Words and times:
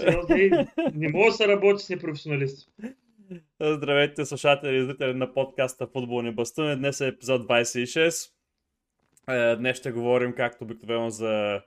сериозни. 0.00 0.66
Не 0.94 1.08
може 1.08 1.30
да 1.30 1.32
се 1.32 1.48
работи 1.48 1.84
с 1.84 1.88
непрофесионалисти. 1.88 2.66
Здравейте, 3.60 4.24
слушатели 4.24 4.76
и 4.76 4.84
зрители 4.84 5.14
на 5.14 5.34
подкаста 5.34 5.86
Футболни 5.86 6.32
бастуни. 6.32 6.76
Днес 6.76 7.00
е 7.00 7.06
епизод 7.06 7.48
26. 7.48 8.30
Е, 9.28 9.56
Днес 9.56 9.76
ще 9.76 9.92
говорим, 9.92 10.32
както 10.32 10.64
обикновено, 10.64 11.10
за 11.10 11.60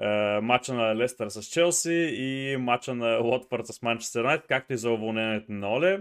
е, 0.00 0.06
матча 0.40 0.74
на 0.74 0.96
Лестър 0.96 1.28
с 1.28 1.42
Челси 1.42 2.14
и 2.18 2.56
матча 2.56 2.94
на 2.94 3.16
Лотфорд 3.16 3.66
с 3.66 3.82
Манчестър 3.82 4.20
Юнайтед, 4.20 4.46
както 4.48 4.72
и 4.72 4.76
за 4.76 4.90
уволнението 4.90 5.52
на 5.52 5.68
Оле. 5.68 6.00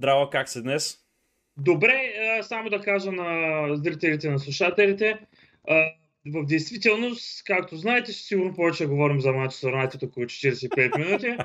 Драго, 0.00 0.30
как 0.30 0.48
си 0.48 0.62
днес? 0.62 0.98
Добре, 1.56 2.12
само 2.42 2.70
да 2.70 2.80
кажа 2.80 3.12
на 3.12 3.76
зрителите, 3.76 4.30
на 4.30 4.38
слушателите. 4.38 5.18
В 6.26 6.44
действителност, 6.44 7.44
както 7.44 7.76
знаете, 7.76 8.12
сигурно 8.12 8.54
повече 8.54 8.86
говорим 8.86 9.20
за 9.20 9.32
Манчестър 9.32 9.70
Юнайтед 9.70 10.02
около 10.02 10.26
45 10.26 10.98
минути. 10.98 11.36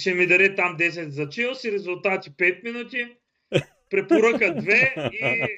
Ще 0.00 0.14
ми 0.14 0.26
даде 0.26 0.54
там 0.54 0.76
10 0.78 1.08
за 1.08 1.28
Челси, 1.28 1.72
резултати 1.72 2.30
5 2.30 2.64
минути, 2.64 3.16
препоръка 3.90 4.54
2 4.54 5.10
и 5.12 5.48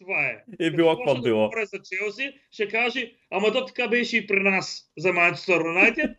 това 0.00 0.26
е. 0.26 0.44
И 0.60 0.70
било 0.70 0.96
какво 0.96 1.14
да 1.14 1.22
било. 1.22 1.44
говоря 1.44 1.66
за 1.66 1.78
Челси, 1.82 2.32
ще 2.50 2.68
каже, 2.68 3.12
ама 3.30 3.52
то 3.52 3.64
така 3.64 3.88
беше 3.88 4.16
и 4.16 4.26
при 4.26 4.40
нас 4.40 4.92
за 4.98 5.12
Манчестър 5.12 5.64
Юнайтед. 5.64 6.10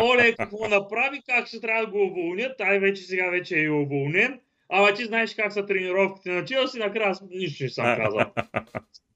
Оле, 0.00 0.34
какво 0.34 0.68
направи, 0.68 1.22
как 1.28 1.46
ще 1.46 1.60
трябва 1.60 1.84
да 1.84 1.90
го 1.90 2.02
уволнят, 2.02 2.58
тай 2.58 2.78
вече 2.78 3.02
сега 3.02 3.30
вече 3.30 3.56
е 3.56 3.62
и 3.62 3.68
уволнен. 3.68 4.40
Ама 4.68 4.94
ти 4.94 5.04
знаеш 5.04 5.34
как 5.34 5.52
са 5.52 5.66
тренировките 5.66 6.30
на 6.30 6.44
Челси, 6.44 6.78
накрая 6.78 7.14
нищо 7.30 7.64
не 7.64 7.70
съм 7.70 7.96
казал. 7.96 8.32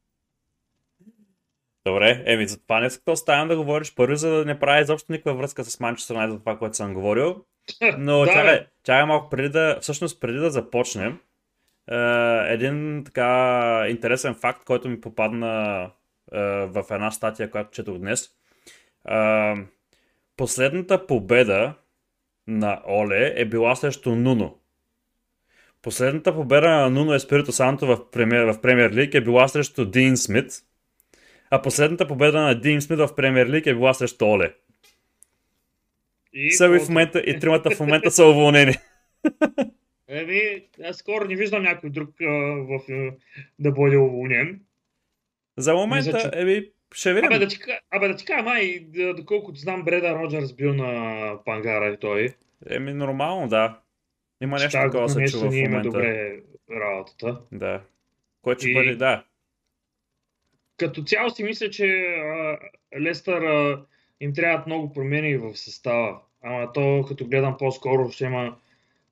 Добре, 1.86 2.22
еми 2.27 2.48
за 2.48 2.62
това 2.62 2.80
не 2.80 2.88
какво 2.88 3.12
оставям 3.12 3.48
да 3.48 3.57
говориш 3.57 3.95
първи, 3.95 4.16
за 4.16 4.30
да 4.30 4.45
не 4.45 4.59
прави 4.59 4.82
изобщо 4.82 5.12
никаква 5.12 5.34
връзка 5.34 5.65
с 5.65 5.80
Манчестър 5.80 6.15
Юнайтед 6.15 6.40
това, 6.40 6.59
което 6.59 6.76
съм 6.76 6.95
говорил. 6.95 7.45
Но 7.98 8.18
Да, 8.18 8.26
чакай, 8.26 8.66
чакай 8.84 9.04
малко 9.04 9.30
преди 9.30 9.48
да, 9.48 9.79
всъщност 9.80 10.20
преди 10.20 10.38
да 10.38 10.51
започнем, 10.51 11.18
е, 11.90 11.96
един 12.52 13.02
така 13.04 13.87
интересен 13.88 14.34
факт, 14.34 14.65
който 14.65 14.88
ми 14.88 15.01
попадна 15.01 15.82
е, 16.32 16.40
в 16.66 16.84
една 16.90 17.10
статия, 17.10 17.51
която 17.51 17.70
четох 17.70 17.98
днес. 17.98 18.30
Е, 19.09 19.54
последната 20.37 21.07
победа 21.07 21.74
на 22.46 22.82
Оле 22.88 23.32
е 23.37 23.45
била 23.45 23.76
срещу 23.76 24.14
Нуно. 24.14 24.59
Последната 25.82 26.35
победа 26.35 26.70
на 26.70 26.90
Нуно 26.90 27.14
Еспирито 27.14 27.52
Санто 27.52 27.87
в 27.87 28.10
премьер, 28.10 28.45
в 28.45 28.60
премьер 28.60 28.90
лиг 28.90 29.14
е 29.14 29.20
била 29.20 29.48
срещу 29.48 29.85
Дин 29.85 30.16
Смит, 30.16 30.52
а 31.52 31.62
последната 31.62 32.08
победа 32.08 32.40
на 32.40 32.54
Дин 32.54 32.80
Смит 32.80 32.98
в 32.98 33.14
премьер 33.16 33.46
лиг 33.46 33.66
е 33.66 33.74
била 33.74 33.95
срещу 33.95 34.24
Оле. 34.26 34.54
И, 36.32 36.50
Са 36.50 36.68
ви 36.68 36.78
в 36.78 36.88
момента, 36.88 37.20
и 37.20 37.38
тримата 37.38 37.70
в 37.70 37.80
момента 37.80 38.10
са 38.10 38.24
уволнени. 38.24 38.74
Еми, 40.08 40.40
аз 40.84 40.96
скоро 40.96 41.24
не 41.24 41.36
виждам 41.36 41.62
някой 41.62 41.90
друг 41.90 42.10
а, 42.20 42.24
в, 42.26 42.80
а, 42.90 43.10
да 43.58 43.70
бъде 43.70 43.96
уволнен. 43.96 44.60
За 45.56 45.74
момента, 45.74 46.06
Мисля, 46.06 46.20
че- 46.23 46.40
еми, 46.40 46.64
ще 46.95 47.14
видим. 47.14 47.26
Абе 47.26 47.38
да 47.38 47.48
ти, 47.48 47.58
абе 47.90 48.08
да 48.08 48.16
ти 48.16 48.24
кажа, 48.24 48.42
май, 48.42 48.86
доколкото 49.16 49.58
знам, 49.58 49.82
Бреда 49.82 50.14
Роджерс 50.14 50.52
бил 50.52 50.74
на 50.74 51.34
Пангара 51.45 51.88
и 51.88 51.96
той. 51.96 52.28
Еми, 52.70 52.92
нормално, 52.95 53.48
да. 53.48 53.80
Има 54.42 54.56
нещо 54.56 54.78
такова 54.80 55.08
се 55.08 55.24
чува 55.24 55.50
в 55.50 55.54
момента. 55.54 55.80
добре 55.82 56.36
работата. 56.70 57.40
Да. 57.52 57.80
Което 58.42 58.60
ще 58.60 58.70
И- 58.70 58.74
бъде, 58.74 58.95
да. 58.96 59.24
Като 60.83 61.02
цяло 61.02 61.30
си 61.30 61.45
мисля, 61.45 61.71
че 61.71 61.87
а, 61.87 62.59
Лестър 63.01 63.43
а, 63.43 63.83
им 64.21 64.34
трябват 64.34 64.66
много 64.66 64.93
промени 64.93 65.37
в 65.37 65.56
състава. 65.56 66.21
Ама 66.43 66.72
то, 66.72 67.04
като 67.09 67.26
гледам 67.26 67.56
по-скоро, 67.59 68.10
ще 68.10 68.25
има 68.25 68.56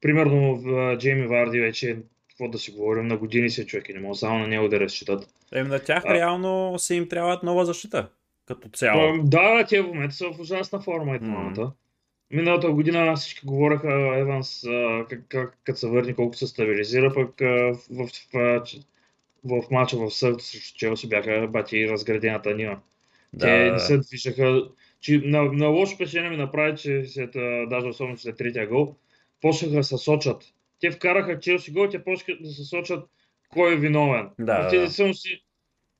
примерно 0.00 0.56
в 0.56 0.97
Джейми 0.97 1.26
Варди 1.26 1.60
вече, 1.60 1.97
какво 2.28 2.48
да 2.48 2.59
си 2.59 2.70
говорим, 2.70 3.06
на 3.06 3.16
години 3.16 3.50
се 3.50 3.66
човек 3.66 3.88
и 3.88 3.92
не 3.92 4.00
мога 4.00 4.14
само 4.14 4.38
на 4.38 4.47
него 4.47 4.69
да 4.69 4.80
разчитат. 4.80 5.28
Еми, 5.53 5.69
на 5.69 5.78
тях 5.78 6.04
А- 6.06 6.14
реално 6.14 6.78
си 6.78 6.94
им 6.94 7.09
трябват 7.09 7.42
нова 7.42 7.64
защита. 7.64 8.09
Като 8.47 8.69
цяло. 8.69 9.19
Да, 9.22 9.54
да, 9.54 9.66
те 9.66 9.82
в 9.82 9.86
момента 9.86 10.14
са 10.14 10.30
в 10.30 10.41
ужасна 10.41 10.80
форма 10.80 11.16
и 11.16 11.19
двамата. 11.19 11.72
Миналата 12.30 12.70
година 12.70 13.16
всички 13.16 13.47
говореха 13.47 14.19
Еванс, 14.19 14.62
как, 15.09 15.22
как, 15.28 15.59
като 15.64 15.78
се 15.78 15.88
върне, 15.88 16.14
колко 16.14 16.36
се 16.36 16.47
стабилизира, 16.47 17.14
пък 17.14 17.41
в, 17.41 17.76
в, 17.91 18.09
в, 18.32 18.62
в, 19.44 19.62
мача 19.70 19.96
в 19.96 20.10
Сърт 20.10 20.40
срещу 20.40 20.78
Челси 20.78 21.08
бяха 21.08 21.48
бати 21.48 21.88
разградената 21.88 22.54
нива. 22.54 22.78
да, 23.32 23.46
Те 23.46 23.70
не 23.72 23.78
се 23.78 23.98
движаха. 23.98 24.62
Че, 25.00 25.18
на, 25.24 25.42
на 25.42 25.66
лошо 25.66 25.94
впечатление 25.94 26.30
ми 26.30 26.36
направи, 26.36 26.76
че 26.76 27.04
след, 27.04 27.30
даже 27.68 27.86
особено 27.86 28.18
след 28.18 28.36
третия 28.36 28.66
гол, 28.68 28.94
почнаха 29.40 29.74
да 29.74 29.84
се 29.84 29.98
сочат. 29.98 30.44
Те 30.80 30.90
вкараха 30.90 31.38
Челси 31.40 31.72
гол, 31.72 31.88
те 31.88 32.04
почнаха 32.04 32.42
да 32.42 32.50
се 32.50 32.64
сочат 32.64 33.04
кой 33.48 33.72
е 33.72 33.76
виновен. 33.76 34.28
Да, 34.40 34.52
А 34.52 34.68
те 34.68 34.76
да. 34.76 34.82
действително 34.82 35.14
си 35.14 35.44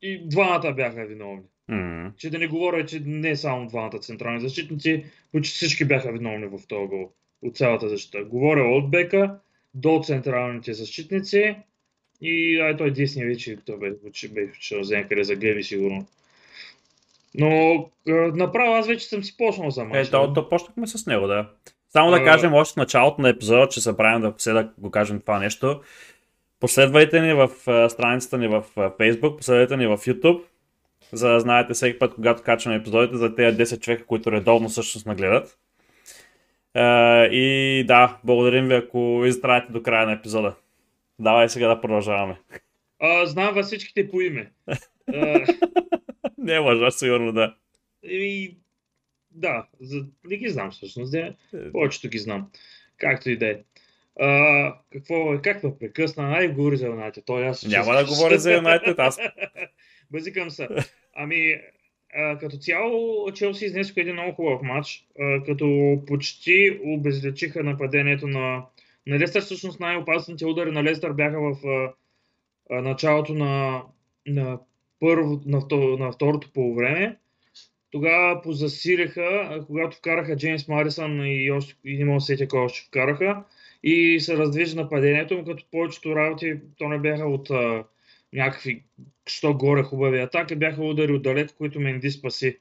и 0.03 0.29
двамата 0.29 0.73
бяха 0.73 1.07
виновни. 1.07 1.43
М. 1.69 2.13
Че 2.17 2.31
да 2.31 2.39
не 2.39 2.47
говоря, 2.47 2.87
че 2.87 3.01
не 3.07 3.37
само 3.37 3.67
двамата 3.67 3.99
централни 3.99 4.41
защитници, 4.41 5.05
почти 5.33 5.55
всички 5.55 5.85
бяха 5.85 6.13
виновни 6.13 6.47
в 6.47 6.67
този 6.69 6.87
гол. 6.89 7.13
От 7.43 7.57
цялата 7.57 7.89
защита. 7.89 8.25
Говоря 8.25 8.65
от 8.65 8.91
бека 8.91 9.39
до 9.75 10.01
централните 10.05 10.73
защитници 10.73 11.57
и 12.23 12.61
ай, 12.61 12.77
той 12.77 12.91
десния 12.91 13.27
вече, 13.27 13.57
той 13.67 13.79
бе, 13.79 13.91
вече 14.05 14.29
бе 14.29 14.41
някъде 14.73 15.25
за 15.25 15.37
глеби 15.37 15.63
сигурно. 15.63 16.07
Но 17.35 17.75
а, 18.09 18.13
направо 18.13 18.73
аз 18.75 18.87
вече 18.87 19.07
съм 19.07 19.25
си 19.25 19.37
почнал 19.37 19.71
за 19.71 19.81
Е, 19.81 19.85
мача. 19.85 20.11
то, 20.11 20.33
то 20.33 20.49
почнахме 20.49 20.87
с 20.87 21.07
него, 21.07 21.27
да. 21.27 21.49
Само 21.89 22.11
да 22.11 22.25
кажем 22.25 22.55
още 22.55 22.73
в 22.73 22.77
началото 22.77 23.23
на 23.23 23.29
епизода, 23.29 23.69
че 23.69 23.81
забравям 23.81 24.23
да 24.23 24.33
все 24.33 24.53
да 24.53 24.71
го 24.79 24.91
кажем 24.91 25.21
това 25.21 25.39
нещо. 25.39 25.81
Последвайте 26.61 27.21
ни 27.21 27.35
в 27.35 27.51
страницата 27.91 28.39
ни 28.39 28.49
в 28.49 28.65
Facebook, 28.77 29.37
последвайте 29.37 29.77
ни 29.77 29.87
в 29.87 29.99
YouTube, 29.99 30.43
за 31.13 31.29
да 31.29 31.41
знаете 31.41 31.75
всеки 31.75 31.99
път, 31.99 32.15
когато 32.15 32.43
качваме 32.43 32.77
епизодите, 32.77 33.17
за 33.17 33.35
тези 33.35 33.57
10 33.57 33.81
човека, 33.81 34.07
които 34.07 34.33
редовно 34.33 34.69
всъщност 34.69 35.07
нагледат. 35.07 35.59
И 37.33 37.85
да, 37.87 38.19
благодарим 38.25 38.69
ви, 38.69 38.75
ако 38.75 39.23
изтраете 39.27 39.73
до 39.73 39.83
края 39.83 40.07
на 40.07 40.13
епизода. 40.13 40.55
Давай 41.21 41.49
сега 41.49 41.69
да 41.69 41.81
продължаваме. 41.81 42.41
А, 42.99 43.27
знам 43.27 43.55
във 43.55 43.67
всичките 43.67 44.11
по 44.11 44.21
име. 44.21 44.53
А, 45.15 45.47
Не 46.39 46.59
лъжа, 46.59 46.91
сигурно 46.91 47.33
да. 47.33 47.55
и, 48.03 48.57
да, 49.31 49.67
за, 49.81 50.07
не 50.25 50.37
ги 50.37 50.49
знам 50.49 50.71
всъщност. 50.71 51.13
Да. 51.13 51.35
Е, 51.55 51.73
Повечето 51.73 52.09
ги 52.09 52.19
знам. 52.19 52.51
Както 52.99 53.31
и 53.31 53.37
да 53.37 53.47
е. 53.47 53.59
А, 54.21 54.75
какво 54.93 55.35
е? 55.35 55.43
Как 55.43 55.63
ме 55.65 55.79
прекъсна? 55.79 56.25
Ай, 56.37 56.49
говори 56.49 56.77
за 56.77 56.87
Юнайтед. 56.87 57.25
Той 57.27 57.47
аз 57.47 57.67
Няма 57.67 57.95
да 57.95 58.05
говоря 58.05 58.39
за 58.39 58.55
Юнайтед, 58.55 58.99
аз 58.99 59.19
Базикам 60.11 60.51
се. 60.51 60.69
Ами, 61.15 61.61
а, 62.15 62.39
като 62.39 62.57
цяло, 62.57 63.33
Челси 63.33 63.65
изнесоха 63.65 64.01
един 64.01 64.13
много 64.13 64.33
хубав 64.33 64.63
матч, 64.63 65.07
а, 65.21 65.43
като 65.45 65.99
почти 66.07 66.81
обезличиха 66.85 67.63
нападението 67.63 68.27
на, 68.27 68.63
на 69.07 69.19
Лестър. 69.19 69.43
Всъщност 69.43 69.81
най-опасните 69.81 70.47
удари 70.47 70.71
на 70.71 70.85
Лестър 70.85 71.13
бяха 71.13 71.41
в 71.41 71.67
а, 71.67 71.93
а, 72.71 72.83
началото 72.83 73.35
на, 73.35 73.83
на, 74.27 74.59
първо, 75.01 75.41
на, 75.47 75.61
второ, 75.61 75.99
на 75.99 76.13
второто 76.13 76.53
полувреме. 76.53 77.17
Тогава 77.91 78.43
позасиреха, 78.43 79.49
а, 79.51 79.65
когато 79.67 79.97
вкараха 79.97 80.37
Джеймс 80.37 80.69
Марисън 80.69 81.27
и, 81.27 81.51
още, 81.51 81.75
и 81.85 81.99
не 81.99 82.05
мога 82.05 82.17
да 82.17 82.21
се 82.21 82.27
сетя 82.27 82.49
кой 82.49 82.61
още 82.61 82.87
вкараха. 82.87 83.45
И 83.83 84.21
се 84.21 84.37
раздвижи 84.37 84.77
нападението 84.77 85.37
му, 85.37 85.45
като 85.45 85.65
повечето 85.71 86.17
работи 86.17 86.61
то 86.79 86.89
не 86.89 86.99
бяха 86.99 87.25
от 87.25 87.51
а, 87.51 87.85
някакви 88.33 88.83
що 89.27 89.55
горе 89.55 89.83
хубави 89.83 90.21
атаки, 90.21 90.57
бяха 90.57 90.83
удари 90.83 91.13
отдалеко, 91.13 91.55
които 91.59 91.81
Менди 91.81 92.11
спаси. 92.11 92.59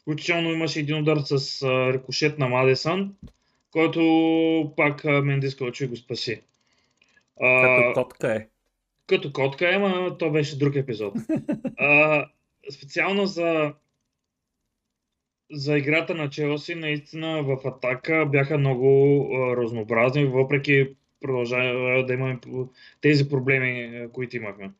Включително 0.00 0.52
имаше 0.52 0.80
един 0.80 0.98
удар 0.98 1.18
с 1.18 1.62
а, 1.62 1.92
рикошет 1.92 2.38
на 2.38 2.48
Мадесън, 2.48 3.14
който 3.76 4.72
пак 4.76 5.04
а, 5.04 5.22
Менди 5.22 5.50
скочи 5.50 5.84
и 5.84 5.86
го 5.86 5.96
спаси. 5.96 6.42
Като 7.40 7.92
котка 7.94 8.34
е. 8.34 8.46
като 9.06 9.32
котка 9.32 9.74
е, 9.74 9.78
ма 9.78 10.16
то 10.18 10.30
беше 10.30 10.58
друг 10.58 10.76
епизод. 10.76 11.14
А, 11.78 12.26
специално 12.72 13.26
за, 13.26 13.72
за 15.52 15.78
играта 15.78 16.14
на 16.14 16.30
Челси, 16.30 16.74
наистина 16.74 17.42
в 17.42 17.58
атака 17.64 18.26
бяха 18.26 18.58
много 18.58 19.20
а, 19.34 19.56
разнообразни, 19.56 20.24
въпреки 20.24 20.88
продължава 21.20 22.06
да 22.06 22.12
имаме 22.12 22.38
тези 23.00 23.28
проблеми, 23.28 23.98
а, 23.98 24.08
които 24.08 24.36
имахме. 24.36 24.70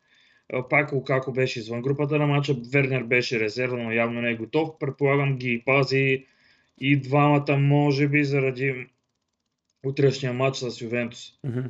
А, 0.52 0.68
Пак 0.68 0.92
Лукако 0.92 1.32
беше 1.32 1.58
извън 1.58 1.82
групата 1.82 2.18
на 2.18 2.26
матча, 2.26 2.56
Вернер 2.72 3.02
беше 3.02 3.40
резервно, 3.40 3.84
но 3.84 3.92
явно 3.92 4.20
не 4.20 4.30
е 4.30 4.36
готов. 4.36 4.78
Предполагам 4.78 5.36
ги 5.36 5.62
пази 5.66 6.26
и 6.80 7.00
двамата, 7.00 7.56
може 7.58 8.08
би, 8.08 8.24
заради 8.24 8.86
утрешния 9.86 10.32
матч 10.32 10.56
с 10.56 10.80
Ювентус 10.80 11.32
Мгм. 11.44 11.60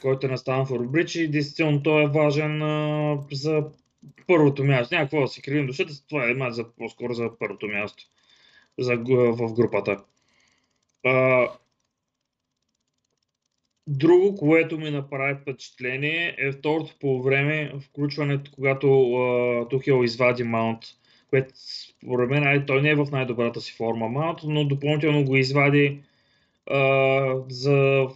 който 0.00 0.26
е 0.26 0.30
на 0.30 0.38
Станфорд 0.38 0.90
Бридж 0.90 1.14
и 1.14 1.28
действително 1.28 1.82
той 1.82 2.04
е 2.04 2.08
важен 2.08 2.62
а, 2.62 3.18
за 3.32 3.64
първото 4.26 4.64
място. 4.64 4.94
Няма 4.94 5.04
какво 5.04 5.20
да 5.20 5.28
си 5.28 5.42
кривим 5.42 5.66
душата, 5.66 6.06
това 6.08 6.30
е 6.30 6.34
матч 6.34 6.54
за, 6.54 6.72
по-скоро 6.72 7.14
за 7.14 7.38
първото 7.38 7.66
място 7.68 8.04
за, 8.78 8.96
в 9.14 9.54
групата. 9.54 10.04
А, 11.04 11.46
друго, 13.86 14.36
което 14.36 14.78
ми 14.78 14.90
направи 14.90 15.38
впечатление 15.42 16.34
е 16.38 16.52
второто 16.52 16.94
по 17.00 17.22
време, 17.22 17.72
включването, 17.80 18.50
когато 18.54 19.14
а, 19.14 19.68
Тухел 19.68 20.04
извади 20.04 20.44
Маунт, 20.44 20.80
което 21.30 21.52
според 21.56 22.30
мен 22.30 22.46
ай, 22.46 22.66
той 22.66 22.82
не 22.82 22.90
е 22.90 22.94
в 22.94 23.08
най-добрата 23.12 23.60
си 23.60 23.72
форма 23.72 24.08
Маунт, 24.08 24.38
но 24.44 24.64
допълнително 24.64 25.24
го 25.24 25.36
извади 25.36 26.00
а, 26.66 27.34
за 27.48 28.08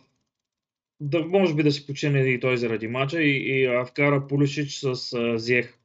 да 1.01 1.25
може 1.25 1.55
би 1.55 1.63
да 1.63 1.73
си 1.73 1.87
почине 1.87 2.21
и 2.21 2.41
той 2.41 2.57
заради 2.57 2.89
мача 2.89 3.23
и, 3.23 3.61
и 3.61 3.67
а, 3.67 3.85
вкара 3.85 4.27
Пулишич 4.27 4.75
с 4.75 5.13
а, 5.13 5.39
Зиех. 5.39 5.79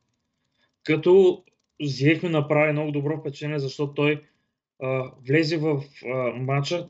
Като 0.84 1.44
Зиех 1.82 2.24
ми 2.24 2.30
направи 2.30 2.72
много 2.72 2.92
добро 2.92 3.18
впечатление, 3.18 3.60
защото 3.60 3.94
той 3.94 4.22
а, 4.84 5.12
влезе 5.28 5.58
в 5.58 5.84
а, 6.06 6.32
матча 6.32 6.90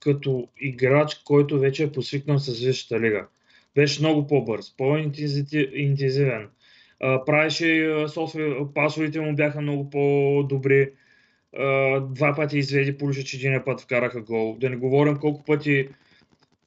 като 0.00 0.48
играч, 0.60 1.14
който 1.14 1.58
вече 1.58 1.82
е 1.82 1.92
посвикнал 1.92 2.38
с 2.38 2.64
Висшата 2.64 3.00
лига. 3.00 3.26
Беше 3.74 4.00
много 4.00 4.26
по-бърз, 4.26 4.76
по-интензивен. 4.76 6.48
Правеше 7.00 7.94
пасовете 8.74 9.20
му 9.20 9.34
бяха 9.34 9.60
много 9.60 9.90
по-добри. 9.90 10.90
А, 11.58 12.00
два 12.00 12.34
пъти 12.34 12.58
изведи 12.58 12.98
Пулишич, 12.98 13.34
един 13.34 13.62
път 13.64 13.80
вкараха 13.80 14.20
гол. 14.20 14.56
Да 14.60 14.70
не 14.70 14.76
говорим 14.76 15.16
колко 15.16 15.44
пъти, 15.44 15.88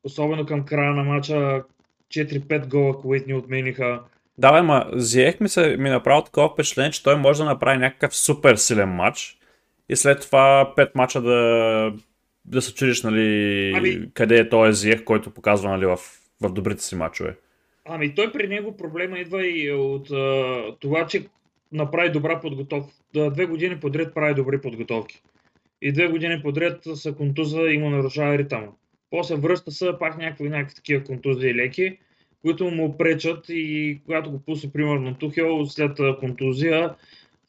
особено 0.03 0.45
към 0.45 0.65
края 0.65 0.93
на 0.93 1.03
матча, 1.03 1.63
4-5 2.09 2.67
гола, 2.67 3.01
които 3.01 3.27
ни 3.27 3.33
отмениха. 3.33 4.01
Да, 4.37 4.53
бе, 4.53 4.61
ма, 4.61 4.85
Зиех 4.93 5.39
ми, 5.39 5.49
се, 5.49 5.77
ми 5.77 5.89
направи 5.89 6.23
такова 6.25 6.49
впечатление, 6.49 6.91
че 6.91 7.03
той 7.03 7.15
може 7.15 7.39
да 7.39 7.45
направи 7.45 7.77
някакъв 7.77 8.15
супер 8.15 8.55
силен 8.55 8.89
матч 8.89 9.37
и 9.89 9.95
след 9.95 10.21
това 10.21 10.73
5 10.77 10.91
мача 10.95 11.21
да, 11.21 11.93
да 12.45 12.61
се 12.61 12.73
чудиш, 12.73 13.03
нали, 13.03 13.71
ами... 13.75 14.09
къде 14.13 14.39
е 14.39 14.49
този 14.49 14.81
Зиех, 14.81 15.03
който 15.03 15.31
показва, 15.31 15.69
нали, 15.69 15.85
в, 15.85 15.97
в 16.41 16.53
добрите 16.53 16.83
си 16.83 16.95
мачове. 16.95 17.35
Ами 17.91 18.15
той 18.15 18.31
при 18.31 18.47
него 18.47 18.77
проблема 18.77 19.19
идва 19.19 19.47
и 19.47 19.71
от 19.71 20.11
а, 20.11 20.75
това, 20.79 21.07
че 21.07 21.25
направи 21.71 22.11
добра 22.11 22.39
подготовка. 22.39 22.93
Две 23.13 23.45
години 23.45 23.79
подред 23.79 24.13
прави 24.13 24.33
добри 24.33 24.61
подготовки. 24.61 25.21
И 25.81 25.91
две 25.91 26.07
години 26.07 26.41
подред 26.41 26.81
са 26.95 27.13
контуза 27.13 27.61
и 27.61 27.77
му 27.77 27.89
нарушава 27.89 28.37
ритъма. 28.37 28.67
После 29.09 29.35
връща 29.35 29.71
се 29.71 29.91
пак 29.99 30.17
някакви, 30.17 30.49
някакви 30.49 30.75
такива 30.75 31.03
контузии 31.03 31.55
леки, 31.55 31.97
които 32.41 32.71
му 32.71 32.97
пречат 32.97 33.45
и 33.49 33.99
когато 34.05 34.31
го 34.31 34.39
пусне 34.39 34.71
примерно 34.71 35.15
Тухел 35.15 35.65
след 35.65 35.99
контузия, 36.19 36.95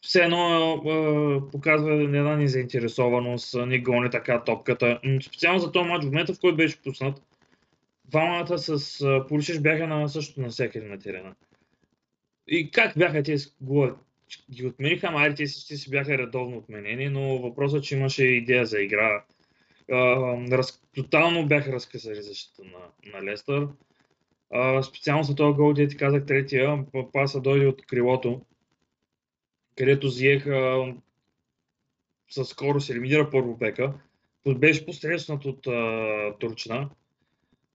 все 0.02 0.20
едно 0.22 0.74
е, 0.74 1.50
показва 1.52 1.92
една 1.92 2.36
незаинтересованост, 2.36 3.56
не 3.66 3.78
гони 3.78 4.10
така 4.10 4.44
топката. 4.44 5.00
Но 5.04 5.20
специално 5.20 5.60
за 5.60 5.72
този 5.72 5.88
матч, 5.88 6.04
в 6.04 6.06
момента 6.06 6.34
в 6.34 6.40
който 6.40 6.56
беше 6.56 6.82
пуснат, 6.82 7.22
двамата 8.10 8.58
с 8.58 8.98
Пулишеш 9.28 9.60
бяха 9.60 9.86
на 9.86 10.08
същото 10.08 10.40
навсякъде 10.40 10.86
на 10.86 10.98
терена. 10.98 11.34
И 12.46 12.70
как 12.70 12.98
бяха 12.98 13.22
тези 13.22 13.46
голове? 13.60 13.92
Ги 14.50 14.66
отмениха, 14.66 15.06
ама 15.06 15.34
те 15.34 15.46
си, 15.46 15.76
си 15.76 15.90
бяха 15.90 16.18
редовно 16.18 16.56
отменени, 16.56 17.08
но 17.08 17.38
въпросът, 17.38 17.78
е, 17.78 17.82
че 17.82 17.96
имаше 17.96 18.24
идея 18.24 18.66
за 18.66 18.80
игра. 18.80 19.24
Uh, 19.90 20.50
раз, 20.52 20.82
тотално 20.94 21.46
бяха 21.46 21.72
разкъсали 21.72 22.22
защита 22.22 22.62
на, 22.64 23.12
на 23.12 23.24
Лестър. 23.24 23.68
Uh, 24.54 24.82
специално 24.82 25.24
за 25.24 25.34
този 25.34 25.56
гол, 25.56 25.74
ти 25.74 25.96
казах 25.96 26.26
третия, 26.26 26.84
паса 27.12 27.40
дойде 27.40 27.66
от 27.66 27.86
крилото 27.86 28.40
където 29.80 30.06
взеха 30.06 30.86
със 32.30 32.48
скорост 32.48 32.90
елиминира 32.90 33.30
първо 33.30 33.56
бека. 33.56 33.92
Беше 34.56 34.86
посрещнат 34.86 35.44
от 35.44 35.66
а, 35.66 36.34
Турчина. 36.40 36.90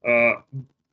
А, 0.05 0.37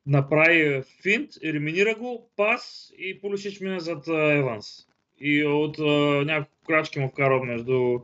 направи 0.06 0.82
финт, 1.02 1.30
елиминира 1.44 1.94
го, 1.94 2.28
пас 2.36 2.92
и 2.98 3.20
Полишич 3.20 3.60
мина 3.60 3.80
зад 3.80 4.08
а, 4.08 4.32
Еванс. 4.32 4.66
И 5.20 5.44
от 5.44 5.78
а, 5.78 5.82
няколко 6.24 6.66
крачки 6.66 7.00
му 7.00 7.08
вкарва 7.08 7.44
между 7.44 7.98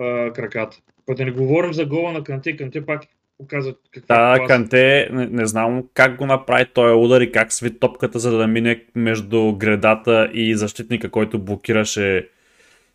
а, 0.00 0.32
краката. 0.32 0.76
Па 1.06 1.14
да 1.14 1.24
не 1.24 1.30
говорим 1.30 1.72
за 1.72 1.86
гола 1.86 2.12
на 2.12 2.24
Канте, 2.24 2.56
Канте 2.56 2.86
пак 2.86 3.02
показва 3.38 3.74
какво 3.90 4.14
Да, 4.14 4.36
е 4.42 4.46
Канте, 4.46 5.08
не, 5.12 5.26
не 5.26 5.46
знам 5.46 5.84
как 5.94 6.16
го 6.16 6.26
направи 6.26 6.66
този 6.74 6.94
удар 6.94 7.20
и 7.20 7.32
как 7.32 7.52
сви 7.52 7.78
топката, 7.78 8.18
за 8.18 8.36
да 8.36 8.46
мине 8.46 8.84
между 8.94 9.52
гредата 9.52 10.30
и 10.32 10.56
защитника, 10.56 11.10
който 11.10 11.38
блокираше 11.38 12.28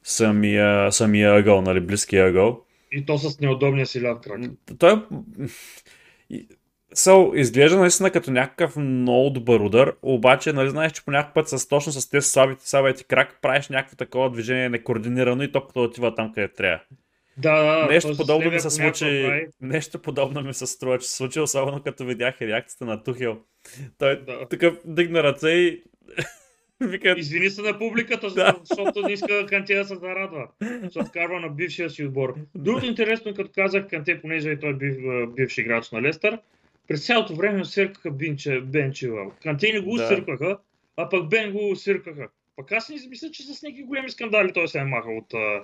самия, 0.04 0.92
самия 0.92 1.36
ъгъл, 1.36 1.62
нали, 1.62 1.80
близкия 1.80 2.28
ъгъл. 2.28 2.62
И 2.92 3.06
то 3.06 3.18
с 3.18 3.40
неудобния 3.40 3.86
си 3.86 4.02
ляв 4.02 4.22
крак. 4.22 4.42
Той 4.80 5.02
So, 6.96 7.36
изглежда 7.36 7.80
наистина 7.80 8.12
като 8.12 8.32
някакъв 8.32 8.76
много 8.76 9.30
добър 9.30 9.60
удар, 9.60 9.96
обаче, 10.02 10.54
нали 10.54 10.70
знаеш, 10.70 10.92
че 10.92 11.06
по 11.06 11.12
някакъв 11.12 11.34
път 11.34 11.50
с, 11.50 11.68
точно 11.68 11.92
с 11.92 12.10
тези 12.10 12.28
слабите, 12.28 12.70
слабите 12.70 13.04
крак 13.04 13.40
правиш 13.42 13.70
някакво 13.70 13.96
такова 13.96 14.30
движение 14.30 14.70
некоординирано 14.70 15.44
и 15.44 15.52
топката 15.52 15.80
отива 15.80 16.16
там, 16.16 16.34
къде 16.34 16.48
трябва. 16.48 16.80
Да, 17.38 17.64
да, 17.64 17.88
нещо 17.88 18.18
подобно 18.18 18.52
ми 18.52 18.60
се 18.60 18.70
случи. 18.70 19.30
Нещо 19.62 20.00
подобно 20.00 20.42
ми 20.42 20.54
се 20.54 20.68
струва, 20.68 21.00
че 21.00 21.08
се 21.08 21.16
случи, 21.16 21.40
особено 21.40 21.84
като 21.84 22.06
видях 22.06 22.42
реакцията 22.42 22.86
на 22.86 23.04
Тухел. 23.04 23.38
Той 23.98 24.22
да. 24.22 24.48
такъв 24.48 24.78
дигна 24.86 25.24
ръце 25.24 25.50
и 25.50 25.84
Вика... 26.82 27.16
Извини 27.18 27.50
се 27.50 27.62
на 27.62 27.80
публиката, 27.80 28.30
да. 28.30 28.56
защото 28.64 29.02
не 29.02 29.14
иска 29.14 29.46
Канте 29.46 29.76
да 29.76 29.86
се 29.86 29.96
зарадва. 29.96 30.48
Защото 30.84 31.06
вкарва 31.06 31.40
на 31.40 31.50
бившия 31.50 31.90
си 31.90 32.06
отбор. 32.06 32.36
Другото 32.56 32.86
интересно, 32.86 33.34
като 33.34 33.52
казах 33.56 33.88
Канте, 33.88 34.22
понеже 34.22 34.50
и 34.50 34.60
той 34.60 34.70
е 34.70 34.74
бив, 34.74 34.98
бивш 35.36 35.58
играч 35.58 35.92
на 35.92 36.02
Лестър, 36.02 36.40
през 36.88 37.06
цялото 37.06 37.36
време 37.36 37.66
свиркаха 37.66 38.12
Бен 38.62 38.94
Чилъл. 38.94 39.32
Канте 39.44 39.74
не 39.74 39.80
го 39.80 39.98
да. 39.98 40.06
свиркаха, 40.06 40.58
а 40.98 41.10
пък 41.10 41.30
Бен 41.30 41.52
го 41.52 41.76
свиркаха. 41.76 42.28
Пък 42.56 42.72
аз 42.72 42.90
не 42.90 42.96
мисля, 43.10 43.32
че 43.32 43.44
с 43.44 43.64
някакви 43.64 43.84
големи 43.84 44.10
скандали 44.10 44.54
той 44.54 44.68
се 44.68 44.80
е 44.80 44.84
махал 44.84 45.18
от 45.18 45.34
uh, 45.34 45.64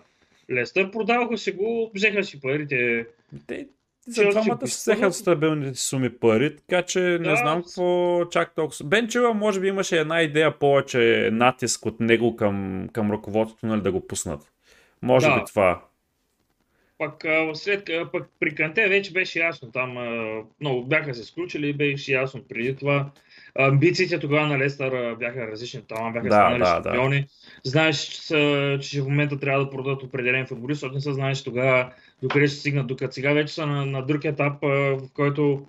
Лестър. 0.51 0.91
Продаваха 0.91 1.37
се 1.37 1.51
го, 1.51 1.91
взеха 1.95 2.23
си 2.23 2.41
парите. 2.41 3.05
Те, 3.47 3.67
за 4.07 4.29
двамата 4.29 4.67
се 4.67 4.91
взеха 4.91 5.13
стабилни 5.13 5.75
суми 5.75 6.09
пари, 6.09 6.55
така 6.55 6.81
че 6.81 6.99
да. 6.99 7.19
не 7.19 7.35
знам 7.35 7.63
какво 7.63 8.25
чак 8.25 8.55
толкова. 8.55 8.85
Бенчева 8.85 9.33
може 9.33 9.59
би 9.59 9.67
имаше 9.67 9.99
една 9.99 10.21
идея 10.21 10.59
повече 10.59 11.29
натиск 11.31 11.85
от 11.85 11.99
него 11.99 12.35
към, 12.35 12.87
към 12.93 13.11
ръководството, 13.11 13.65
нали, 13.65 13.81
да 13.81 13.91
го 13.91 14.07
пуснат. 14.07 14.51
Може 15.01 15.27
да. 15.27 15.35
би 15.35 15.41
това. 15.47 15.81
Пък, 17.01 17.25
след, 17.53 17.89
пък 18.11 18.29
при 18.39 18.55
Канте 18.55 18.87
вече 18.87 19.11
беше 19.11 19.39
ясно, 19.39 19.71
там 19.71 19.97
много 20.61 20.83
бяха 20.83 21.13
се 21.13 21.23
сключили 21.23 21.69
и 21.69 21.73
беше 21.73 22.13
ясно 22.13 22.43
преди 22.49 22.75
това. 22.75 23.09
Амбициите 23.55 24.19
тогава 24.19 24.47
на 24.47 24.59
Лестър 24.59 25.15
бяха 25.15 25.47
различни, 25.47 25.81
там 25.87 26.13
бяха 26.13 26.27
да, 26.27 26.33
станали 26.35 26.59
да, 26.59 26.65
шампиони. 26.65 27.21
Да. 27.21 27.27
Знаеш, 27.63 27.97
че, 27.97 28.77
че 28.81 29.01
в 29.01 29.05
момента 29.05 29.39
трябва 29.39 29.65
да 29.65 29.69
продадат 29.69 30.03
определен 30.03 30.47
футболист, 30.47 30.79
защото 30.79 30.95
не 30.95 31.01
се 31.01 31.13
знаеш 31.13 31.43
тогава 31.43 31.93
докъде 32.21 32.47
ще 32.47 32.57
стигнат. 32.57 32.87
Докато 32.87 33.13
сега 33.13 33.33
вече 33.33 33.53
са 33.53 33.65
на, 33.65 33.85
на 33.85 34.05
друг 34.05 34.25
етап, 34.25 34.53
в 34.61 35.01
който 35.13 35.65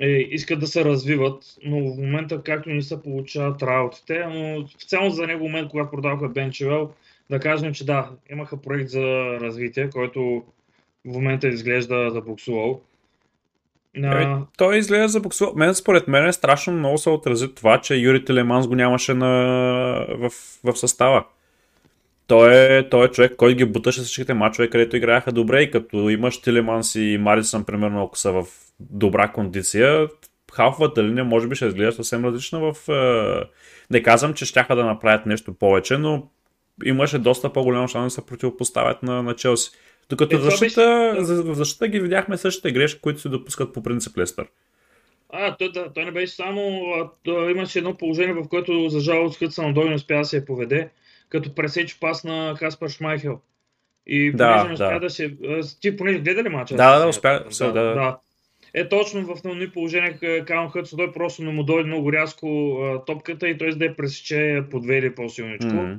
е, 0.00 0.08
искат 0.08 0.60
да 0.60 0.66
се 0.66 0.84
развиват, 0.84 1.44
но 1.64 1.76
в 1.76 1.96
момента 1.96 2.42
както 2.42 2.68
не 2.68 2.82
се 2.82 3.02
получават 3.02 3.62
работите, 3.62 4.26
но 4.26 4.68
специално 4.68 5.10
за 5.10 5.26
него 5.26 5.44
момент, 5.44 5.70
когато 5.70 5.90
продаваха 5.90 6.28
Бенчевел, 6.28 6.90
да 7.30 7.40
кажем, 7.40 7.74
че 7.74 7.86
да, 7.86 8.10
имаха 8.30 8.62
проект 8.62 8.90
за 8.90 9.02
развитие, 9.40 9.90
който 9.90 10.42
в 11.04 11.12
момента 11.12 11.48
изглежда 11.48 12.10
забуксувал. 12.10 12.80
На... 13.96 14.22
Е, 14.22 14.36
той 14.58 14.78
изглежда 14.78 15.08
забуксувал. 15.08 15.54
Мен 15.56 15.74
според 15.74 16.08
мен 16.08 16.26
е 16.26 16.32
страшно 16.32 16.72
много 16.72 16.98
се 16.98 17.10
отрази 17.10 17.54
това, 17.54 17.80
че 17.80 17.94
Юри 17.94 18.24
Телеманс 18.24 18.68
го 18.68 18.74
нямаше 18.74 19.14
на... 19.14 19.26
в, 20.08 20.30
в 20.64 20.76
състава. 20.76 21.24
Той 22.26 22.54
е, 22.54 22.88
той 22.88 23.06
е 23.06 23.08
човек, 23.08 23.36
който 23.36 23.56
ги 23.56 23.64
буташе 23.64 24.00
всичките 24.00 24.34
мачове, 24.34 24.70
където 24.70 24.96
играеха 24.96 25.32
добре 25.32 25.62
и 25.62 25.70
като 25.70 26.10
имаш 26.10 26.40
Тилеманс 26.40 26.94
и 26.94 27.18
Марисън, 27.20 27.64
примерно, 27.64 28.02
ако 28.02 28.18
са 28.18 28.32
в 28.32 28.46
добра 28.80 29.28
кондиция, 29.28 30.08
халфовата 30.52 31.04
линия 31.04 31.24
може 31.24 31.48
би 31.48 31.56
ще 31.56 31.66
изглежда 31.66 31.92
съвсем 31.92 32.24
различна 32.24 32.60
в... 32.60 32.88
Е... 32.88 33.44
Не 33.90 34.02
казвам, 34.02 34.34
че 34.34 34.44
щяха 34.44 34.76
да 34.76 34.84
направят 34.84 35.26
нещо 35.26 35.54
повече, 35.54 35.98
но 35.98 36.28
имаше 36.84 37.18
доста 37.18 37.52
по-голям 37.52 37.88
шанс 37.88 38.04
да 38.06 38.10
се 38.10 38.26
противопоставят 38.26 39.02
на, 39.02 39.22
на 39.22 39.34
Челси. 39.34 39.70
Докато 40.08 40.36
е, 40.36 40.38
в 40.38 40.42
защита, 40.42 41.14
беше... 41.18 41.32
в 41.32 41.54
защита 41.54 41.88
ги 41.88 42.00
видяхме 42.00 42.36
същите 42.36 42.72
грешки, 42.72 43.00
които 43.00 43.20
се 43.20 43.28
допускат 43.28 43.72
по 43.72 43.82
принцип 43.82 44.18
Лестър. 44.18 44.46
А, 45.28 45.56
той, 45.56 45.72
да, 45.72 45.92
той 45.92 46.04
не 46.04 46.10
беше 46.10 46.34
само... 46.34 46.82
Той 47.22 47.50
имаше 47.50 47.78
едно 47.78 47.96
положение, 47.96 48.34
в 48.34 48.48
което 48.48 48.88
за 48.88 49.00
жалост 49.00 49.38
Хътсън 49.38 49.74
Дой 49.74 49.88
не 49.88 49.94
успя 49.94 50.18
да 50.18 50.24
се 50.24 50.44
поведе 50.44 50.88
като 51.28 51.54
пресеч 51.54 51.98
пас 52.00 52.24
на 52.24 52.54
Каспар 52.58 52.88
Шмайхел. 52.88 53.40
И 54.06 54.32
да, 54.32 54.48
понеже 54.48 54.68
не 54.68 54.74
успя 54.74 54.94
да. 54.94 55.00
да 55.00 55.10
се... 55.10 55.36
Ти 55.80 55.96
понеже 55.96 56.18
гледа 56.18 56.42
ли 56.42 56.48
мача? 56.48 56.76
Да, 56.76 56.98
да, 56.98 57.08
успя. 57.08 57.44
Да, 57.60 57.72
да, 57.72 57.82
да. 57.82 58.18
Е, 58.74 58.88
точно 58.88 59.36
в 59.36 59.44
новни 59.44 59.70
положения 59.70 60.44
Каун 60.44 60.70
Хътсо, 60.70 60.96
той 60.96 61.12
просто 61.12 61.42
не 61.42 61.52
му 61.52 61.62
дойде 61.62 61.86
много 61.86 62.12
рязко 62.12 62.78
а, 62.82 63.04
топката 63.04 63.48
и 63.48 63.58
той 63.58 63.74
да 63.74 63.84
я 63.84 63.96
пресече 63.96 64.64
по 64.70 64.80
две 64.80 64.98
или 64.98 65.14
по-силничко. 65.14 65.70
Mm-hmm. 65.70 65.98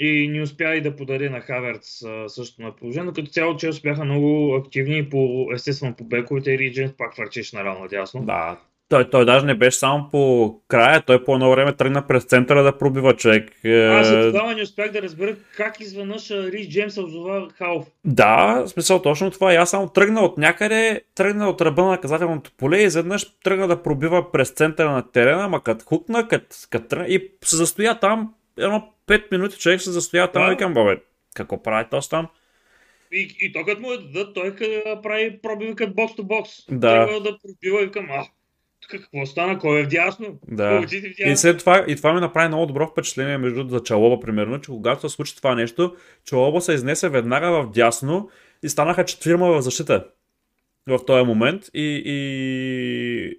И 0.00 0.28
не 0.28 0.42
успя 0.42 0.74
и 0.74 0.80
да 0.80 0.96
подари 0.96 1.28
на 1.28 1.40
Хаверц 1.40 2.02
също 2.26 2.62
на 2.62 2.76
положение, 2.76 3.04
но 3.04 3.12
като 3.12 3.30
цяло 3.30 3.56
Челси 3.56 3.82
бяха 3.82 4.04
много 4.04 4.54
активни 4.54 5.08
по, 5.08 5.48
естествено 5.54 5.94
по 5.96 6.04
бековете 6.04 6.52
и 6.52 6.58
Ридженс 6.58 6.92
пак 6.98 7.14
върчеше 7.14 7.56
наравно 7.56 7.88
дясно. 7.88 8.24
Да, 8.24 8.56
той, 8.88 9.10
той 9.10 9.24
даже 9.24 9.46
не 9.46 9.54
беше 9.54 9.78
само 9.78 10.08
по 10.10 10.54
края, 10.68 11.02
той 11.02 11.24
по 11.24 11.34
едно 11.34 11.50
време 11.50 11.72
тръгна 11.72 12.06
през 12.06 12.24
центъра 12.24 12.62
да 12.62 12.78
пробива 12.78 13.16
човек. 13.16 13.50
Аз 13.66 14.08
и 14.08 14.12
тогава 14.12 14.54
не 14.54 14.62
успях 14.62 14.92
да 14.92 15.02
разбера 15.02 15.36
как 15.56 15.80
изведнъж 15.80 16.30
Рис 16.30 16.68
Джеймс 16.68 16.98
озова 16.98 17.48
Халф. 17.58 17.86
Да, 18.04 18.64
смисъл 18.66 19.02
точно 19.02 19.30
това. 19.30 19.52
И 19.52 19.56
аз 19.56 19.70
само 19.70 19.88
тръгна 19.88 20.20
от 20.20 20.38
някъде, 20.38 21.00
тръгна 21.14 21.48
от 21.48 21.60
ръба 21.60 21.82
на 21.82 21.90
наказателното 21.90 22.50
поле 22.58 22.78
и 22.78 22.84
изведнъж 22.84 23.26
тръгна 23.44 23.68
да 23.68 23.82
пробива 23.82 24.32
през 24.32 24.50
центъра 24.50 24.90
на 24.90 25.10
терена, 25.10 25.48
ма 25.48 25.62
като 25.62 25.84
хукна, 25.84 26.28
като, 26.28 26.56
като 26.70 26.96
и 27.08 27.30
се 27.44 27.56
застоя 27.56 28.00
там, 28.00 28.34
едно 28.64 28.92
5 29.06 29.32
минути 29.32 29.58
човек 29.58 29.80
се 29.80 29.90
застоя 29.90 30.32
там 30.32 30.42
да. 30.42 30.46
и 30.46 30.50
викам, 30.50 30.74
бабе, 30.74 30.98
какво 31.34 31.62
прави 31.62 31.88
този 31.90 32.08
там? 32.08 32.28
И, 33.12 33.36
и 33.40 33.52
то 33.52 33.64
като 33.64 33.80
му 33.80 33.92
е 33.92 33.98
дадат, 33.98 34.34
той 34.34 34.56
прави 35.02 35.38
пробива 35.42 35.76
като 35.76 35.94
бокс-то-бокс. 35.94 36.64
Да. 36.70 37.06
Той 37.06 37.22
да 37.22 37.38
пробива 37.38 37.82
и 37.82 37.90
към, 37.90 38.06
а, 38.10 38.24
какво 38.90 39.26
стана, 39.26 39.58
кой 39.58 39.80
е 39.80 39.84
вдясно? 39.84 40.38
Да. 40.48 40.80
вдясно? 40.80 40.98
И 41.18 41.36
след 41.36 41.58
това, 41.58 41.84
и 41.88 41.96
това 41.96 42.12
ми 42.12 42.20
направи 42.20 42.48
много 42.48 42.66
добро 42.66 42.86
впечатление 42.86 43.38
между 43.38 43.68
за 43.68 43.82
Чалоба, 43.82 44.20
примерно, 44.20 44.60
че 44.60 44.66
когато 44.66 45.08
се 45.08 45.14
случи 45.16 45.36
това 45.36 45.54
нещо, 45.54 45.96
Чалоба 46.24 46.60
се 46.60 46.72
изнесе 46.72 47.08
веднага 47.08 47.50
в 47.50 47.70
дясно 47.70 48.30
и 48.62 48.68
станаха 48.68 49.04
четвирма 49.04 49.46
в 49.48 49.62
защита 49.62 50.06
в 50.86 51.04
този 51.06 51.24
момент 51.24 51.62
и, 51.74 52.02
и 52.04 53.38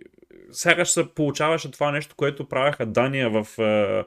сякаш 0.52 0.90
се 0.90 1.14
получаваше 1.16 1.72
това 1.72 1.92
нещо, 1.92 2.16
което 2.16 2.50
правяха 2.50 2.86
Дания 2.86 3.30
в, 3.30 3.48
е, 3.60 4.04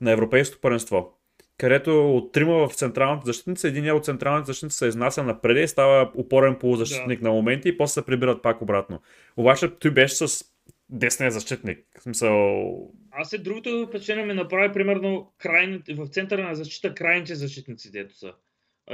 на 0.00 0.10
Европейското 0.10 0.60
първенство 0.60 1.20
където 1.60 2.16
от 2.16 2.32
трима 2.32 2.68
в 2.68 2.74
централната 2.74 3.26
защитница, 3.26 3.68
един 3.68 3.92
от 3.92 4.04
централните 4.04 4.46
защитници 4.46 4.76
се 4.76 4.86
изнася 4.86 5.22
напред 5.22 5.64
и 5.64 5.68
става 5.68 6.10
опорен 6.14 6.54
полузащитник 6.54 7.20
да. 7.20 7.28
на 7.28 7.34
моменти 7.34 7.68
и 7.68 7.76
после 7.76 7.92
се 7.92 8.06
прибират 8.06 8.42
пак 8.42 8.62
обратно. 8.62 9.00
Обаче 9.36 9.70
той 9.70 9.90
беше 9.90 10.14
с 10.14 10.44
десния 10.88 11.30
защитник. 11.30 11.78
В 11.98 12.02
смисъл... 12.02 12.92
Аз 13.10 13.32
е 13.32 13.38
другото 13.38 13.86
впечатление 13.88 14.24
ми 14.24 14.34
направи 14.34 14.72
примерно 14.72 15.32
крайните, 15.38 15.94
в 15.94 16.06
центъра 16.06 16.42
на 16.42 16.54
защита 16.54 16.94
крайните 16.94 17.34
защитници, 17.34 17.92
дето 17.92 18.18
са. 18.18 18.32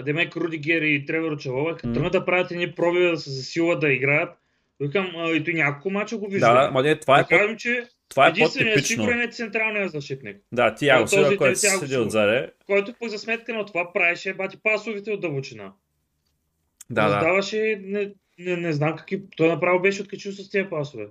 Демек 0.04 0.36
Рудигер 0.36 0.82
и 0.82 1.04
Тревор 1.04 1.36
Чалова, 1.38 1.76
като 1.76 2.00
mm. 2.00 2.10
да 2.10 2.24
правят 2.24 2.50
едни 2.50 2.72
проби 2.72 3.00
да 3.00 3.16
се 3.16 3.30
засилват 3.30 3.80
да 3.80 3.92
играят, 3.92 4.38
викам, 4.80 5.06
и 5.34 5.44
той 5.44 5.54
няколко 5.54 5.90
мача 5.90 6.16
го 6.16 6.28
вижда. 6.28 6.52
Да, 6.52 6.70
ма 6.70 6.82
не, 6.82 6.98
това 6.98 7.18
е 7.18 7.22
да 7.22 7.28
кажем, 7.28 7.56
че 7.56 7.84
това 8.08 8.26
е 8.26 8.32
по-типично. 8.32 8.82
сигурен 8.82 9.20
е 9.20 9.30
централният 9.30 9.92
защитник. 9.92 10.36
Да, 10.52 10.74
ти 10.74 10.86
Яго 10.86 11.08
Сила, 11.08 11.36
който 11.36 11.58
седи 11.58 11.96
отзаде. 11.96 12.50
Който 12.66 12.94
пък 13.00 13.08
за 13.08 13.18
сметка 13.18 13.54
на 13.54 13.66
това 13.66 13.92
правеше 13.92 14.34
бати 14.34 14.56
пасовите 14.62 15.10
от 15.10 15.20
дълбочина. 15.20 15.72
Да, 16.90 17.08
да. 17.08 17.20
Даваше, 17.20 17.80
не, 17.82 18.12
не, 18.38 18.56
не 18.56 18.72
знам 18.72 18.96
какви... 18.96 19.22
Той 19.36 19.48
направо 19.48 19.80
беше 19.80 20.02
откачил 20.02 20.32
с 20.32 20.50
тези 20.50 20.68
пасове. 20.68 21.06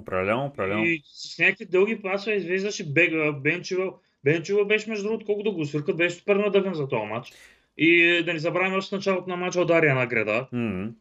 Определено, 0.00 0.44
определено. 0.44 0.84
И 0.84 1.02
с 1.04 1.38
някакви 1.38 1.64
дълги 1.64 2.02
пасове 2.02 2.36
извеждаше 2.36 2.92
Бега, 2.92 3.32
Бенчева. 3.32 3.92
Бенчева 4.24 4.64
беше 4.64 4.90
между 4.90 5.04
другото, 5.04 5.26
колко 5.26 5.42
да 5.42 5.50
го 5.50 5.64
свъркат, 5.64 5.96
беше 5.96 6.16
супер 6.16 6.36
надъвен 6.36 6.74
за 6.74 6.88
този 6.88 7.06
матч. 7.06 7.32
И 7.76 8.22
да 8.24 8.32
не 8.32 8.38
забравяме 8.38 8.76
още 8.76 8.94
началото 8.94 9.28
на 9.28 9.36
матча 9.36 9.60
удария 9.60 9.94
на 9.94 10.06
града. 10.06 10.48
Mm-hmm. 10.54 10.92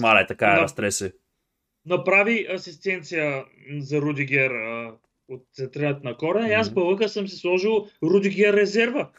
Мале, 0.00 0.26
така 0.26 0.46
е, 0.46 0.54
на... 0.54 0.60
разтреси. 0.60 1.12
Направи 1.86 2.46
асистенция 2.54 3.44
за 3.78 4.00
Рудигер 4.00 4.50
а, 4.50 4.94
от 5.28 5.46
централът 5.52 6.04
на 6.04 6.16
корена 6.16 6.46
mm-hmm. 6.46 6.50
и 6.50 6.54
аз 6.54 6.70
бълъка 6.70 7.08
съм 7.08 7.28
си 7.28 7.36
сложил 7.36 7.86
Рудигер 8.02 8.54
резерва. 8.54 9.10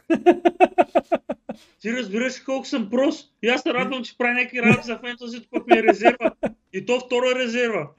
Ти 1.81 1.93
разбираш 1.93 2.39
колко 2.39 2.65
съм 2.65 2.89
прост. 2.89 3.33
И 3.43 3.47
аз 3.47 3.61
се 3.61 3.73
радвам, 3.73 4.03
че 4.03 4.17
прави 4.17 4.33
някакви 4.33 4.61
работи 4.61 4.87
за 4.87 4.99
фентазито, 4.99 5.47
пък 5.51 5.67
ми 5.67 5.77
е 5.77 5.83
резерва. 5.83 6.31
И 6.73 6.85
то 6.85 6.99
втора 6.99 7.39
резерва. 7.39 7.91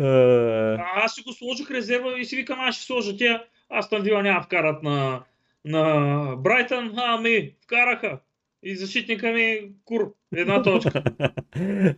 Uh... 0.00 0.76
А, 0.78 1.04
аз 1.04 1.14
си 1.14 1.22
го 1.22 1.32
сложих 1.32 1.70
резерва 1.70 2.18
и 2.18 2.24
си 2.24 2.36
викам, 2.36 2.60
аз 2.60 2.74
ще 2.74 2.84
сложа 2.84 3.16
тя. 3.16 3.44
Аз 3.68 3.90
там 3.90 4.02
вила 4.02 4.22
няма 4.22 4.42
вкарат 4.42 4.82
на, 4.82 5.22
на 5.64 6.36
Брайтън, 6.36 6.92
ами 6.96 7.54
вкараха. 7.64 8.18
И 8.62 8.76
защитника 8.76 9.32
ми 9.32 9.70
кур. 9.84 10.14
Една 10.36 10.62
точка. 10.62 10.90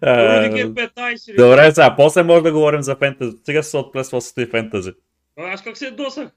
Рудик 0.03 0.59
е 0.59 0.67
15. 0.67 1.37
Добре, 1.37 1.71
сега, 1.71 1.95
после 1.97 2.23
може 2.23 2.43
да 2.43 2.53
говорим 2.53 2.83
за 2.83 2.97
фентази. 2.97 3.37
Сега 3.45 3.63
се 3.63 3.77
отплесва 3.77 4.21
и 4.39 4.47
фентази. 4.47 4.93
Аз 5.37 5.63
как 5.63 5.77
се 5.77 5.91
досах? 5.91 6.31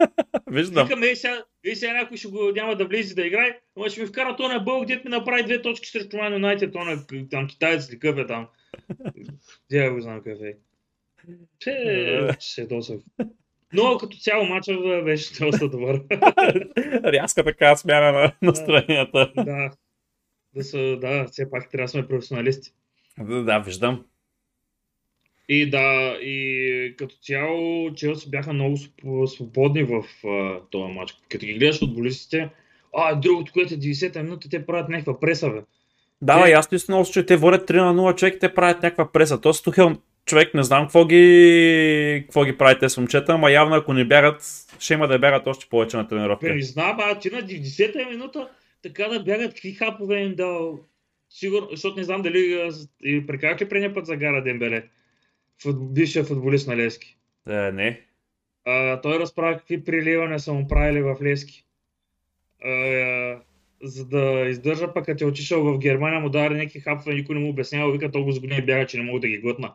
Виждам. 0.50 0.86
Викам, 0.86 1.02
ей 1.02 1.16
сега, 1.16 1.44
ей 1.64 1.76
сега 1.76 1.92
някой 1.92 2.16
ще 2.16 2.28
го 2.28 2.52
няма 2.54 2.76
да 2.76 2.86
влезе 2.86 3.14
да 3.14 3.26
играе, 3.26 3.58
но 3.76 3.88
ще 3.88 4.00
ми 4.00 4.06
вкара 4.06 4.36
то 4.36 4.48
на 4.48 4.58
бълг, 4.58 4.86
дет 4.86 5.04
ми 5.04 5.10
направи 5.10 5.44
две 5.44 5.62
точки 5.62 5.88
срещу 5.88 6.16
Man 6.16 6.36
United, 6.36 6.72
то 6.72 6.78
на 6.78 7.28
там 7.28 7.46
китаец 7.46 7.92
ли 7.92 7.98
къв 7.98 8.18
е 8.18 8.26
там. 8.26 8.48
Дя 9.70 9.92
го 9.92 10.00
знам 10.00 10.22
какъв 10.22 10.42
е. 10.42 10.56
Че, 11.58 12.28
се 12.40 12.66
досах. 12.66 13.00
Но 13.72 13.98
като 13.98 14.16
цяло 14.16 14.44
мача 14.46 15.02
беше 15.04 15.44
доста 15.44 15.68
добър. 15.68 16.02
Рязка 17.04 17.44
така 17.44 17.76
смяна 17.76 18.12
на 18.12 18.32
настроенията. 18.42 19.32
Да. 19.36 19.70
Да, 20.54 20.64
са, 20.64 20.96
да, 21.00 21.24
все 21.24 21.50
пак 21.50 21.70
трябва 21.70 21.84
да 21.84 21.88
сме 21.88 22.08
професионалисти. 22.08 22.70
Да, 23.18 23.42
да, 23.42 23.58
виждам. 23.58 24.04
И 25.48 25.70
да, 25.70 26.18
и 26.22 26.94
като 26.98 27.14
цяло 27.22 27.94
Челси 27.94 28.30
бяха 28.30 28.52
много 28.52 28.76
свободни 29.26 29.82
в 29.82 30.04
uh, 30.24 30.60
този 30.70 30.92
матч. 30.92 31.16
Като 31.28 31.46
ги 31.46 31.54
гледаш 31.54 31.82
от 31.82 31.94
болистите, 31.94 32.50
а, 32.96 33.14
другото, 33.14 33.52
което 33.52 33.74
е 33.74 33.76
90-та 33.76 34.22
минута, 34.22 34.48
те 34.48 34.66
правят 34.66 34.88
някаква 34.88 35.20
преса, 35.20 35.50
бе. 35.50 35.60
Да, 36.22 36.44
те... 36.44 36.52
аз 36.52 36.70
наистина 36.70 37.04
че 37.04 37.26
те 37.26 37.36
водят 37.36 37.70
3 37.70 37.76
на 37.76 37.94
0 37.94 38.16
човек, 38.16 38.36
те 38.40 38.54
правят 38.54 38.82
някаква 38.82 39.12
преса. 39.12 39.40
Тоест 39.40 39.64
Тухел 39.64 39.96
човек 40.30 40.54
не 40.54 40.62
знам 40.62 40.84
какво 40.84 41.04
ги, 41.06 42.22
какво 42.26 42.44
ги 42.44 42.58
прави 42.58 42.78
тези 42.78 43.00
момчета, 43.00 43.32
ама 43.32 43.50
явно 43.50 43.76
ако 43.76 43.92
не 43.92 44.04
бягат, 44.04 44.42
ще 44.78 44.94
има 44.94 45.08
да 45.08 45.18
бягат 45.18 45.46
още 45.46 45.66
повече 45.70 45.96
на 45.96 46.08
тренировка. 46.08 46.54
Не 46.54 46.62
знам, 46.62 46.96
а 47.00 47.18
ти 47.18 47.30
на 47.30 47.42
90-та 47.42 48.08
минута 48.08 48.48
така 48.82 49.08
да 49.08 49.22
бягат, 49.22 49.54
какви 49.54 49.72
хапове 49.72 50.20
им 50.20 50.34
дал. 50.34 50.80
Сигурно, 51.30 51.68
защото 51.70 51.96
не 51.96 52.04
знам 52.04 52.22
дали 52.22 52.70
и 53.04 53.26
прекарах 53.26 53.60
ли 53.60 53.68
предния 53.68 53.94
път 53.94 54.06
за 54.06 54.16
Гара 54.16 54.42
Дембеле, 54.42 54.84
фут, 55.62 55.94
бившия 55.94 56.24
футболист 56.24 56.68
на 56.68 56.76
Лески. 56.76 57.16
Е, 57.48 57.72
не. 57.72 58.00
А, 58.64 59.00
той 59.00 59.18
разправя 59.18 59.58
какви 59.58 59.84
приливания 59.84 60.40
са 60.40 60.52
му 60.52 60.68
правили 60.68 61.02
в 61.02 61.16
Лески. 61.22 61.64
А, 62.64 62.70
за 63.82 64.06
да 64.06 64.46
издържа, 64.48 64.92
пък 64.94 65.06
като 65.06 65.24
е 65.24 65.26
отишъл 65.26 65.64
в 65.64 65.78
Германия, 65.78 66.20
му 66.20 66.28
даде 66.28 66.54
някакви 66.54 66.80
хапове, 66.80 67.14
никой 67.14 67.34
не 67.34 67.40
му 67.40 67.50
обяснява, 67.50 67.92
вика 67.92 68.10
толкова 68.10 68.32
с 68.32 68.40
години 68.40 68.62
бяга, 68.62 68.86
че 68.86 68.98
не 68.98 69.04
мога 69.04 69.20
да 69.20 69.28
ги 69.28 69.38
глътна. 69.38 69.74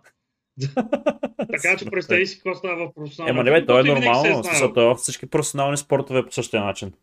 Така 1.51 1.77
че 1.77 1.85
представи 1.85 2.27
си 2.27 2.35
какво 2.35 2.55
става 2.55 2.87
в 2.87 2.93
професионалния. 2.93 3.31
Ема 3.31 3.43
не 3.43 3.51
бе, 3.51 3.65
то 3.65 3.79
е 3.79 3.83
нормално. 3.83 4.43
Защото 4.43 4.81
е 4.81 4.95
всички 4.95 5.25
професионални 5.25 5.77
спортове 5.77 6.25
по 6.25 6.31
същия 6.31 6.63
начин. 6.63 6.93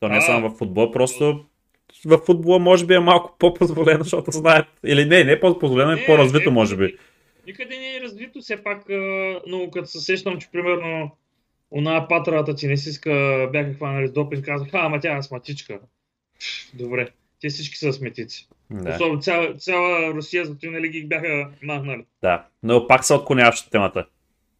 То 0.00 0.08
не 0.08 0.18
е 0.18 0.20
само 0.20 0.50
в 0.50 0.58
футбол, 0.58 0.90
просто 0.90 1.44
в 2.06 2.18
футбола 2.18 2.58
може 2.58 2.86
би 2.86 2.94
е 2.94 3.00
малко 3.00 3.36
по-позволено, 3.38 4.04
защото 4.04 4.30
знаят. 4.30 4.66
Или 4.84 5.04
не, 5.04 5.24
не 5.24 5.32
е 5.32 5.40
по-позволено, 5.40 5.92
е 5.92 6.06
по-развито, 6.06 6.50
може 6.50 6.76
би. 6.76 6.96
Никъде 7.46 7.78
не 7.78 7.96
е 7.96 8.00
развито, 8.00 8.40
все 8.40 8.62
пак, 8.62 8.84
но 9.46 9.70
като 9.70 9.88
се 9.88 10.00
сещам, 10.00 10.38
че 10.38 10.50
примерно 10.52 11.10
она 11.70 12.08
патрата 12.08 12.54
ти 12.54 12.66
не 12.66 12.76
си 12.76 12.88
иска, 12.88 13.48
бяха 13.52 13.74
хванали 13.74 14.08
с 14.08 14.12
допинг, 14.12 14.44
казах, 14.44 14.68
а, 14.72 14.86
ама 14.86 15.00
тя 15.00 15.16
е 15.16 15.22
сматичка. 15.22 15.80
Добре, 16.74 17.08
те 17.40 17.48
всички 17.48 17.76
са 17.76 17.92
сметици. 17.92 18.48
Да. 18.70 18.94
Особено 18.94 19.20
цяла, 19.20 19.54
цяла 19.54 20.14
Русия, 20.14 20.44
зато 20.44 20.66
и 20.66 20.70
нали 20.70 20.88
ги 20.88 21.06
бяха 21.06 21.50
махнали. 21.62 22.04
Да, 22.22 22.46
но 22.62 22.86
пак 22.86 23.04
се 23.04 23.14
отклоняваш 23.14 23.62
от 23.62 23.70
темата. 23.70 24.06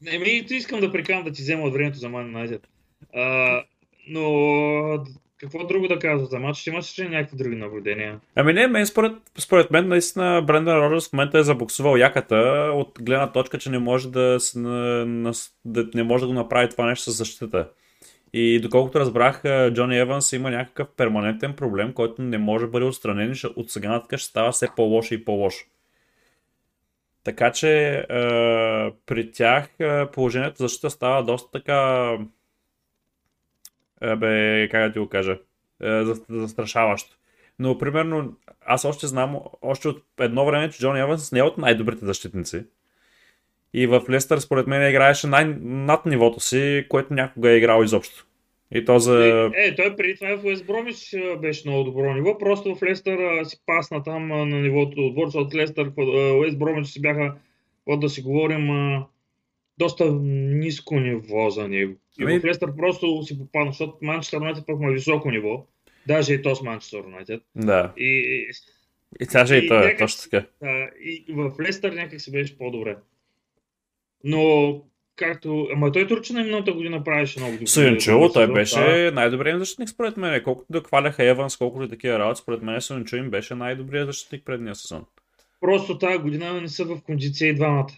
Не, 0.02 0.18
ми, 0.18 0.46
искам 0.50 0.80
да 0.80 0.92
прикам 0.92 1.24
да 1.24 1.32
ти 1.32 1.42
взема 1.42 1.62
от 1.62 1.72
времето 1.72 1.98
за 1.98 2.08
United. 2.08 2.60
но 4.08 5.04
какво 5.40 5.66
друго 5.66 5.88
да 5.88 5.98
казваш 5.98 6.28
за 6.28 6.38
матч? 6.38 6.66
Имаш 6.66 6.98
ли 6.98 7.08
някакви 7.08 7.36
други 7.36 7.56
наблюдения? 7.56 8.20
Ами 8.34 8.52
не, 8.52 8.66
мен 8.66 8.86
според, 8.86 9.12
според 9.38 9.70
мен 9.70 9.88
наистина 9.88 10.42
Брендан 10.46 10.78
Роджерс 10.78 11.08
в 11.08 11.12
момента 11.12 11.38
е 11.38 11.42
забуксувал 11.42 11.96
яката 11.96 12.36
от 12.74 12.98
гледна 13.00 13.32
точка, 13.32 13.58
че 13.58 13.70
не 13.70 13.78
може 13.78 14.10
да, 14.10 14.38
да, 14.54 15.32
да, 15.64 15.88
не 15.94 16.02
може 16.02 16.20
да 16.20 16.28
го 16.28 16.34
направи 16.34 16.68
това 16.68 16.86
нещо 16.86 17.10
с 17.10 17.16
защита. 17.16 17.68
И 18.32 18.60
доколкото 18.60 19.00
разбрах, 19.00 19.42
Джони 19.72 19.98
Еванс 19.98 20.32
има 20.32 20.50
някакъв 20.50 20.88
перманентен 20.96 21.52
проблем, 21.52 21.92
който 21.92 22.22
не 22.22 22.38
може 22.38 22.64
да 22.64 22.70
бъде 22.70 22.86
отстранен 22.86 23.32
и 23.32 23.46
от 23.56 23.70
сега 23.70 23.88
нататък 23.88 24.18
ще 24.18 24.28
става 24.28 24.52
все 24.52 24.68
по-лошо 24.76 25.14
и 25.14 25.24
по-лошо. 25.24 25.66
Така 27.24 27.52
че 27.52 27.94
е, 27.94 28.04
при 29.06 29.32
тях 29.32 29.68
положението 30.12 30.56
за 30.56 30.64
защита 30.64 30.90
става 30.90 31.24
доста 31.24 31.50
така 31.50 32.18
бе, 34.16 34.68
как 34.70 34.82
да 34.82 34.92
ти 34.92 34.98
го 34.98 35.08
кажа, 35.08 35.38
е, 35.82 36.04
застрашаващо. 36.28 37.16
Но, 37.58 37.78
примерно, 37.78 38.36
аз 38.60 38.84
още 38.84 39.06
знам, 39.06 39.40
още 39.62 39.88
от 39.88 40.04
едно 40.20 40.46
време, 40.46 40.70
че 40.70 40.78
Джон 40.78 40.96
Еванс 40.96 41.32
не 41.32 41.38
е 41.38 41.42
от 41.42 41.58
най-добрите 41.58 42.06
защитници. 42.06 42.64
И 43.74 43.86
в 43.86 44.02
Лестър, 44.10 44.38
според 44.38 44.66
мен, 44.66 44.90
играеше 44.90 45.26
най- 45.26 45.56
над 45.60 46.06
нивото 46.06 46.40
си, 46.40 46.84
което 46.88 47.14
някога 47.14 47.50
е 47.50 47.56
играл 47.56 47.82
изобщо. 47.82 48.24
И 48.74 48.84
то 48.84 48.98
за... 48.98 49.50
Е, 49.56 49.66
е, 49.66 49.74
той 49.74 49.96
преди 49.96 50.14
това 50.14 50.36
в 50.36 50.44
Уест 50.44 50.66
Бромич 50.66 50.96
беше 51.40 51.68
много 51.68 51.84
добро 51.84 52.14
ниво, 52.14 52.38
просто 52.38 52.74
в 52.74 52.82
Лестър 52.82 53.18
а, 53.18 53.44
си 53.44 53.56
пасна 53.66 54.02
там 54.02 54.32
а, 54.32 54.46
на 54.46 54.60
нивото 54.60 55.06
отбор, 55.06 55.26
защото 55.26 55.56
Лестър, 55.56 55.90
Уест 56.34 56.58
Бромич 56.58 56.86
си 56.86 57.00
бяха, 57.02 57.34
от 57.86 58.00
да 58.00 58.08
си 58.08 58.22
говорим, 58.22 58.70
а, 58.70 59.06
доста 59.78 60.12
ниско 60.12 61.00
ниво 61.00 61.50
за 61.50 61.68
него. 61.68 61.94
И 62.20 62.24
Ами- 62.24 62.40
в 62.40 62.44
Лестър 62.44 62.76
просто 62.76 63.22
си 63.22 63.38
попадна, 63.38 63.70
защото 63.72 63.96
Манчестър 64.02 64.36
Юнайтед 64.36 64.66
пък 64.66 64.80
на 64.80 64.90
високо 64.92 65.30
ниво, 65.30 65.66
даже 66.06 66.34
и 66.34 66.42
то 66.42 66.54
с 66.54 66.62
Манчестър 66.62 66.98
Юнайтед. 66.98 67.42
Да. 67.56 67.92
И, 67.96 68.04
и, 68.04 68.50
И 69.20 69.26
даже 69.26 69.56
и, 69.56 69.64
И 69.64 69.68
той, 69.68 69.76
е 69.76 69.80
някак- 69.80 69.98
точно 69.98 70.30
така. 70.30 70.46
а, 70.62 70.88
и 71.00 71.24
в 71.28 71.52
Лестър 71.60 71.92
някак 71.92 72.20
се 72.20 72.30
беше 72.30 72.58
по-добре. 72.58 72.96
Но, 74.24 74.74
както... 75.16 75.68
Ама 75.74 75.92
той 75.92 76.06
Турчина 76.06 76.42
миналата 76.42 76.72
година 76.72 77.04
правеше 77.04 77.40
много 77.40 77.52
добре. 77.52 77.66
Сунчо, 77.66 78.30
той 78.32 78.46
Да. 78.46 78.52
беше 78.52 79.10
най-добрият 79.14 79.60
защитник 79.60 79.88
според 79.88 80.16
мен. 80.16 80.42
Колкото 80.44 80.66
да 80.72 80.80
хваляха 80.80 81.24
Еванс, 81.24 81.56
колкото 81.56 81.84
и 81.84 81.88
такива 81.88 82.18
работи, 82.18 82.40
според 82.40 82.62
мен 82.62 82.80
Сунчо 82.80 83.16
им 83.16 83.30
беше 83.30 83.54
най-добрият 83.54 84.06
защитник 84.06 84.44
предния 84.44 84.74
сезон. 84.74 85.04
Просто 85.60 85.98
тази 85.98 86.18
година 86.18 86.60
не 86.60 86.68
са 86.68 86.84
в 86.84 87.00
кондиция 87.06 87.48
и 87.48 87.54
двамата. 87.54 87.92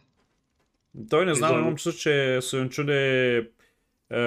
Той 1.11 1.27
не 1.27 1.35
знам, 1.35 1.59
имам 1.59 1.77
чувство, 1.77 2.03
че 2.03 2.39
Сунчо 2.43 2.83
е, 2.83 3.37
е, 4.11 4.23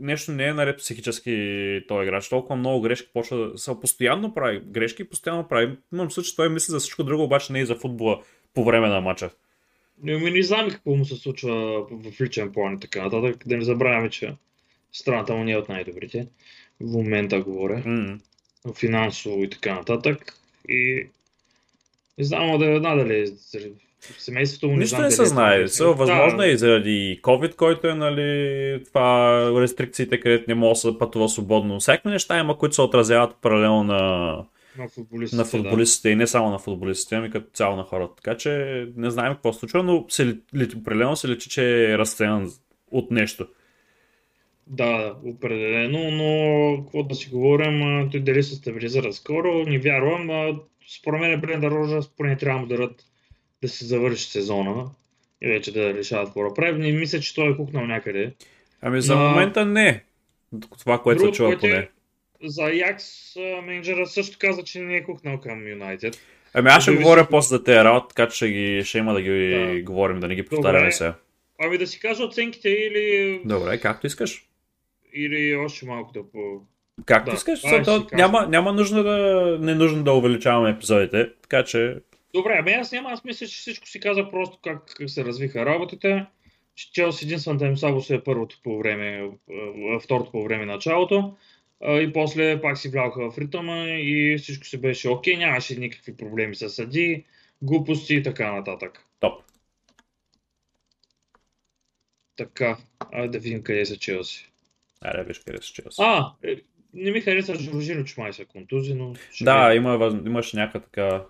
нещо 0.00 0.32
не 0.32 0.44
е 0.46 0.52
наред 0.52 0.78
психически 0.78 1.84
този 1.88 2.02
играч. 2.02 2.28
Толкова 2.28 2.56
много 2.56 2.80
грешки 2.80 3.10
почва 3.12 3.36
да 3.36 3.58
са 3.58 3.80
постоянно 3.80 4.34
прави 4.34 4.62
грешки, 4.66 5.08
постоянно 5.08 5.48
прави. 5.48 5.76
Имам 5.92 6.06
чувство, 6.06 6.22
че 6.22 6.36
той 6.36 6.48
мисли 6.48 6.70
за 6.70 6.78
всичко 6.78 7.04
друго, 7.04 7.22
обаче 7.22 7.52
не 7.52 7.60
и 7.60 7.66
за 7.66 7.74
футбола 7.74 8.22
по 8.54 8.64
време 8.64 8.88
на 8.88 9.00
матча. 9.00 9.30
Не, 10.02 10.18
ми 10.18 10.30
не 10.30 10.42
знам 10.42 10.70
какво 10.70 10.94
му 10.94 11.04
се 11.04 11.16
случва 11.16 11.82
в 11.90 12.20
личен 12.20 12.52
план 12.52 12.74
и 12.74 12.80
така 12.80 13.02
нататък. 13.02 13.42
Да 13.46 13.56
не 13.56 13.64
забравяме, 13.64 14.10
че 14.10 14.34
страната 14.92 15.34
му 15.34 15.44
не 15.44 15.52
е 15.52 15.56
от 15.56 15.68
най-добрите. 15.68 16.26
В 16.80 16.92
момента 16.92 17.40
говоря. 17.40 17.82
М. 17.86 18.18
Финансово 18.74 19.44
и 19.44 19.50
така 19.50 19.74
нататък. 19.74 20.34
И 20.68 21.06
не 22.18 22.24
знам 22.24 22.58
да 22.58 22.80
надали 22.80 23.26
заради 23.26 23.72
семейството 24.18 24.66
му. 24.66 24.72
Не 24.72 24.78
Нищо 24.78 24.96
не 24.96 25.02
дали 25.02 25.12
се 25.12 25.22
е 25.22 25.26
знае. 25.26 25.64
Все, 25.64 25.84
възможно 25.84 26.38
Да, 26.38 26.46
е 26.46 26.50
и 26.50 26.56
заради 26.56 27.20
COVID, 27.22 27.54
който 27.54 27.88
е, 27.88 27.94
нали, 27.94 28.84
това 28.84 29.40
рестрикциите, 29.60 30.20
където 30.20 30.44
не 30.48 30.54
може 30.54 30.72
да 30.72 30.76
се 30.76 30.98
пътува 30.98 31.28
свободно. 31.28 31.80
Всякакви 31.80 32.10
неща 32.10 32.38
има, 32.38 32.58
които 32.58 32.74
се 32.74 32.82
отразяват 32.82 33.36
паралелно 33.42 33.82
на, 33.84 34.36
На 34.78 34.88
футболистите. 34.88 35.36
на 35.36 35.44
футболистите 35.44 36.08
и 36.08 36.16
не 36.16 36.26
само 36.26 36.50
на 36.50 36.58
футболистите, 36.58 37.14
ами 37.14 37.30
като 37.30 37.50
цяло 37.50 37.76
на 37.76 37.82
хората. 37.82 38.14
Така 38.16 38.36
че 38.36 38.50
не 38.96 39.10
знаем 39.10 39.34
какво 39.34 39.52
се 39.52 39.58
случва, 39.58 39.82
но 39.82 40.04
се, 40.08 40.26
ли- 40.26 40.68
определено 40.76 41.16
се 41.16 41.28
личи, 41.28 41.48
че 41.48 41.84
е 41.84 41.98
разценен 41.98 42.50
от 42.90 43.10
нещо. 43.10 43.46
Да, 44.66 44.98
да, 44.98 45.14
определено, 45.24 46.10
но 46.10 46.82
какво 46.82 47.02
да 47.02 47.14
си 47.14 47.28
говорим, 47.30 47.80
той 48.10 48.20
дали 48.20 48.42
се 48.42 48.54
стабилизира 48.54 49.12
скоро, 49.12 49.64
не 49.66 49.78
вярвам. 49.78 50.56
Според 50.98 51.20
мен 51.20 51.40
Бренда 51.40 51.70
Рожа 51.70 52.00
поне 52.16 52.36
трябва 52.36 52.58
да 52.58 52.62
му 52.62 52.68
дадат 52.68 53.04
да 53.62 53.68
се 53.68 53.84
завърши 53.84 54.30
сезона 54.30 54.84
и 55.42 55.48
вече 55.48 55.72
да 55.72 55.94
решават 55.94 56.26
какво 56.28 56.48
да 56.48 56.54
прави. 56.54 56.78
Не 56.78 56.98
мисля, 56.98 57.20
че 57.20 57.34
той 57.34 57.52
е 57.52 57.56
кукнал 57.56 57.86
някъде. 57.86 58.34
Ами 58.80 59.00
за 59.02 59.16
Но- 59.16 59.28
момента 59.28 59.66
не. 59.66 60.04
Това, 60.78 61.02
което 61.02 61.24
се 61.24 61.30
чува 61.32 61.48
което 61.48 61.66
е, 61.66 61.70
поне. 61.70 61.88
За 62.42 62.62
Аякс 62.62 63.04
менеджера 63.62 64.06
също 64.06 64.38
каза, 64.40 64.62
че 64.62 64.78
не 64.78 64.96
е 64.96 65.04
кукнал 65.04 65.40
към 65.40 65.68
Юнайтед. 65.68 66.18
Ами 66.54 66.68
аз 66.68 66.82
ще 66.82 66.90
зависи 66.90 67.02
говоря 67.02 67.20
от- 67.20 67.30
после 67.30 67.48
за 67.48 67.64
тези 67.64 67.78
работи, 67.78 68.06
така 68.08 68.28
че 68.28 68.36
ще, 68.36 68.48
ги, 68.48 68.82
ще 68.84 68.98
има 68.98 69.14
да 69.14 69.22
ги 69.22 69.48
Да. 69.48 69.82
говорим, 69.82 70.20
да 70.20 70.28
не 70.28 70.34
ги 70.34 70.44
повтаряме 70.44 70.92
сега. 70.92 71.14
Ами 71.58 71.78
да 71.78 71.86
си 71.86 72.00
кажа 72.00 72.24
оценките 72.24 72.68
или, 72.68 73.40
Добре, 73.44 73.80
както 73.80 74.06
искаш. 74.06 74.46
или 75.14 75.56
още 75.56 75.86
малко 75.86 76.12
да 76.12 76.22
по... 76.22 76.60
Както 77.04 77.30
Да, 77.30 77.36
искаш, 77.36 77.60
кажа. 77.62 78.00
няма, 78.12 78.46
няма 78.46 78.72
нужда 78.72 79.02
да, 79.02 79.16
не 79.60 79.72
е 79.72 79.74
нужно 79.74 80.02
да 80.02 80.12
увеличаваме 80.12 80.70
епизодите, 80.70 81.28
така 81.42 81.64
че 81.64 81.96
Добре, 82.34 82.56
ами 82.58 82.72
аз 82.72 82.92
няма, 82.92 83.10
аз 83.10 83.24
мисля, 83.24 83.46
че 83.46 83.56
всичко 83.56 83.86
си 83.88 84.00
каза 84.00 84.30
просто 84.30 84.58
как 84.64 84.82
се 85.06 85.24
развиха 85.24 85.66
работите. 85.66 86.26
Че 86.74 86.92
Челси 86.92 87.24
единствената 87.24 87.66
им 87.66 87.76
слабост 87.76 88.10
е 88.10 88.20
първото 88.20 88.60
по 88.64 88.78
време, 88.78 89.30
второто 90.02 90.30
по 90.30 90.44
време 90.44 90.66
началото. 90.66 91.34
И 91.82 92.10
после 92.14 92.60
пак 92.60 92.78
си 92.78 92.88
влязоха 92.88 93.30
в 93.30 93.38
ритъма 93.38 93.84
и 93.88 94.36
всичко 94.38 94.66
си 94.66 94.80
беше 94.80 95.08
окей, 95.08 95.36
нямаше 95.36 95.78
никакви 95.78 96.16
проблеми 96.16 96.54
с 96.54 96.68
съди, 96.68 97.24
глупости 97.62 98.14
и 98.14 98.22
така 98.22 98.52
нататък. 98.52 99.04
топ. 99.20 99.42
Така, 102.36 102.76
а 103.12 103.28
да 103.28 103.38
видим 103.38 103.62
къде 103.62 103.86
са 103.86 103.96
Челси. 103.96 104.50
Аре, 105.00 105.24
виж 105.24 105.38
къде 105.38 105.62
се 105.62 105.72
Челси. 105.72 105.96
А, 105.98 106.32
е, 106.42 106.56
не 106.94 107.10
ми 107.10 107.20
хареса 107.20 107.54
Жоржино, 107.54 108.04
че 108.04 108.20
май 108.20 108.32
са 108.32 108.44
контузи, 108.44 108.94
но 108.94 109.14
Да, 109.40 109.74
има, 109.74 110.20
имаше 110.26 110.56
някаква 110.56 110.80
така... 110.80 111.24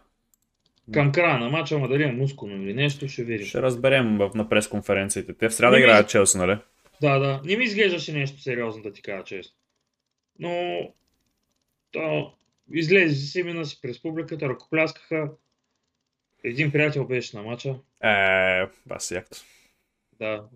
Към 0.93 1.13
края 1.13 1.39
на 1.39 1.49
матча, 1.49 1.75
ама 1.75 1.89
дали 1.89 2.03
е 2.03 2.13
мускулно 2.13 2.63
или 2.63 2.75
нещо, 2.75 3.09
ще 3.09 3.25
видим. 3.25 3.47
Ще 3.47 3.63
разберем 3.63 4.19
в, 4.19 4.31
на 4.35 4.49
пресконференциите. 4.49 5.35
Те 5.35 5.49
в 5.49 5.55
сряда 5.55 5.73
Не 5.73 5.77
ми- 5.79 5.83
играят 5.83 6.09
Челси, 6.09 6.39
нали? 6.39 6.59
Да, 7.01 7.19
да. 7.19 7.41
Не 7.45 7.57
ми 7.57 7.65
изглеждаше 7.65 8.13
нещо 8.13 8.41
сериозно, 8.41 8.83
да 8.83 8.93
ти 8.93 9.03
кажа 9.03 9.25
честно. 9.25 9.57
Но 10.39 10.81
то, 11.91 12.33
излезе 12.73 13.27
си, 13.27 13.43
мина 13.43 13.65
си 13.65 13.81
през 13.83 14.03
публиката, 14.03 14.49
ръкопляскаха. 14.49 15.33
Един 16.45 16.73
приятел 16.73 17.07
беше 17.07 17.37
на 17.37 17.43
матча. 17.43 17.79
Е, 18.05 18.67
бас 18.87 19.11
якто. 19.11 19.39
Да, 20.13 20.49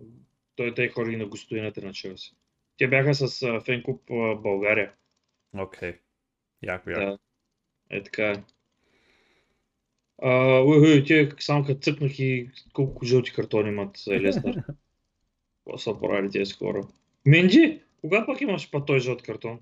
той 0.55 0.73
те 0.73 0.89
хори 0.89 1.17
на 1.17 1.25
гостовината 1.25 1.81
на 1.81 1.93
Челси. 1.93 2.35
Те 2.77 2.87
бяха 2.87 3.13
с 3.13 3.43
а, 3.43 3.61
фенкуп 3.61 4.11
а, 4.11 4.35
България. 4.35 4.93
Окей. 5.57 5.99
Яко, 6.63 6.89
яко. 6.89 7.01
Да. 7.01 7.17
Е 7.89 8.03
така 8.03 8.31
е. 8.31 8.43
А, 10.21 10.59
уй, 10.59 10.77
уй, 10.77 11.03
те 11.03 11.29
само 11.39 11.65
като 11.65 11.79
цъкнах 11.79 12.19
и 12.19 12.49
колко 12.73 13.05
жълти 13.05 13.33
картони 13.33 13.69
имат 13.69 13.97
за 13.97 14.19
Лестър. 14.19 14.55
Какво 15.65 15.77
са 15.77 15.99
правили 15.99 16.31
тези 16.31 16.53
хора? 16.53 16.87
Менди, 17.25 17.81
кога 18.01 18.25
пък 18.25 18.41
имаш 18.41 18.71
па 18.71 18.85
той 18.85 18.99
жълт 18.99 19.21
картон? 19.21 19.59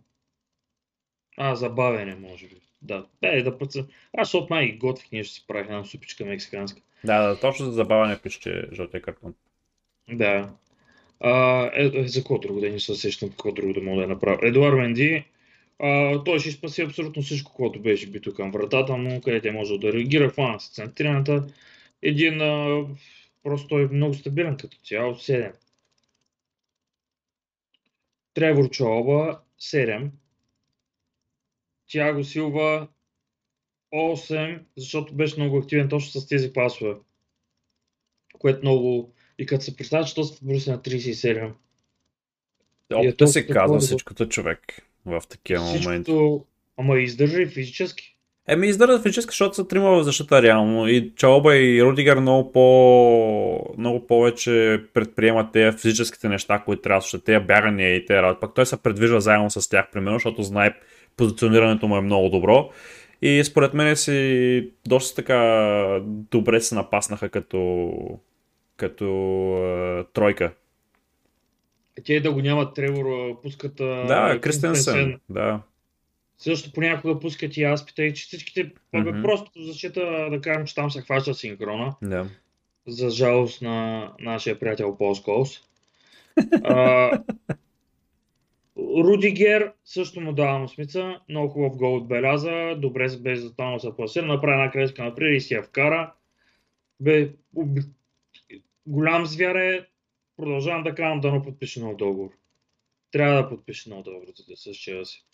А, 1.42 1.56
забавене, 1.56 2.16
може 2.16 2.48
би. 2.48 2.56
Да, 2.82 3.06
да, 3.22 3.44
да 3.44 3.58
път 3.58 3.76
Аз 4.18 4.28
защото 4.28 4.48
май 4.50 4.72
готвих 4.72 5.12
нещо 5.12 5.34
си 5.34 5.46
правих, 5.48 5.68
една 5.68 5.84
супичка 5.84 6.26
мексиканска. 6.26 6.82
Да, 7.04 7.28
да, 7.28 7.40
точно 7.40 7.66
за 7.66 7.72
забавяне 7.72 8.20
пише, 8.20 8.50
е 8.50 8.76
жълтия 8.76 9.02
картон. 9.02 9.34
Да. 10.12 10.50
А, 11.20 11.64
е, 11.74 11.92
е, 11.94 12.08
за 12.08 12.20
какво 12.20 12.38
друго 12.38 12.60
да 12.60 12.70
не 12.70 12.80
се 12.80 12.96
сещам, 12.96 13.30
какво 13.30 13.52
друго 13.52 13.74
да 13.74 13.82
мога 13.82 14.02
да 14.02 14.08
направя. 14.08 14.40
Едуар 14.42 14.74
Менди, 14.74 15.24
а, 15.80 16.24
той 16.24 16.40
ще 16.40 16.52
спаси 16.52 16.82
абсолютно 16.82 17.22
всичко, 17.22 17.54
което 17.54 17.80
беше 17.80 18.10
бито 18.10 18.34
към 18.34 18.52
вратата 18.52 18.98
му, 18.98 19.22
където 19.22 19.48
е 19.48 19.52
можел 19.52 19.78
да 19.78 19.94
реагира, 19.94 20.30
хвана 20.30 20.60
с 20.60 20.70
центрираната. 20.70 21.48
Един, 22.02 22.42
а, 22.42 22.86
просто 23.44 23.68
той 23.68 23.84
е 23.84 23.88
много 23.88 24.14
стабилен 24.14 24.58
като 24.58 24.78
цяло, 24.78 25.16
7. 25.16 25.54
Тревор 28.34 28.70
Чолба, 28.70 29.40
7. 29.60 30.10
Тяго 31.92 32.24
Силва, 32.24 32.88
8, 33.94 34.60
защото 34.78 35.14
беше 35.14 35.40
много 35.40 35.58
активен 35.58 35.90
точно 35.90 36.22
с 36.22 36.28
тези 36.28 36.54
пасове. 36.54 36.94
Което 38.40 38.60
много... 38.62 39.14
И 39.40 39.46
като 39.46 39.64
се 39.64 39.76
представя, 39.76 40.06
че 40.06 40.16
този 40.16 40.36
футболист 40.36 40.68
е 40.68 40.72
на 40.72 40.78
37. 40.80 41.52
Опита 42.94 43.28
си 43.28 43.40
толкова 43.40 43.54
казва 43.54 43.76
добро. 43.76 43.86
всичкото 43.86 44.30
човек 44.30 44.90
в 45.06 45.22
такива 45.30 45.64
моменти. 45.64 46.12
Всичкото... 46.12 46.46
Ама 46.78 47.00
издържа 47.00 47.42
и 47.42 47.46
физически. 47.46 48.16
Еми, 48.48 48.68
издържат 48.68 49.04
физически, 49.04 49.32
защото 49.32 49.56
са 49.56 49.68
трима 49.68 49.92
в 49.92 50.04
защита 50.04 50.42
реално. 50.42 50.88
И 50.88 51.14
Чалба 51.16 51.58
и 51.58 51.84
Рудигър 51.84 52.20
много, 52.20 52.52
по... 52.52 53.74
много 53.78 54.08
повече 54.08 54.84
предприемат 54.94 55.52
тези 55.52 55.78
физическите 55.78 56.30
неща, 56.30 56.60
които 56.66 56.82
трябва, 56.82 57.02
защото 57.02 57.24
тези 57.24 57.46
бягания 57.46 57.96
и 57.96 58.06
тези 58.06 58.18
работи. 58.18 58.40
Пък 58.42 58.54
той 58.56 58.66
се 58.66 58.82
предвижва 58.84 59.22
заедно 59.22 59.50
с 59.50 59.70
тях, 59.70 59.92
примерно, 59.92 60.16
защото 60.16 60.44
знае 60.44 60.74
позиционирането 61.20 61.88
му 61.88 61.98
е 61.98 62.02
много 62.02 62.30
добро. 62.30 62.70
И 63.22 63.44
според 63.44 63.74
мен 63.74 63.96
си 63.96 64.72
доста 64.88 65.16
така 65.16 66.00
добре 66.04 66.62
се 66.62 66.76
напаснаха 66.76 67.30
като, 67.30 67.92
като 68.78 69.06
е, 69.64 70.04
тройка. 70.14 70.52
Те 72.06 72.20
да 72.20 72.34
го 72.34 72.42
нямат 72.42 72.76
Тревор, 72.76 73.06
пускат... 73.42 73.76
Да, 73.76 74.40
Кристенсен. 74.42 75.20
Да. 75.30 75.62
Също 76.38 76.72
понякога 76.72 77.20
пускат 77.20 77.58
и 77.58 77.64
Аспита 77.64 78.04
и 78.04 78.14
че 78.14 78.26
всичките... 78.26 78.72
Мгм. 78.94 79.22
Просто 79.22 79.52
защита 79.62 80.28
да 80.32 80.42
кажем, 80.42 80.66
че 80.66 80.76
там 80.76 80.92
се 80.92 81.02
хваща 81.02 81.34
синхрона. 81.34 81.96
да. 82.02 82.26
За 82.88 83.10
жалост 83.10 83.62
на 83.62 84.10
нашия 84.20 84.60
приятел 84.60 84.98
Пол 84.98 85.16
Сколс. 85.16 85.62
А, 86.64 87.12
Рудигер 89.04 89.74
също 89.86 90.22
му 90.22 90.34
давам 90.34 90.70
смица. 90.70 91.20
Много 91.30 91.50
хубав 91.50 91.78
гол 91.78 91.96
отбеляза. 91.96 92.76
Добре 92.78 93.08
за 93.36 93.52
това 93.52 93.80
се 93.80 93.96
пласира. 93.96 94.26
Направи 94.26 94.54
една 94.54 94.72
крачка 94.72 95.04
напред 95.04 95.38
и 95.38 95.42
си 95.42 95.54
я 95.54 95.64
вкара. 95.64 96.14
Бе, 97.00 97.30
об- 97.56 97.80
голям 98.88 99.26
звяр 99.26 99.56
е. 99.56 99.88
Продължавам 100.38 100.84
да 100.84 100.96
казвам 100.96 101.20
да 101.20 101.32
не 101.32 101.44
подпише 101.44 101.80
нов 101.80 101.96
договор. 101.96 102.30
трябва 103.12 103.44
да 103.44 103.50
подпише 103.50 103.90
много 103.90 104.04
добро 104.04 104.28
с 104.56 104.72
Челси. 104.74 105.26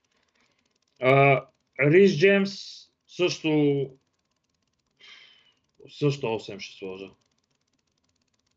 Рис 1.80 2.18
Джеймс 2.18 2.56
също 3.08 3.50
също 5.90 6.26
8 6.28 6.60
ще 6.60 6.78
сложа. 6.78 7.10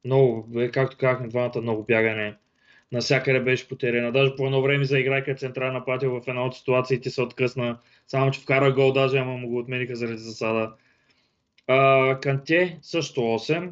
Много, 0.04 0.48
както 0.72 0.96
казахме, 0.96 1.28
двамата 1.28 1.60
много 1.60 1.82
бягане. 1.82 2.36
Насякъде 2.92 3.40
беше 3.40 3.68
потерена. 3.68 4.12
Даже 4.12 4.36
по 4.36 4.46
едно 4.46 4.62
време 4.62 4.84
заиграйка 4.84 5.34
централна 5.34 5.84
патия 5.84 6.10
в 6.10 6.22
една 6.26 6.44
от 6.44 6.56
ситуациите 6.56 7.10
се 7.10 7.22
откъсна. 7.22 7.78
Само, 8.06 8.30
че 8.30 8.40
вкара 8.40 8.72
гол, 8.72 8.92
даже 8.92 9.18
ама 9.18 9.36
му 9.36 9.48
го 9.48 9.58
отмениха 9.58 9.96
заради 9.96 10.18
засада. 10.18 10.72
А, 11.66 12.20
Канте 12.20 12.78
също 12.82 13.20
8. 13.20 13.70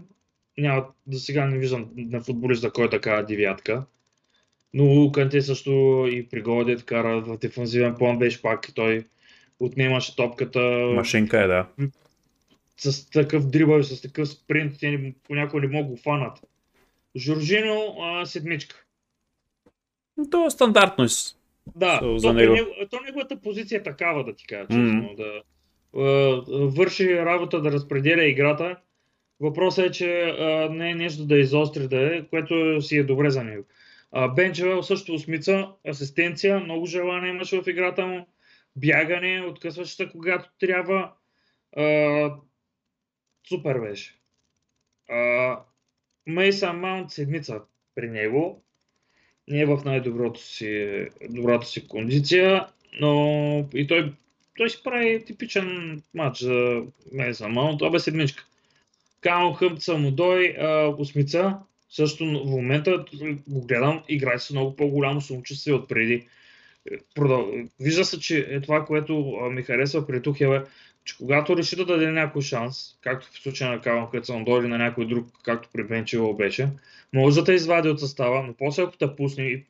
Няма, 0.58 0.86
за 1.10 1.20
сега 1.20 1.46
не 1.46 1.58
виждам 1.58 1.90
на 1.96 2.20
футболиста 2.20 2.70
кой 2.70 2.86
е 2.86 2.90
така 2.90 3.22
девятка. 3.22 3.86
Но 4.74 5.12
Канте 5.12 5.42
също 5.42 5.70
и 6.12 6.28
при 6.28 6.42
гола, 6.42 6.76
кара 6.76 7.20
в 7.20 7.38
дефанзивен 7.38 7.94
план 7.94 8.18
беше 8.18 8.42
пак 8.42 8.68
и 8.68 8.74
той 8.74 9.04
отнемаше 9.60 10.16
топката. 10.16 10.60
Машинка 10.94 11.42
е, 11.42 11.46
да. 11.46 11.66
С 12.76 13.10
такъв 13.10 13.46
дрибъл, 13.46 13.82
с 13.82 14.02
такъв 14.02 14.28
спринт, 14.28 14.74
те 14.80 15.14
понякога 15.26 15.60
не 15.60 15.68
могат 15.68 15.90
го 15.90 15.96
фанат. 15.96 16.38
Жоржино, 17.16 17.96
а, 18.00 18.26
седмичка. 18.26 18.85
То 20.30 20.46
е 20.46 20.50
стандартно. 20.50 21.04
Да, 21.76 22.00
so, 22.02 22.16
за 22.16 22.28
то, 22.28 22.32
него. 22.32 22.54
него. 22.54 22.70
то 22.90 23.00
неговата 23.00 23.36
позиция 23.36 23.78
е 23.78 23.82
такава, 23.82 24.24
да 24.24 24.34
ти 24.34 24.46
кажа 24.46 24.66
честно. 24.68 24.84
Mm-hmm. 24.84 25.16
Да, 25.16 25.42
върши 26.66 27.16
работа 27.16 27.60
да 27.60 27.72
разпределя 27.72 28.24
играта. 28.24 28.76
Въпросът 29.40 29.86
е, 29.86 29.90
че 29.90 30.22
а, 30.22 30.68
не 30.70 30.90
е 30.90 30.94
нещо 30.94 31.24
да 31.24 31.38
изостри 31.38 31.88
да 31.88 32.16
е, 32.16 32.22
което 32.22 32.82
си 32.82 32.96
е 32.96 33.04
добре 33.04 33.30
за 33.30 33.44
него. 33.44 33.64
Бенчевел 34.36 34.82
също 34.82 35.14
осмица, 35.14 35.68
асистенция, 35.88 36.60
много 36.60 36.86
желание 36.86 37.30
имаше 37.30 37.62
в 37.62 37.66
играта 37.66 38.06
му 38.06 38.26
бягане, 38.76 39.44
откъсваш 39.48 39.96
се 39.96 40.08
когато 40.08 40.50
трябва. 40.60 41.12
А, 41.76 42.34
супер 43.48 43.78
беше. 43.78 44.14
Мейсън 46.26 46.80
Маунт 46.80 47.10
седмица 47.10 47.60
при 47.94 48.10
него. 48.10 48.64
Не 49.48 49.60
е 49.60 49.66
в 49.66 49.82
най-доброто 49.84 50.40
си, 50.40 51.06
добрата 51.30 51.66
си 51.66 51.88
кондиция, 51.88 52.66
но 53.00 53.68
и 53.74 53.86
той, 53.86 54.12
той 54.56 54.70
си 54.70 54.80
прави 54.84 55.24
типичен 55.24 56.02
матч 56.14 56.42
за 56.42 56.82
Мейсън 57.12 57.52
Маунт. 57.52 57.78
Това 57.78 57.90
бе 57.90 57.98
седмичка. 57.98 58.46
Камо 59.20 59.52
Хъмца 59.52 59.94
му 59.94 60.10
дой, 60.10 60.56
осмица. 60.98 61.56
Също 61.90 62.24
в 62.24 62.50
момента 62.50 63.04
го 63.48 63.66
гледам, 63.66 64.02
играе 64.08 64.38
с 64.38 64.50
много 64.50 64.76
по-голямо 64.76 65.20
самочувствие 65.20 65.74
от 65.74 65.88
преди. 65.88 66.26
Продъл... 67.14 67.52
Вижда 67.80 68.04
се, 68.04 68.20
че 68.20 68.38
е 68.50 68.60
това, 68.60 68.84
което 68.84 69.38
ми 69.52 69.62
харесва 69.62 70.06
при 70.06 70.22
Тухел 70.22 70.48
е, 70.48 70.62
че 71.06 71.16
когато 71.16 71.56
реши 71.56 71.76
да 71.76 71.86
даде 71.86 72.10
някой 72.10 72.42
шанс, 72.42 72.98
както 73.00 73.26
в 73.32 73.38
случая 73.38 73.70
на 73.70 73.80
Калан 73.80 74.10
Кътсън 74.10 74.44
дори 74.44 74.68
на 74.68 74.78
някой 74.78 75.06
друг, 75.06 75.28
както 75.44 75.68
при 75.72 75.84
Бенчево 75.84 76.36
беше, 76.36 76.68
може 77.12 77.36
да 77.36 77.44
те 77.44 77.52
извади 77.52 77.88
от 77.88 78.00
състава, 78.00 78.42
но 78.42 78.54
после 78.54 78.82
ако 78.82 78.96
те 78.96 79.16
пусне 79.16 79.44
и 79.44 79.64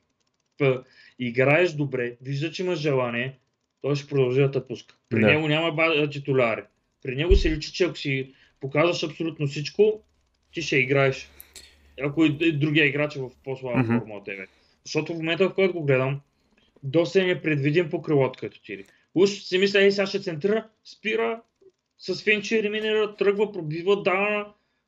играеш 1.18 1.72
добре, 1.72 2.16
вижда, 2.22 2.50
че 2.50 2.62
имаш 2.62 2.78
желание, 2.78 3.38
той 3.82 3.96
ще 3.96 4.08
продължи 4.08 4.40
да 4.40 4.50
те 4.50 4.66
пуска. 4.66 4.94
При 5.08 5.20
не. 5.20 5.26
него 5.26 5.48
няма 5.48 6.08
титуляри. 6.10 6.62
При 7.02 7.16
него 7.16 7.36
се 7.36 7.50
личи, 7.50 7.72
че 7.72 7.84
ако 7.84 7.96
си 7.96 8.34
показваш 8.60 9.02
абсолютно 9.02 9.46
всичко, 9.46 10.00
ти 10.52 10.62
ще 10.62 10.76
играеш. 10.76 11.30
Ако 12.02 12.24
и 12.24 12.52
другия 12.52 12.86
играч 12.86 13.16
е 13.16 13.20
в 13.20 13.30
по-слаба 13.44 13.78
mm-hmm. 13.78 13.98
форма 13.98 14.14
от 14.14 14.24
тебе. 14.24 14.46
Защото 14.84 15.12
в 15.12 15.16
момента, 15.16 15.48
в 15.48 15.54
който 15.54 15.72
го 15.72 15.84
гледам, 15.84 16.20
доста 16.82 17.22
е 17.22 17.26
непредвидим 17.26 17.90
по 17.90 18.02
крилото, 18.02 18.38
като 18.40 18.62
тири. 18.62 18.84
Уж 19.16 19.30
си 19.30 19.58
мисля, 19.58 19.82
ей, 19.82 19.90
сега 19.90 20.06
ще 20.06 20.20
центра, 20.20 20.64
спира, 20.84 21.40
с 21.98 22.22
фенчи 22.22 22.56
елиминира, 22.56 23.16
тръгва, 23.16 23.52
пробива, 23.52 24.02
дава. 24.02 24.46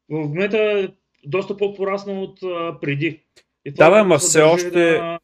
В 0.08 0.14
момента 0.14 0.58
е 0.58 0.88
доста 1.24 1.56
по-пораснал 1.56 2.22
от 2.22 2.42
а, 2.42 2.80
преди. 2.80 3.20
И 3.64 3.70
да, 3.70 3.90
бе, 3.90 4.02
ма 4.02 4.18
все 4.18 4.42
още... 4.42 4.70
Да... 4.70 5.18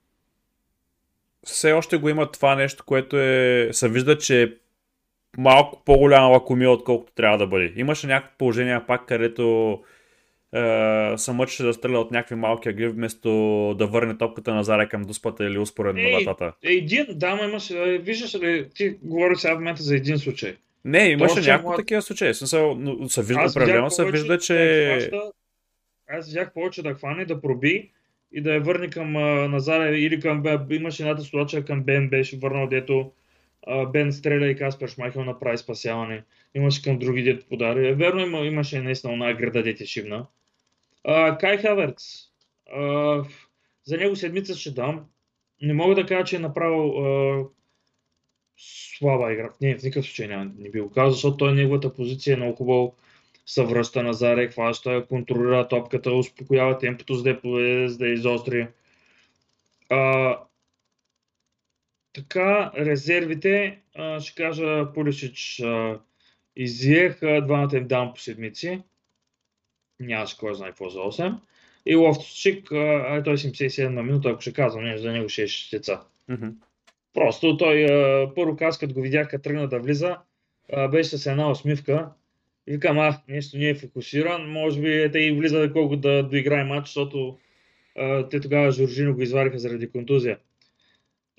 Все 1.46 1.72
още 1.72 1.96
го 1.96 2.08
има 2.08 2.30
това 2.30 2.54
нещо, 2.54 2.84
което 2.86 3.16
е... 3.16 3.68
се 3.72 3.88
вижда, 3.88 4.18
че 4.18 4.42
е 4.42 4.48
малко 5.38 5.82
по-голяма 5.84 6.26
лакомия, 6.26 6.70
отколкото 6.70 7.12
трябва 7.12 7.38
да 7.38 7.46
бъде. 7.46 7.72
Имаше 7.76 8.06
някакво 8.06 8.38
положение 8.38 8.86
пак, 8.86 9.06
където 9.06 9.78
е, 10.54 11.18
се 11.18 11.32
мъчеше 11.32 11.62
да 11.62 11.74
стреля 11.74 11.98
от 11.98 12.10
някакви 12.10 12.34
малки 12.34 12.68
агли, 12.68 12.88
вместо 12.88 13.28
да 13.78 13.86
върне 13.86 14.18
топката 14.18 14.54
на 14.54 14.64
Заре 14.64 14.88
към 14.88 15.02
дуспата 15.02 15.44
или 15.44 15.58
успоредно 15.58 16.02
на 16.02 16.18
вратата. 16.18 16.52
Един, 16.62 17.06
да, 17.10 17.34
ма 17.34 17.44
имаш, 17.44 17.72
виждаш 18.00 18.34
ли, 18.34 18.68
ти 18.74 18.96
говориш 19.02 19.38
сега 19.38 19.54
в 19.54 19.58
момента 19.58 19.82
за 19.82 19.96
един 19.96 20.18
случай. 20.18 20.56
Не, 20.84 21.08
имаше 21.08 21.40
няколко 21.40 21.68
млад... 21.68 21.78
такива 21.78 22.02
случаи. 22.02 22.34
Смисъл, 22.34 22.74
но 22.74 23.08
се 23.08 23.22
вижда, 23.22 23.46
определено 23.50 23.90
се 23.90 24.04
вижда, 24.10 24.38
че... 24.38 25.08
Да 25.12 25.30
аз 26.08 26.26
видях 26.26 26.52
повече 26.52 26.82
да 26.82 26.94
хване, 26.94 27.24
да 27.24 27.40
проби 27.40 27.90
и 28.32 28.40
да 28.40 28.54
я 28.54 28.60
върне 28.60 28.90
към 28.90 29.16
а, 29.16 29.48
Назаре 29.48 29.96
или 29.98 30.20
към 30.20 30.66
Имаше 30.70 31.02
едната 31.02 31.22
ситуация 31.22 31.64
към 31.64 31.82
Бен 31.82 32.08
беше 32.08 32.38
върнал, 32.38 32.66
дето 32.66 33.12
а, 33.66 33.86
Бен 33.86 34.12
стреля 34.12 34.46
и 34.46 34.56
Каспер 34.56 34.88
Шмайхел 34.88 35.24
направи 35.24 35.58
спасяване. 35.58 36.22
Имаше 36.54 36.82
към 36.82 36.98
други 36.98 37.22
дето 37.22 37.46
подари. 37.46 37.94
Верно 37.94 38.20
има, 38.20 38.38
имаше 38.38 38.80
наистина 38.80 39.12
една 39.12 39.34
града 39.34 39.62
дете 39.62 39.86
шибна. 39.86 40.26
А, 41.04 41.38
Кай 41.38 41.58
Хаверц. 41.58 42.28
А, 42.72 43.24
за 43.84 43.96
него 43.96 44.16
седмица 44.16 44.54
ще 44.54 44.70
дам. 44.70 45.06
Не 45.62 45.74
мога 45.74 45.94
да 45.94 46.06
кажа, 46.06 46.24
че 46.24 46.36
е 46.36 46.38
направил 46.38 46.98
а, 46.98 47.44
слаба 48.56 49.32
игра. 49.32 49.50
Не, 49.60 49.78
в 49.78 49.82
никакъв 49.82 50.04
случай 50.04 50.26
не, 50.26 50.50
не 50.58 50.70
би 50.70 50.80
го 50.80 50.90
казал, 50.90 51.10
защото 51.10 51.36
той 51.36 51.54
неговата 51.54 51.94
позиция 51.94 52.34
е 52.34 52.36
много 52.36 52.56
хубаво 52.56 52.96
съвръща 53.46 54.02
на 54.02 54.12
заре, 54.12 54.48
хваща, 54.48 55.06
контролира 55.06 55.68
топката, 55.68 56.12
успокоява 56.12 56.78
темпото, 56.78 57.14
за 57.14 57.22
да 57.22 57.30
я 57.30 57.40
поведе, 57.40 57.88
за 57.88 57.98
да 57.98 58.08
изостри. 58.08 58.68
А, 59.88 60.38
така, 62.12 62.72
резервите, 62.76 63.78
а, 63.94 64.20
ще 64.20 64.42
кажа 64.42 64.92
Полишич, 64.94 65.62
изиех, 66.56 67.20
двамата 67.20 67.76
им 67.76 67.86
дам 67.88 68.12
по 68.14 68.20
седмици 68.20 68.82
нямаше 70.00 70.38
кой 70.38 70.54
знае 70.54 70.70
какво 70.70 70.88
за 70.88 70.98
8. 70.98 71.34
И 71.86 71.94
Лофтусчик, 71.94 72.72
а, 72.72 73.22
той 73.24 73.38
77 73.38 73.88
на 73.88 74.02
минута, 74.02 74.28
ако 74.28 74.40
ще 74.40 74.52
казвам 74.52 74.84
нещо 74.84 75.02
за 75.02 75.12
него, 75.12 75.28
ще 75.28 75.42
е 75.42 75.46
шестица. 75.46 76.00
Mm-hmm. 76.30 76.52
Просто 77.14 77.56
той, 77.56 77.86
първо 78.34 78.56
каз, 78.56 78.78
като 78.78 78.94
го 78.94 79.00
видях, 79.00 79.28
като 79.28 79.42
тръгна 79.42 79.68
да 79.68 79.78
влиза, 79.78 80.16
беше 80.90 81.18
с 81.18 81.26
една 81.26 81.50
усмивка. 81.50 82.08
И 82.66 82.72
викам, 82.72 82.98
а, 82.98 83.20
нещо 83.28 83.58
не 83.58 83.68
е 83.68 83.74
фокусиран, 83.74 84.50
може 84.50 84.80
би 84.80 85.10
те 85.12 85.18
и 85.18 85.32
влиза 85.32 85.70
колко 85.72 85.96
да 85.96 86.22
доиграе 86.22 86.64
матч, 86.64 86.86
защото 86.86 87.38
а, 87.96 88.28
те 88.28 88.40
тогава 88.40 88.70
Жоржино 88.70 89.14
го 89.14 89.22
извариха 89.22 89.58
заради 89.58 89.90
контузия. 89.90 90.38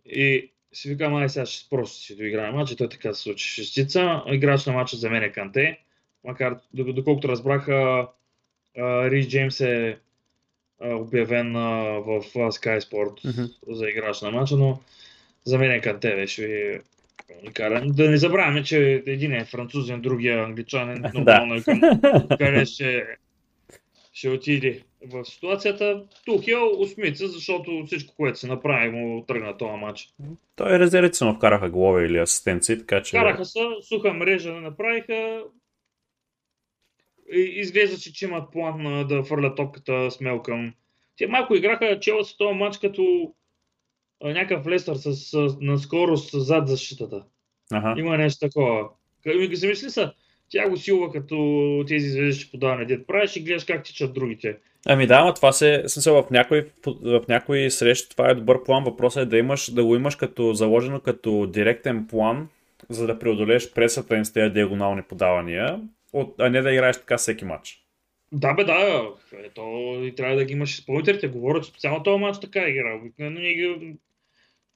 И 0.06 0.52
си 0.74 0.90
викам, 0.90 1.16
ай 1.16 1.30
сега 1.30 1.46
ще 1.46 1.70
просто 1.70 1.98
си 1.98 2.16
доиграе 2.16 2.52
матч 2.52 2.72
и 2.72 2.76
той 2.76 2.90
така 2.90 3.14
се 3.14 3.22
случи. 3.22 3.48
Шестица, 3.48 4.24
играч 4.28 4.66
на 4.66 4.74
матча 4.74 4.98
за 4.98 5.10
мен 5.10 5.24
е 5.24 5.32
Канте, 5.32 5.80
макар 6.24 6.58
доколкото 6.74 7.28
разбраха 7.28 8.08
Рис 8.78 9.28
Джеймс 9.28 9.62
е 9.62 9.98
обявен 10.82 11.54
в 11.54 12.22
Sky 12.34 12.80
Sport 12.80 13.26
mm-hmm. 13.26 13.52
за 13.68 13.90
играч 13.90 14.22
на 14.22 14.32
матча, 14.32 14.56
но 14.56 14.80
за 15.46 15.58
мен 15.58 15.72
е 15.72 15.82
Канте 15.82 16.16
беше 16.16 16.80
уникален. 17.42 17.92
Да 17.92 18.10
не 18.10 18.18
забравяме, 18.18 18.64
че 18.64 19.04
един 19.08 19.34
е 19.34 19.46
французен, 19.46 20.02
другия 20.02 20.44
англичанин, 20.44 21.04
нормално 21.14 21.56
е 21.56 21.62
към 21.62 21.82
къде 22.38 22.66
ще, 22.66 23.04
ще 24.14 24.30
отиде 24.30 24.82
в 25.06 25.26
ситуацията. 25.26 26.04
Тук 26.26 26.48
е 26.48 26.56
осмица, 26.56 27.28
защото 27.28 27.84
всичко, 27.86 28.14
което 28.18 28.40
се 28.40 28.48
направи, 28.48 28.90
му 28.90 29.26
тръгна 29.28 29.58
този 29.58 29.78
матч. 29.78 30.10
Той 30.56 30.76
е 30.76 30.80
резервица, 30.80 31.26
но 31.26 31.36
вкараха 31.36 31.70
голове 31.70 32.06
или 32.06 32.18
асистенции, 32.18 32.80
така 32.80 33.04
че... 33.04 33.18
Вкараха 33.18 33.46
се, 33.46 33.60
суха 33.90 34.14
мрежа 34.14 34.54
направиха, 34.54 35.44
изглежда 37.34 37.98
си, 37.98 38.14
че 38.14 38.26
имат 38.26 38.52
план 38.52 39.08
да 39.08 39.24
фърлят 39.24 39.56
топката 39.56 40.12
смел 40.12 40.42
към... 40.42 40.74
Те 41.18 41.28
малко 41.28 41.56
играха 41.56 42.00
Челси 42.00 42.38
този 42.38 42.58
матч 42.58 42.78
като 42.78 43.34
някакъв 44.24 44.68
Лестър 44.68 44.96
с, 44.96 45.16
с, 45.16 45.58
на 45.62 45.78
скорост 45.78 46.30
зад 46.34 46.68
защитата. 46.68 47.24
Ага. 47.72 47.96
Има 47.98 48.18
нещо 48.18 48.40
такова. 48.40 48.90
Ми 49.26 49.56
се 49.56 49.68
мисли 49.68 49.90
са, 49.90 50.14
тя 50.50 50.70
го 50.70 50.78
силва 50.78 51.12
като 51.12 51.84
тези 51.88 52.10
звездичи 52.10 52.52
подаване. 52.52 52.86
Дед 52.86 53.08
правиш 53.08 53.36
и 53.36 53.44
гледаш 53.44 53.64
как 53.64 53.84
тичат 53.84 54.14
другите. 54.14 54.58
Ами 54.88 55.08
да, 55.08 55.26
но 55.26 55.34
това 55.34 55.52
се, 55.52 55.84
смисъл, 55.88 56.24
в 56.24 56.30
някои, 56.32 56.64
в 56.86 57.22
някои 57.30 57.72
срещи 57.72 58.10
това 58.10 58.30
е 58.30 58.36
добър 58.36 58.64
план. 58.64 58.84
Въпросът 58.84 59.24
е 59.24 59.26
да, 59.26 59.38
имаш, 59.38 59.72
да 59.72 59.86
го 59.86 59.96
имаш 59.96 60.16
като 60.16 60.54
заложено 60.54 61.00
като 61.00 61.48
директен 61.48 62.08
план, 62.08 62.48
за 62.90 63.08
да 63.08 63.20
преодолееш 63.20 63.74
пресата 63.74 64.18
им 64.18 64.26
с 64.26 64.34
тези 64.34 64.54
диагонални 64.54 65.02
подавания 65.02 65.82
от, 66.16 66.36
а 66.40 66.50
не 66.50 66.62
да 66.62 66.74
играеш 66.74 66.98
така 66.98 67.18
всеки 67.18 67.46
матч. 67.46 67.82
Да, 68.32 68.54
бе, 68.54 68.64
да. 68.64 69.10
Ето, 69.44 69.62
и 70.04 70.16
трябва 70.16 70.36
да 70.36 70.46
ги 70.46 70.54
имаш 70.54 70.74
изпълнителите. 70.74 71.28
Говорят 71.28 71.66
специално 71.66 72.04
този 72.04 72.20
матч 72.20 72.40
така 72.40 72.68
игра. 72.68 72.96
Обикновено 72.96 73.40
ги 73.40 73.96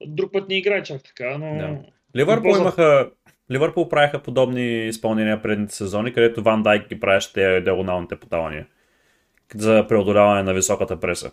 друг 0.05 0.33
път 0.33 0.49
не 0.49 0.57
играе 0.57 0.83
чак 0.83 1.03
така, 1.03 1.37
но... 1.37 1.57
Да. 1.57 1.77
Ливърпул 2.15 2.57
имаха... 2.57 3.11
Ливърпул 3.51 3.89
правиха 3.89 4.23
подобни 4.23 4.87
изпълнения 4.87 5.41
предните 5.41 5.75
сезони, 5.75 6.13
където 6.13 6.43
Ван 6.43 6.63
Дайк 6.63 6.89
ги 6.89 6.99
правеше 6.99 7.33
те 7.33 7.61
диагоналните 7.61 8.15
подавания 8.19 8.67
за 9.55 9.85
преодоляване 9.89 10.43
на 10.43 10.53
високата 10.53 10.99
преса. 10.99 11.31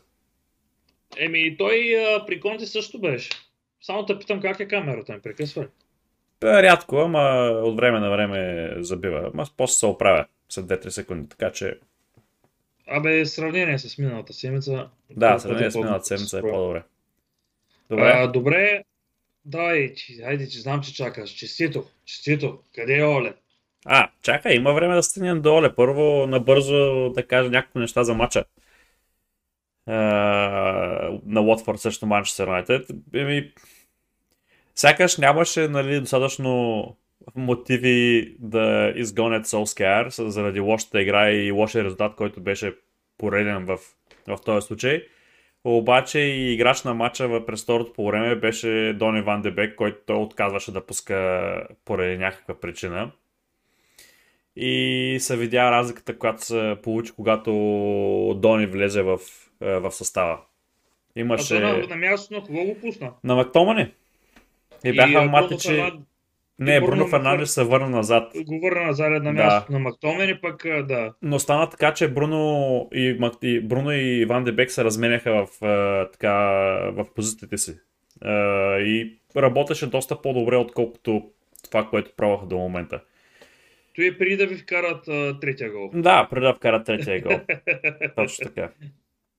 Еми, 1.18 1.56
той 1.56 1.96
а, 1.96 2.26
при 2.26 2.40
Конте 2.40 2.66
също 2.66 3.00
беше. 3.00 3.30
Само 3.80 4.06
те 4.06 4.18
питам 4.18 4.40
как 4.40 4.60
е 4.60 4.68
камерата, 4.68 5.12
ми 5.12 5.20
прекъсва 5.20 5.66
Рядко, 6.42 6.96
ама 6.96 7.20
от 7.54 7.76
време 7.76 8.00
на 8.00 8.10
време 8.10 8.70
забива. 8.78 9.30
Ама 9.34 9.46
после 9.56 9.74
се 9.74 9.86
оправя 9.86 10.26
след 10.48 10.66
2-3 10.66 10.88
секунди. 10.88 11.28
Така 11.28 11.52
че, 11.52 11.78
Абе, 12.88 13.26
сравнение 13.26 13.78
с 13.78 13.98
миналата 13.98 14.32
седмица. 14.32 14.88
да, 15.10 15.38
сравнение 15.38 15.70
с 15.70 15.74
миналата 15.76 16.04
седмица 16.04 16.38
е 16.38 16.40
по- 16.40 16.50
по-добре. 16.50 16.82
Добре. 17.90 18.12
А, 18.14 18.26
Добре. 18.26 18.84
Дай, 19.44 19.94
че, 19.94 20.12
айде, 20.24 20.48
че 20.48 20.60
знам, 20.60 20.80
че 20.80 20.94
чакаш. 20.94 21.30
Честито, 21.30 21.84
честито. 22.04 22.58
Къде 22.74 22.98
е 22.98 23.04
Оле? 23.04 23.34
А, 23.84 24.08
чакай, 24.22 24.54
има 24.54 24.72
време 24.72 24.94
да 24.94 25.02
стигнем 25.02 25.42
до 25.42 25.54
Оле. 25.54 25.74
Първо, 25.74 26.26
набързо 26.26 26.74
да 27.10 27.26
кажа 27.26 27.50
някакви 27.50 27.78
неща 27.78 28.04
за 28.04 28.14
матча. 28.14 28.44
А, 29.86 29.94
на 31.26 31.40
Уотфорд 31.40 31.80
срещу 31.80 32.06
Манчестър 32.06 32.46
Юнайтед. 32.46 32.86
Еми, 33.14 33.52
сякаш 34.76 35.16
нямаше 35.16 35.68
нали, 35.68 36.00
достатъчно 36.00 36.96
мотиви 37.36 38.36
да 38.38 38.92
изгонят 38.96 39.46
с- 39.46 40.30
заради 40.30 40.60
лошата 40.60 41.02
игра 41.02 41.30
и 41.30 41.50
лошия 41.50 41.84
резултат, 41.84 42.14
който 42.14 42.40
беше 42.40 42.74
пореден 43.18 43.64
в, 43.64 43.78
в 44.28 44.38
този 44.44 44.66
случай. 44.66 45.02
Обаче 45.64 46.18
и 46.18 46.52
играч 46.54 46.82
на 46.82 46.94
матча 46.94 47.46
през 47.46 47.62
второто 47.62 47.92
по 47.92 48.06
време 48.06 48.36
беше 48.36 48.92
Дони 48.98 49.22
Ван 49.22 49.42
Дебек, 49.42 49.74
който 49.74 49.98
той 50.06 50.16
отказваше 50.16 50.72
да 50.72 50.86
пуска 50.86 51.68
поради 51.84 52.18
някаква 52.18 52.60
причина. 52.60 53.10
И 54.56 55.16
се 55.20 55.36
видя 55.36 55.70
разликата, 55.70 56.18
която 56.18 56.44
се 56.44 56.76
получи, 56.82 57.12
когато 57.12 57.52
Дони 58.36 58.66
влезе 58.66 59.02
в, 59.02 59.18
е, 59.62 59.78
в 59.78 59.92
състава. 59.92 60.40
А 61.16 61.20
Имаше... 61.20 61.60
то 61.60 61.60
на, 61.60 61.86
на 61.86 61.96
място 61.96 62.34
на 62.34 62.42
кого 62.42 62.64
го 62.64 62.80
пусна? 62.80 63.12
На 63.24 63.34
Мактомани. 63.34 63.92
И 64.84 64.92
бяха 64.92 65.12
Бруно 65.12 65.30
матичи... 65.30 65.68
Фернан- 65.68 65.98
Не, 66.58 66.80
Бруно 66.80 66.86
Бруно 66.88 67.04
Фер- 67.04 67.10
Фернандес 67.10 67.50
се 67.50 67.64
върна 67.64 67.88
назад. 67.88 68.32
Го 68.36 68.60
върна 68.60 68.82
назад 68.82 69.10
на 69.12 69.20
Да. 69.20 69.32
място 69.34 69.72
на 69.72 69.78
Мактомен 69.78 70.28
и 70.30 70.40
пък, 70.40 70.62
да. 70.82 71.12
Но 71.22 71.38
стана 71.38 71.70
така, 71.70 71.94
че 71.94 72.08
Бруно 72.08 72.42
и, 72.92 73.16
Мак- 73.20 73.38
и, 73.42 73.60
Бруно 73.60 73.92
и 73.92 74.24
Ван 74.24 74.44
Дебек 74.44 74.70
се 74.70 74.84
разменяха 74.84 75.46
в, 75.46 75.48
така, 76.12 76.32
в 76.88 77.06
позициите 77.14 77.58
си. 77.58 77.74
И 78.78 79.16
работеше 79.36 79.86
доста 79.86 80.22
по-добре, 80.22 80.56
отколкото 80.56 81.30
това, 81.64 81.86
което 81.86 82.10
пробваха 82.16 82.46
до 82.46 82.56
момента. 82.56 83.00
Той 83.94 84.06
е 84.06 84.18
преди 84.18 84.36
да 84.36 84.46
ви 84.46 84.56
вкарат 84.56 85.08
а, 85.08 85.40
третия 85.40 85.70
гол. 85.70 85.90
Да, 85.94 86.26
преди 86.30 86.44
да 86.44 86.54
вкара 86.54 86.84
третия 86.84 87.20
гол. 87.22 87.40
Точно 88.16 88.44
така. 88.44 88.70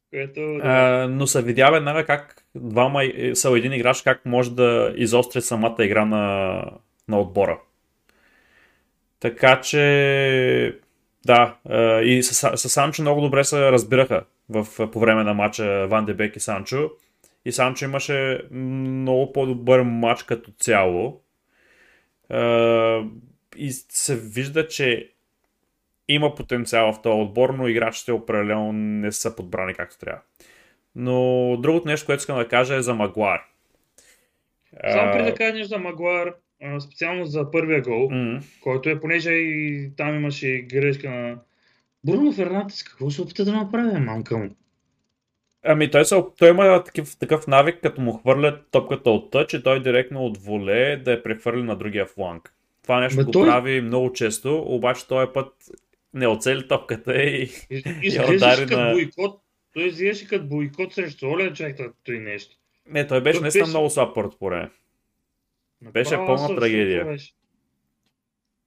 Което, 0.09 0.41
да. 0.41 0.61
А, 0.63 1.07
но 1.07 1.27
се 1.27 1.41
видя 1.41 1.71
веднага 1.71 2.05
как 2.05 2.43
двама 2.55 3.03
и- 3.03 3.35
са 3.35 3.57
един 3.57 3.73
играч, 3.73 4.01
как 4.01 4.25
може 4.25 4.51
да 4.51 4.93
изостри 4.95 5.41
самата 5.41 5.75
игра 5.79 6.05
на, 6.05 6.63
на 7.07 7.19
отбора. 7.19 7.59
Така 9.19 9.61
че, 9.61 10.79
да, 11.25 11.55
и 12.03 12.23
с, 12.23 12.57
с 12.57 12.69
Санчо 12.69 13.01
много 13.01 13.21
добре 13.21 13.43
се 13.43 13.71
разбираха 13.71 14.23
в, 14.49 14.91
по 14.91 14.99
време 14.99 15.23
на 15.23 15.33
матча 15.33 15.87
Ван 15.87 16.05
Дебек 16.05 16.35
и 16.35 16.39
Санчо. 16.39 16.89
И 17.45 17.51
Санчо 17.51 17.85
имаше 17.85 18.41
много 18.51 19.33
по-добър 19.33 19.81
матч 19.81 20.23
като 20.23 20.51
цяло. 20.51 21.21
И 23.57 23.71
се 23.71 24.15
вижда, 24.15 24.67
че 24.67 25.11
има 26.07 26.35
потенциал 26.35 26.93
в 26.93 27.01
този 27.01 27.21
отбор, 27.21 27.49
но 27.49 27.67
играчите 27.67 28.11
определено 28.11 28.71
не 28.73 29.11
са 29.11 29.35
подбрани 29.35 29.73
както 29.73 29.97
трябва. 29.99 30.21
Но 30.95 31.57
другото 31.59 31.87
нещо, 31.87 32.05
което 32.05 32.19
искам 32.19 32.37
да 32.37 32.47
кажа 32.47 32.75
е 32.75 32.81
за 32.81 32.93
Магуар. 32.93 33.41
Само 34.91 35.11
преди 35.13 35.31
да 35.31 35.35
кажа 35.35 35.53
нещо 35.53 35.67
за 35.67 35.77
Магуар, 35.77 36.33
специално 36.79 37.25
за 37.25 37.51
първия 37.51 37.81
гол, 37.81 38.09
м, 38.11 38.39
който 38.61 38.89
е, 38.89 38.99
понеже 38.99 39.31
и 39.31 39.89
там 39.97 40.15
имаше 40.15 40.65
грешка 40.71 41.09
на 41.09 41.35
Бруно 42.03 42.31
Фернандес, 42.31 42.83
какво 42.83 43.09
се 43.09 43.21
опита 43.21 43.45
да 43.45 43.53
направи, 43.53 43.99
мамка 43.99 44.37
му? 44.37 44.49
Ами 45.63 45.91
той, 45.91 46.05
се, 46.05 46.23
той 46.37 46.49
има 46.49 46.83
такъв, 46.83 47.17
такъв 47.17 47.47
навик, 47.47 47.79
като 47.81 48.01
му 48.01 48.13
хвърлят 48.13 48.67
топката 48.71 49.09
от 49.09 49.31
тъч 49.31 49.53
и 49.53 49.63
той 49.63 49.83
директно 49.83 50.25
от 50.25 50.37
воле 50.37 50.97
да 50.97 51.11
я 51.11 51.23
прехвърли 51.23 51.63
на 51.63 51.75
другия 51.75 52.05
фланг. 52.05 52.53
Това 52.83 52.99
нещо 52.99 53.17
Ма 53.19 53.23
го 53.25 53.31
той- 53.31 53.47
прави 53.47 53.81
много 53.81 54.13
често, 54.13 54.63
обаче 54.65 55.07
този 55.07 55.27
път 55.33 55.53
не 56.17 56.27
оцели 56.27 56.67
топката 56.67 57.15
и 57.15 57.41
Из- 57.69 57.83
Я 58.15 58.35
удари 58.35 58.65
на- 58.67 58.91
бойкот. 58.93 59.41
Той 59.73 59.83
изглеждаше 59.83 60.27
като 60.27 60.45
бойкот 60.45 60.93
срещу 60.93 61.27
Оля, 61.27 61.53
човек, 61.53 61.77
той 62.03 62.19
нещо. 62.19 62.55
не, 62.85 63.07
той 63.07 63.21
беше 63.21 63.39
наистина 63.41 63.63
беше- 63.63 63.69
много 63.69 63.89
слаб 63.89 64.13
поред 64.13 64.31
по 64.39 64.45
време. 64.45 64.69
Беше 65.83 66.15
пълна 66.15 66.55
трагедия. 66.55 67.05
беше. 67.05 67.33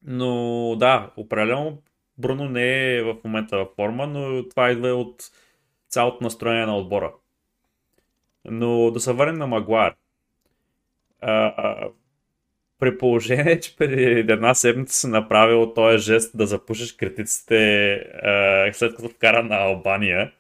Но 0.03 0.31
да, 0.79 1.13
определено 1.17 1.83
Бруно 2.19 2.49
не 2.49 2.95
е 2.95 3.03
в 3.03 3.17
момента 3.25 3.59
в 3.59 3.69
форма, 3.77 4.07
но 4.07 4.49
това 4.49 4.71
идва 4.71 4.89
от 4.89 5.23
цялото 5.89 6.25
настроение 6.25 6.67
на 6.67 6.77
отбора. 6.77 7.13
Но 8.45 8.91
да 8.91 9.01
се 9.01 9.13
върнем 9.13 9.37
на 9.37 9.47
Магуар. 9.47 9.95
А, 11.21 11.33
а, 11.47 11.89
при 12.81 12.99
положение, 12.99 13.61
че 13.61 13.77
преди 13.77 14.03
една 14.33 14.55
седмица 14.55 14.95
си 14.95 15.07
направил 15.07 15.75
този 15.75 15.99
жест 15.99 16.37
да 16.37 16.47
запушиш 16.47 16.93
критиците 16.93 17.93
а, 18.23 18.71
след 18.73 18.97
като 18.97 19.09
вкара 19.09 19.43
на 19.43 19.57
Албания 19.57 20.33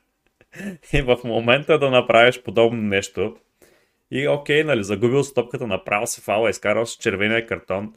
и 0.92 1.02
в 1.02 1.18
момента 1.24 1.78
да 1.78 1.90
направиш 1.90 2.42
подобно 2.42 2.82
нещо 2.82 3.36
и 4.10 4.28
окей, 4.28 4.64
нали, 4.64 4.84
загубил 4.84 5.24
стопката, 5.24 5.66
направил 5.66 6.06
си 6.06 6.20
фала, 6.20 6.50
изкарал 6.50 6.86
си 6.86 6.98
червения 7.00 7.46
картон, 7.46 7.94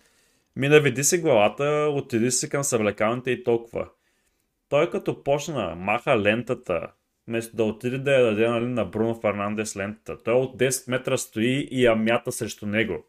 ми 0.55 0.69
наведи 0.69 1.03
си 1.03 1.17
главата, 1.17 1.89
отиди 1.93 2.31
си 2.31 2.49
към 2.49 2.63
съвлекалните 2.63 3.31
и 3.31 3.43
толкова. 3.43 3.87
Той 4.69 4.89
като 4.89 5.23
почна, 5.23 5.75
маха 5.75 6.21
лентата, 6.21 6.87
вместо 7.27 7.55
да 7.55 7.63
отиде 7.63 7.97
да 7.97 8.11
я 8.11 8.23
даде 8.23 8.47
нали, 8.47 8.65
на 8.65 8.85
Бруно 8.85 9.15
Фернандес 9.21 9.75
лентата. 9.75 10.23
Той 10.23 10.33
от 10.33 10.57
10 10.57 10.89
метра 10.91 11.17
стои 11.17 11.67
и 11.71 11.85
я 11.85 11.95
мята 11.95 12.31
срещу 12.31 12.65
него. 12.65 13.05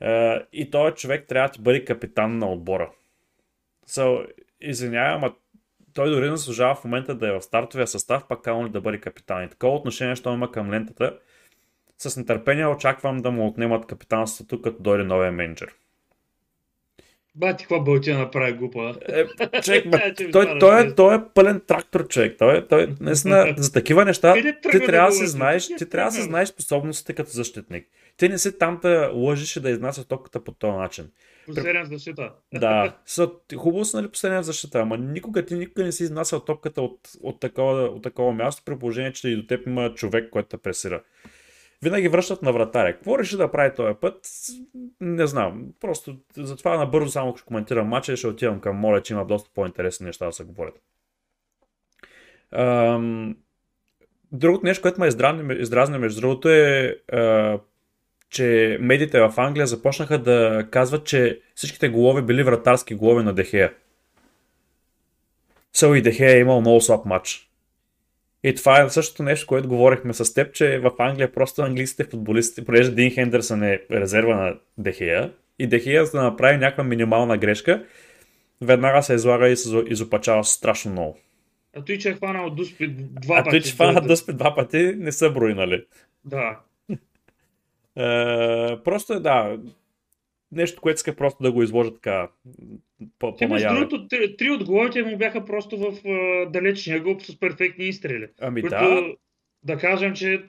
Е, 0.00 0.40
и 0.52 0.70
този 0.70 0.94
човек 0.94 1.28
трябва 1.28 1.48
да 1.48 1.62
бъде 1.62 1.84
капитан 1.84 2.38
на 2.38 2.52
отбора. 2.52 2.90
So, 3.88 4.26
извинявам, 4.60 5.24
ама 5.24 5.34
той 5.94 6.10
дори 6.10 6.30
не 6.30 6.36
служава 6.36 6.74
в 6.74 6.84
момента 6.84 7.14
да 7.14 7.28
е 7.28 7.32
в 7.32 7.42
стартовия 7.42 7.86
състав, 7.86 8.28
пак 8.28 8.42
камо 8.42 8.66
ли 8.66 8.70
да 8.70 8.80
бъде 8.80 9.00
капитан. 9.00 9.44
И 9.44 9.48
такова 9.48 9.76
отношение, 9.76 10.16
що 10.16 10.32
има 10.32 10.52
към 10.52 10.70
лентата, 10.70 11.18
с 11.98 12.16
нетърпение 12.16 12.66
очаквам 12.66 13.16
да 13.16 13.30
му 13.30 13.46
отнемат 13.46 13.86
капитанството, 13.86 14.62
като 14.62 14.82
дойде 14.82 15.04
новия 15.04 15.32
менеджер. 15.32 15.74
Бати, 17.36 17.64
каква 17.64 17.80
бълтия 17.80 18.18
направи 18.18 18.52
глупа. 18.52 18.94
Е, 19.08 19.24
човек, 19.60 19.84
Че 20.16 20.24
ми 20.24 20.32
той, 20.32 20.44
стана 20.44 20.60
той, 20.60 20.86
е, 20.86 20.94
той 20.94 21.14
е 21.14 21.18
пълен 21.34 21.60
трактор, 21.66 22.08
човек. 22.08 22.36
Той, 22.38 22.58
е- 22.58 22.66
той 22.66 22.94
наистина, 23.00 23.54
за 23.56 23.72
такива 23.72 24.04
неща 24.04 24.34
ти 24.62 24.80
трябва 24.80 25.10
да 25.10 25.16
лъжи? 25.16 25.26
знаеш, 25.26 25.66
ти 25.66 25.88
трябва 25.88 26.10
да 26.10 26.22
знаеш 26.22 26.48
способностите 26.48 27.12
като 27.12 27.30
защитник. 27.30 27.86
Ти 28.16 28.28
не 28.28 28.38
си 28.38 28.58
там 28.58 28.78
да 28.82 29.10
лъжиш 29.14 29.56
и 29.56 29.60
да 29.60 29.70
изнася 29.70 30.08
топката 30.08 30.44
по 30.44 30.52
този 30.52 30.76
начин. 30.76 31.10
Последен 31.46 31.84
в 31.84 31.88
защита. 31.88 32.32
Да, 32.54 32.96
хубаво 33.56 33.84
са 33.84 33.96
нали 33.96 34.08
последния 34.08 34.42
в 34.42 34.44
защита, 34.44 34.78
ама 34.78 34.96
никога 34.98 35.44
ти 35.44 35.54
никога 35.54 35.84
не 35.84 35.92
си 35.92 36.02
изнасял 36.02 36.40
топката 36.40 36.82
от, 36.82 37.00
от, 37.22 37.40
такова, 37.40 37.82
от 37.82 38.02
такова 38.02 38.32
място, 38.32 38.62
при 38.64 38.78
положение, 38.78 39.12
че 39.12 39.28
и 39.28 39.36
до 39.36 39.46
теб 39.46 39.66
има 39.66 39.94
човек, 39.94 40.30
който 40.30 40.48
те 40.48 40.56
пресира. 40.56 41.02
Винаги 41.84 42.08
връщат 42.08 42.42
на 42.42 42.52
вратаря. 42.52 42.92
Какво 42.92 43.18
реши 43.18 43.36
да 43.36 43.50
прави 43.50 43.74
този 43.74 43.94
път? 44.00 44.26
Не 45.00 45.26
знам. 45.26 45.64
Просто 45.80 46.16
затова 46.36 46.76
набързо 46.76 47.10
само 47.10 47.36
ще 47.36 47.46
коментирам 47.46 47.88
матча 47.88 48.12
и 48.12 48.16
ще 48.16 48.26
отивам 48.26 48.60
към 48.60 48.76
моля, 48.76 49.02
че 49.02 49.12
има 49.12 49.24
доста 49.24 49.50
по-интересни 49.54 50.06
неща 50.06 50.26
да 50.26 50.32
се 50.32 50.44
говорят. 50.44 50.74
Ам... 52.52 53.36
Другото 54.32 54.66
нещо, 54.66 54.82
което 54.82 55.00
ме 55.00 55.06
издразни, 55.58 55.98
между 55.98 56.20
другото 56.20 56.48
е 56.48 56.96
а, 57.12 57.58
че 58.30 58.78
медиите 58.80 59.20
в 59.20 59.34
Англия 59.36 59.66
започнаха 59.66 60.18
да 60.18 60.66
казват, 60.70 61.06
че 61.06 61.40
всичките 61.54 61.88
голови 61.88 62.22
били 62.22 62.42
вратарски 62.42 62.94
голови 62.94 63.22
на 63.22 63.32
Дехея. 63.32 63.72
Съл 65.72 65.94
и 65.94 66.02
Дехея 66.02 66.36
е 66.36 66.40
имал 66.40 66.60
много 66.60 66.80
слаб 66.80 67.04
матч. 67.04 67.50
И 68.44 68.54
това 68.54 68.80
е 68.82 68.90
същото 68.90 69.22
нещо, 69.22 69.46
което 69.46 69.68
говорихме 69.68 70.12
с 70.14 70.34
теб, 70.34 70.54
че 70.54 70.78
в 70.78 70.90
Англия 70.98 71.32
просто 71.32 71.62
английските 71.62 72.10
футболисти, 72.10 72.64
понеже 72.64 72.90
Дин 72.94 73.10
Хендерсън 73.10 73.62
е 73.62 73.80
резерва 73.90 74.36
на 74.36 74.56
Дехея, 74.78 75.32
и 75.58 75.66
Дехея 75.66 76.06
за 76.06 76.18
да 76.18 76.24
направи 76.24 76.56
някаква 76.56 76.84
минимална 76.84 77.38
грешка, 77.38 77.84
веднага 78.60 79.02
се 79.02 79.14
излага 79.14 79.48
и 79.48 79.56
се 79.56 79.82
изопачава 79.86 80.44
страшно 80.44 80.92
много. 80.92 81.18
А 81.76 81.84
той, 81.84 81.98
че 81.98 82.08
е 82.08 82.14
хванал 82.14 82.50
Дуспи 82.50 82.88
два 82.98 83.38
А 83.38 83.44
пъти. 83.44 83.50
той, 83.50 83.60
че 83.60 83.74
фана 83.74 83.92
двете. 83.92 84.06
дъспи 84.08 84.32
два 84.32 84.54
пъти, 84.54 84.94
не 84.96 85.12
са 85.12 85.30
брои, 85.30 85.54
нали? 85.54 85.84
Да. 86.24 86.60
Uh, 87.98 88.82
просто 88.82 89.12
е, 89.12 89.20
да, 89.20 89.56
нещо, 90.54 90.80
което 90.80 90.96
иска 90.96 91.16
просто 91.16 91.42
да 91.42 91.52
го 91.52 91.62
изложат 91.62 91.94
така 91.94 92.28
по 93.18 93.34
Те, 93.34 93.46
между 93.46 93.68
другото, 93.68 94.08
три, 94.08 94.36
три 94.36 94.50
от 94.50 94.64
головете 94.64 95.02
му 95.02 95.16
бяха 95.16 95.44
просто 95.44 95.76
в 95.76 95.92
uh, 95.92 96.50
далечния 96.50 97.00
гълб 97.00 97.22
с 97.22 97.40
перфектни 97.40 97.84
изстрели. 97.84 98.28
Ами 98.40 98.60
които, 98.60 98.76
да. 98.76 99.14
Да 99.62 99.78
кажем, 99.78 100.14
че 100.14 100.42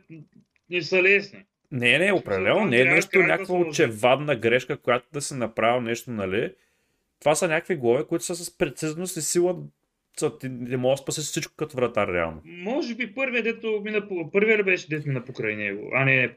не 0.70 0.82
са 0.82 1.04
лесни. 1.04 1.40
Не, 1.72 1.98
не, 2.00 2.14
определено. 2.14 2.66
Не 2.66 2.82
е 2.82 2.86
нещо, 2.86 3.20
някаква 3.20 3.58
очевадна 3.58 4.36
грешка, 4.36 4.78
която 4.78 5.08
да 5.14 5.22
се 5.22 5.36
направи 5.36 5.84
нещо, 5.84 6.12
нали? 6.12 6.54
Това 7.20 7.36
са 7.36 7.48
някакви 7.48 7.76
голове, 7.76 8.04
които 8.04 8.26
са 8.26 8.36
с 8.36 8.58
прецизност 8.58 9.18
и 9.18 9.22
сила 9.22 9.56
ти 10.40 10.50
не 10.50 10.78
мога 10.78 10.94
да 10.94 10.98
спаси 10.98 11.22
всичко 11.22 11.54
като 11.58 11.78
вратар, 11.78 12.08
реално. 12.14 12.42
Може 12.46 12.96
би 12.96 13.14
първият 13.14 13.44
дето 13.44 13.82
мина, 13.84 14.08
първият 14.34 14.66
беше 14.66 14.90
дет 14.90 15.06
мина 15.06 15.26
покрай 15.26 15.56
него, 15.56 15.92
а 15.94 16.06
не 16.06 16.30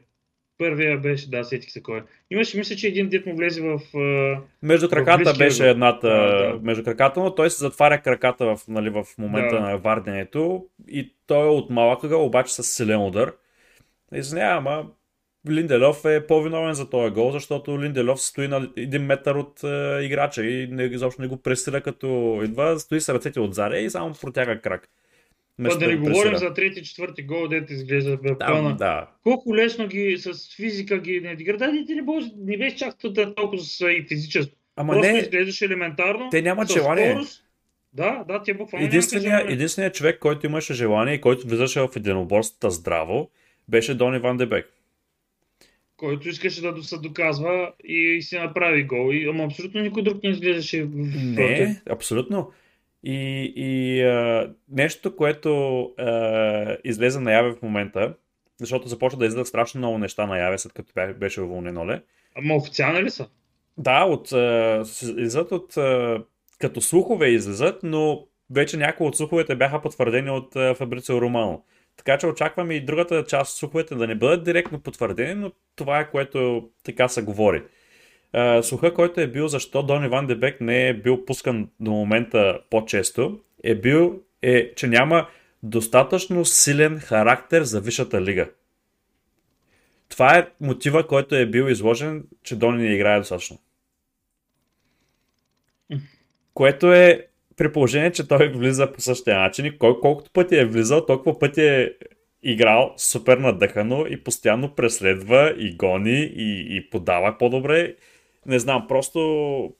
първия 0.59 0.97
беше, 0.97 1.29
да, 1.29 1.43
сетих 1.43 1.71
се 1.71 1.83
кой. 1.83 2.03
Имаше, 2.31 2.57
мисля, 2.57 2.75
че 2.75 2.87
един 2.87 3.09
дет 3.09 3.25
му 3.25 3.35
влезе 3.35 3.61
в... 3.61 3.79
Между 4.63 4.89
краката 4.89 5.33
в 5.33 5.37
беше 5.37 5.69
едната, 5.69 6.07
да, 6.07 6.53
да. 6.53 6.59
между 6.63 6.83
краката, 6.83 7.19
но 7.19 7.35
той 7.35 7.49
се 7.49 7.57
затваря 7.57 8.01
краката 8.01 8.45
в, 8.45 8.59
нали, 8.67 8.89
в 8.89 9.05
момента 9.17 9.55
да. 9.55 9.61
на 9.61 9.77
варденето 9.77 10.65
и 10.87 11.13
той 11.27 11.47
е 11.47 11.49
от 11.49 11.69
малък 11.69 12.03
обаче 12.03 12.53
с 12.53 12.63
силен 12.63 13.01
удар. 13.01 13.33
И 14.15 14.39
ама 14.39 14.85
Линделов 15.49 16.05
е 16.05 16.27
по-виновен 16.27 16.73
за 16.73 16.89
този 16.89 17.13
гол, 17.13 17.31
защото 17.31 17.81
Линделов 17.81 18.21
стои 18.21 18.47
на 18.47 18.69
един 18.77 19.05
метър 19.05 19.35
от 19.35 19.63
е, 19.63 19.99
играча 20.05 20.45
и 20.45 20.67
не, 20.67 20.83
изобщо 20.83 21.21
не 21.21 21.27
го 21.27 21.37
пресиля 21.37 21.81
като 21.81 22.39
идва, 22.43 22.79
стои 22.79 23.01
с 23.01 23.13
ръцете 23.13 23.39
отзаде 23.39 23.79
и 23.79 23.89
само 23.89 24.13
протяга 24.21 24.61
крак. 24.61 24.89
Па 25.63 25.77
да 25.77 25.87
не 25.87 25.97
говорим 25.97 26.35
за 26.35 26.53
трети, 26.53 26.83
четвърти 26.83 27.23
гол, 27.23 27.47
дете 27.47 27.73
изглежда 27.73 28.17
бе 28.17 28.35
да, 28.39 28.75
да. 28.77 29.07
Колко 29.23 29.55
лесно 29.55 29.87
ги 29.87 30.17
с 30.17 30.55
физика 30.55 30.97
ги 30.97 31.21
не 31.21 31.35
деградадите 31.35 31.95
не, 31.95 32.01
може, 32.01 32.27
не 32.37 32.57
беше 32.57 32.75
чак 32.75 32.95
толкова 33.35 33.63
с 33.63 33.81
и 33.89 34.05
физическо. 34.07 34.55
Ама 34.75 34.93
Просто 34.93 35.11
не, 35.11 35.19
изглеждаше 35.19 35.65
елементарно. 35.65 36.29
Те 36.31 36.41
нямат 36.41 36.71
желание. 36.71 37.11
Скорост. 37.11 37.43
Да, 37.93 38.23
да, 38.27 38.43
те 38.43 38.53
буквално 38.53 38.85
единственият, 38.87 39.49
единственият 39.49 39.95
човек, 39.95 40.19
който 40.19 40.45
имаше 40.45 40.73
желание 40.73 41.13
и 41.13 41.21
който 41.21 41.47
влизаше 41.47 41.79
в 41.79 41.89
единоборствата 41.95 42.71
здраво, 42.71 43.29
беше 43.67 43.93
Дони 43.93 44.19
Ван 44.19 44.37
Дебек 44.37 44.69
който 45.99 46.29
искаше 46.29 46.61
да 46.61 46.83
се 46.83 46.97
доказва 46.97 47.71
и 47.83 48.21
си 48.21 48.37
направи 48.37 48.83
гол. 48.83 49.13
И, 49.13 49.29
ама 49.29 49.43
абсолютно 49.43 49.81
никой 49.81 50.03
друг 50.03 50.23
не 50.23 50.29
изглеждаше 50.29 50.87
Не, 50.93 51.81
абсолютно. 51.89 52.51
И, 53.03 53.53
и 53.55 54.01
а, 54.03 54.49
нещо, 54.69 55.15
което 55.15 55.81
а, 55.97 56.77
излезе 56.83 57.19
наяве 57.19 57.51
в 57.51 57.61
момента, 57.61 58.13
защото 58.59 58.87
започва 58.87 59.19
да 59.19 59.25
излизат 59.25 59.47
страшно 59.47 59.77
много 59.77 59.97
неща 59.97 60.25
наяве, 60.25 60.57
след 60.57 60.73
като 60.73 61.13
беше 61.19 61.41
уволнен 61.41 61.77
Оле. 61.77 62.01
Ама 62.35 62.55
официални 62.55 63.03
ли 63.03 63.09
са? 63.09 63.27
Да, 63.77 64.03
от, 64.03 64.31
а, 64.31 64.81
излизат 65.01 65.51
от, 65.51 65.77
а, 65.77 66.23
като 66.59 66.81
слухове 66.81 67.27
излизат, 67.27 67.79
но 67.83 68.25
вече 68.49 68.77
някои 68.77 69.07
от 69.07 69.17
слуховете 69.17 69.55
бяха 69.55 69.81
потвърдени 69.81 70.29
от 70.29 70.55
а, 70.55 70.75
Фабрицио 70.75 71.21
Романо. 71.21 71.63
Така 71.97 72.17
че 72.17 72.27
очакваме 72.27 72.73
и 72.73 72.85
другата 72.85 73.25
част 73.25 73.51
от 73.51 73.57
слуховете 73.57 73.95
да 73.95 74.07
не 74.07 74.15
бъдат 74.15 74.43
директно 74.43 74.79
потвърдени, 74.79 75.35
но 75.35 75.51
това 75.75 75.99
е 75.99 76.11
което 76.11 76.69
така 76.83 77.07
се 77.07 77.21
говори. 77.21 77.63
Слуха, 78.61 78.93
който 78.93 79.21
е 79.21 79.27
бил 79.27 79.47
защо 79.47 79.83
Дони 79.83 80.07
Ван 80.07 80.27
Дебек 80.27 80.61
не 80.61 80.87
е 80.87 80.93
бил 80.93 81.25
пускан 81.25 81.69
до 81.79 81.91
момента 81.91 82.59
по-често, 82.69 83.39
е 83.63 83.75
бил, 83.75 84.21
е, 84.41 84.73
че 84.75 84.87
няма 84.87 85.27
достатъчно 85.63 86.45
силен 86.45 86.99
характер 86.99 87.61
за 87.61 87.81
Висшата 87.81 88.21
лига. 88.21 88.49
Това 90.09 90.37
е 90.37 90.47
мотива, 90.61 91.07
който 91.07 91.35
е 91.35 91.45
бил 91.45 91.63
изложен, 91.63 92.23
че 92.43 92.55
Дони 92.55 92.83
не 92.83 92.95
играе 92.95 93.19
достатъчно. 93.19 93.59
Което 96.53 96.93
е 96.93 97.27
при 97.57 97.71
положение, 97.71 98.11
че 98.11 98.27
той 98.27 98.47
влиза 98.47 98.91
по 98.91 99.01
същия 99.01 99.39
начин 99.39 99.65
и 99.65 99.77
кой, 99.77 99.99
колкото 99.99 100.31
пъти 100.31 100.55
е 100.55 100.65
влизал, 100.65 101.05
толкова 101.05 101.39
пъти 101.39 101.61
е 101.61 101.93
играл 102.43 102.93
супер 102.97 103.37
надъхано 103.37 104.05
и 104.09 104.23
постоянно 104.23 104.75
преследва 104.75 105.53
и 105.57 105.75
гони 105.75 106.31
и, 106.35 106.77
и 106.77 106.89
подава 106.89 107.37
по-добре. 107.37 107.95
Не 108.49 108.59
знам, 108.59 108.87
просто... 108.87 109.73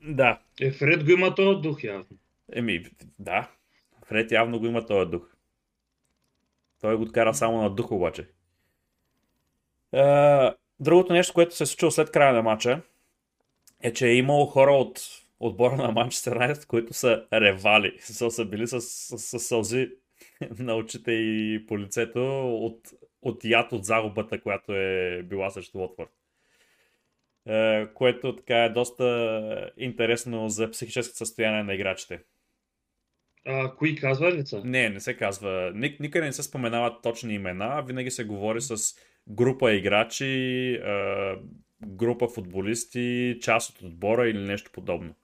Да. 0.00 0.40
Е, 0.60 0.70
Фред 0.70 1.04
го 1.04 1.10
има 1.10 1.34
този 1.34 1.60
дух 1.60 1.84
явно. 1.84 2.06
Еми, 2.52 2.84
да. 3.18 3.50
Фред 4.06 4.32
явно 4.32 4.58
го 4.58 4.66
има 4.66 4.86
този 4.86 5.10
дух. 5.10 5.36
Той 6.80 6.96
го 6.96 7.02
откара 7.02 7.34
само 7.34 7.62
на 7.62 7.70
дух 7.70 7.92
обаче. 7.92 8.28
другото 10.80 11.12
нещо, 11.12 11.34
което 11.34 11.56
се 11.56 11.62
е 11.62 11.66
случило 11.66 11.90
след 11.90 12.10
края 12.10 12.32
на 12.32 12.42
матча, 12.42 12.82
е, 13.82 13.92
че 13.92 14.08
е 14.08 14.14
имало 14.14 14.46
хора 14.46 14.72
от 14.72 15.00
отбора 15.40 15.76
на 15.76 15.92
Манчестър 15.92 16.32
Юнайтед, 16.32 16.66
които 16.66 16.94
са 16.94 17.26
ревали. 17.32 17.96
Са, 18.00 18.30
са 18.30 18.44
били 18.44 18.66
с, 18.66 18.80
с, 18.80 19.18
с 19.18 19.38
сълзи 19.38 19.90
на 20.58 20.74
очите 20.74 21.12
и 21.12 21.66
по 21.66 21.78
лицето 21.78 22.48
от, 22.56 22.90
от 23.22 23.44
яд 23.44 23.72
от 23.72 23.84
загубата, 23.84 24.40
която 24.40 24.72
е 24.72 25.22
била 25.22 25.50
срещу 25.50 25.78
Уотфорд. 25.78 26.21
Е, 27.48 27.86
което 27.94 28.36
така 28.36 28.64
е 28.64 28.68
доста 28.68 29.70
интересно 29.76 30.48
за 30.48 30.70
психическото 30.70 31.16
състояние 31.16 31.62
на 31.62 31.74
играчите. 31.74 32.20
А, 33.46 33.74
кои 33.74 33.96
казва 33.96 34.32
ли 34.32 34.46
са? 34.46 34.64
Не, 34.64 34.88
не 34.88 35.00
се 35.00 35.16
казва. 35.16 35.72
Ник, 35.74 36.00
никъде 36.00 36.26
не 36.26 36.32
се 36.32 36.42
споменават 36.42 37.02
точни 37.02 37.34
имена, 37.34 37.82
винаги 37.86 38.10
се 38.10 38.24
говори 38.24 38.60
с 38.60 38.94
група 39.28 39.72
играчи, 39.72 40.74
е, 40.74 41.34
група 41.86 42.28
футболисти, 42.28 43.38
част 43.42 43.70
от 43.70 43.82
отбора 43.82 44.28
или 44.28 44.38
нещо 44.38 44.70
подобно. 44.72 45.14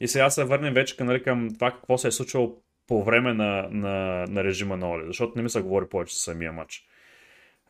И 0.00 0.08
сега 0.08 0.30
се 0.30 0.44
върнем 0.44 0.74
вече 0.74 0.96
към, 0.96 1.06
нали, 1.06 1.22
към 1.22 1.54
това 1.54 1.70
какво 1.70 1.98
се 1.98 2.08
е 2.08 2.12
случило 2.12 2.62
по 2.86 3.04
време 3.04 3.32
на, 3.32 3.68
на, 3.70 4.26
на 4.28 4.44
режима 4.44 4.76
на 4.76 4.90
Оли, 4.90 5.06
защото 5.06 5.32
не 5.36 5.42
ми 5.42 5.50
се 5.50 5.62
говори 5.62 5.88
повече 5.88 6.14
за 6.14 6.20
самия 6.20 6.52
матч. 6.52 6.88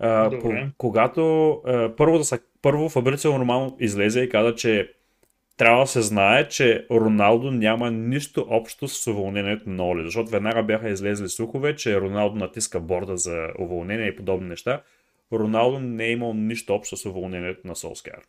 А, 0.03 0.31
по, 0.41 0.53
когато 0.79 1.51
а, 1.51 1.97
първо, 1.97 2.19
да 2.19 2.25
са, 2.25 2.39
първо 2.63 2.89
Фабрицио 2.89 3.33
нормално 3.33 3.77
излезе 3.81 4.21
и 4.21 4.29
каза, 4.29 4.55
че 4.55 4.93
трябва 5.57 5.81
да 5.81 5.87
се 5.87 6.03
знае, 6.03 6.49
че 6.49 6.87
Роналдо 6.91 7.51
няма 7.51 7.91
нищо 7.91 8.47
общо 8.49 8.89
с 8.89 9.07
уволнението 9.07 9.71
на 9.71 9.85
Оли, 9.85 10.05
защото 10.05 10.31
веднага 10.31 10.63
бяха 10.63 10.89
излезли 10.89 11.29
слухове, 11.29 11.77
че 11.77 12.01
Роналдо 12.01 12.37
натиска 12.37 12.81
борда 12.81 13.17
за 13.17 13.49
уволнение 13.59 14.07
и 14.07 14.17
подобни 14.17 14.49
неща. 14.49 14.83
Роналдо 15.33 15.81
не 15.81 16.05
е 16.05 16.11
имал 16.11 16.35
нищо 16.35 16.75
общо 16.75 16.97
с 16.97 17.07
уволнението 17.07 17.67
на 17.67 17.77
Солскияр. 17.77 18.21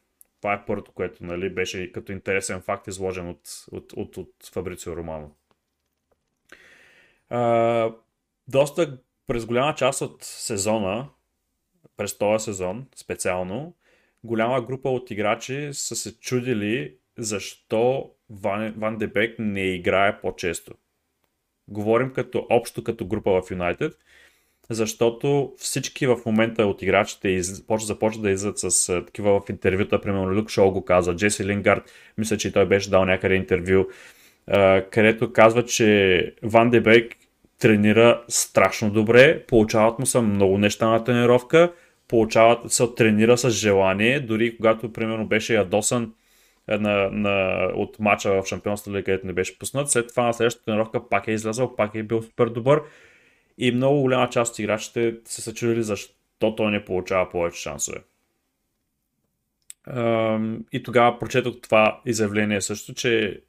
Това 0.41 0.53
е 0.53 0.65
първото, 0.65 0.91
което 0.91 1.25
нали, 1.25 1.49
беше 1.49 1.91
като 1.91 2.11
интересен 2.11 2.61
факт 2.61 2.87
изложен 2.87 3.29
от, 3.29 3.39
от, 3.71 3.93
от, 3.93 4.17
от 4.17 4.29
Фабрицио 4.53 4.95
Романо. 4.95 5.31
А, 7.29 7.91
доста 8.47 8.97
през 9.27 9.45
голяма 9.45 9.75
част 9.75 10.01
от 10.01 10.17
сезона, 10.23 11.09
през 11.97 12.17
този 12.17 12.43
сезон 12.43 12.85
специално, 12.95 13.75
голяма 14.23 14.61
група 14.61 14.89
от 14.89 15.11
играчи 15.11 15.69
са 15.73 15.95
се 15.95 16.19
чудили 16.19 16.95
защо 17.17 18.11
Ван, 18.29 18.73
Ван 18.77 18.97
Дебек 18.97 19.35
не 19.39 19.61
играе 19.61 20.21
по-често. 20.21 20.73
Говорим 21.67 22.13
като 22.13 22.47
общо 22.49 22.83
като 22.83 23.05
група 23.05 23.41
в 23.41 23.51
Юнайтед 23.51 23.93
защото 24.69 25.53
всички 25.57 26.07
в 26.07 26.17
момента 26.25 26.65
от 26.65 26.81
играчите 26.81 27.29
из... 27.29 27.63
започват 27.79 28.23
да 28.23 28.29
излизат 28.31 28.59
с 28.59 28.89
а, 28.89 29.05
такива 29.05 29.41
в 29.41 29.49
интервюта, 29.49 30.01
примерно 30.01 30.35
Люк 30.35 30.49
Шоу 30.49 30.71
го 30.71 30.85
каза, 30.85 31.15
Джеси 31.15 31.45
Лингард, 31.45 31.83
мисля, 32.17 32.37
че 32.37 32.51
той 32.51 32.65
беше 32.65 32.89
дал 32.89 33.05
някъде 33.05 33.35
интервю, 33.35 33.85
а, 34.47 34.81
където 34.91 35.33
казва, 35.33 35.65
че 35.65 36.35
Ван 36.43 36.69
Дебек 36.69 37.15
тренира 37.59 38.23
страшно 38.27 38.89
добре, 38.89 39.43
получават 39.45 39.99
му 39.99 40.05
са 40.05 40.21
много 40.21 40.57
неща 40.57 40.87
на 40.87 41.03
тренировка, 41.03 41.71
получават, 42.07 42.71
се 42.71 42.87
тренира 42.95 43.37
с 43.37 43.49
желание, 43.49 44.19
дори 44.19 44.57
когато 44.57 44.93
примерно 44.93 45.27
беше 45.27 45.55
ядосан 45.55 46.13
на, 46.67 47.09
на, 47.11 47.65
от 47.75 47.99
мача 47.99 48.41
в 48.41 48.45
Шампионската 48.45 48.91
лига, 48.91 49.03
където 49.03 49.27
не 49.27 49.33
беше 49.33 49.59
пуснат, 49.59 49.91
след 49.91 50.09
това 50.09 50.23
на 50.23 50.33
следващата 50.33 50.65
тренировка 50.65 51.09
пак 51.09 51.27
е 51.27 51.31
излязъл, 51.31 51.75
пак 51.75 51.95
е 51.95 52.03
бил 52.03 52.21
супер 52.21 52.47
добър 52.47 52.81
и 53.57 53.71
много 53.71 54.01
голяма 54.01 54.29
част 54.29 54.53
от 54.53 54.59
играчите 54.59 55.15
се 55.25 55.41
са 55.41 55.53
чудили 55.53 55.83
защо 55.83 56.55
той 56.55 56.71
не 56.71 56.85
получава 56.85 57.29
повече 57.29 57.61
шансове. 57.61 57.97
И 60.71 60.83
тогава 60.83 61.19
прочетох 61.19 61.55
това 61.61 62.01
изявление 62.05 62.61
също, 62.61 62.93
че 62.93 63.41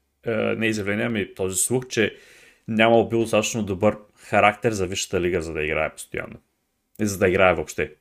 не 0.57 0.67
изявление, 0.67 1.07
ами 1.07 1.35
този 1.35 1.57
слух, 1.57 1.87
че 1.87 2.17
нямал 2.69 3.09
бил 3.09 3.21
достатъчно 3.21 3.63
добър 3.63 3.97
характер 4.17 4.73
за 4.73 4.87
Висшата 4.87 5.21
лига, 5.21 5.43
за 5.43 5.53
да 5.53 5.65
играе 5.65 5.93
постоянно. 5.93 6.37
И 7.01 7.07
за 7.07 7.19
да 7.19 7.29
играе 7.29 7.55
въобще. 7.55 7.93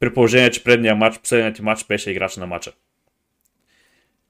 При 0.00 0.14
положение, 0.14 0.50
че 0.50 0.64
предния 0.64 0.96
матч, 0.96 1.18
последният 1.18 1.60
матч 1.60 1.86
беше 1.86 2.10
играч 2.10 2.36
на 2.36 2.46
матча. 2.46 2.72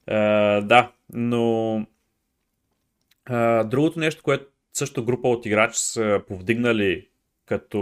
Uh, 0.09 0.61
да, 0.61 0.93
но 1.13 1.87
uh, 3.31 3.65
другото 3.65 3.99
нещо, 3.99 4.23
което 4.23 4.47
също 4.73 5.05
група 5.05 5.29
от 5.29 5.47
играчи 5.47 5.79
са 5.79 6.21
повдигнали 6.29 7.09
като 7.47 7.79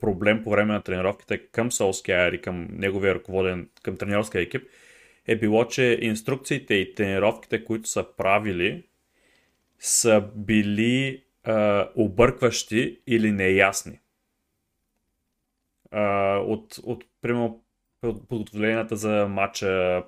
проблем 0.00 0.42
по 0.42 0.50
време 0.50 0.72
на 0.72 0.82
тренировките 0.82 1.38
към 1.38 1.72
Солскияр 1.72 2.32
и 2.32 2.40
към 2.40 2.68
неговия 2.70 3.14
ръководен, 3.14 3.68
към 3.82 3.96
тренерския 3.96 4.42
екип, 4.42 4.62
е 5.26 5.36
било, 5.36 5.64
че 5.64 5.98
инструкциите 6.00 6.74
и 6.74 6.94
тренировките, 6.94 7.64
които 7.64 7.88
са 7.88 8.06
правили, 8.16 8.84
са 9.78 10.24
били 10.36 11.24
а, 11.44 11.88
объркващи 11.96 13.00
или 13.06 13.32
неясни. 13.32 14.00
От, 15.92 16.78
от, 16.82 17.04
примерно, 17.22 17.64
подготовленията 18.00 18.96
за 18.96 19.26
матча, 19.28 20.02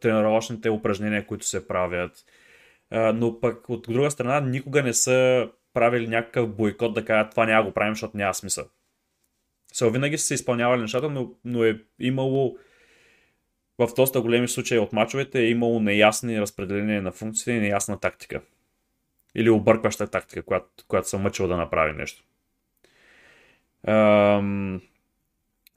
тренировъчните 0.00 0.70
упражнения, 0.70 1.26
които 1.26 1.46
се 1.46 1.68
правят. 1.68 2.24
Но 2.92 3.40
пък 3.40 3.68
от 3.68 3.86
друга 3.88 4.10
страна 4.10 4.40
никога 4.40 4.82
не 4.82 4.92
са 4.94 5.48
правили 5.74 6.08
някакъв 6.08 6.56
бойкот 6.56 6.94
да 6.94 7.04
кажат 7.04 7.30
това 7.30 7.46
няма 7.46 7.64
го 7.64 7.74
правим, 7.74 7.94
защото 7.94 8.16
няма 8.16 8.34
смисъл. 8.34 8.64
Се 9.72 9.90
винаги 9.90 10.18
са 10.18 10.26
се 10.26 10.34
изпълнявали 10.34 10.80
нещата, 10.80 11.10
но, 11.10 11.32
но 11.44 11.64
е 11.64 11.80
имало 11.98 12.58
в 13.78 13.88
доста 13.96 14.20
големи 14.20 14.48
случаи 14.48 14.78
от 14.78 14.92
мачовете 14.92 15.40
е 15.40 15.48
имало 15.48 15.80
неясни 15.80 16.40
разпределения 16.40 17.02
на 17.02 17.12
функциите 17.12 17.50
и 17.52 17.60
неясна 17.60 18.00
тактика. 18.00 18.42
Или 19.34 19.50
объркваща 19.50 20.06
тактика, 20.06 20.42
която, 20.42 20.68
която 20.88 21.08
съм 21.08 21.22
мъчил 21.22 21.48
да 21.48 21.56
направи 21.56 21.92
нещо. 21.92 22.24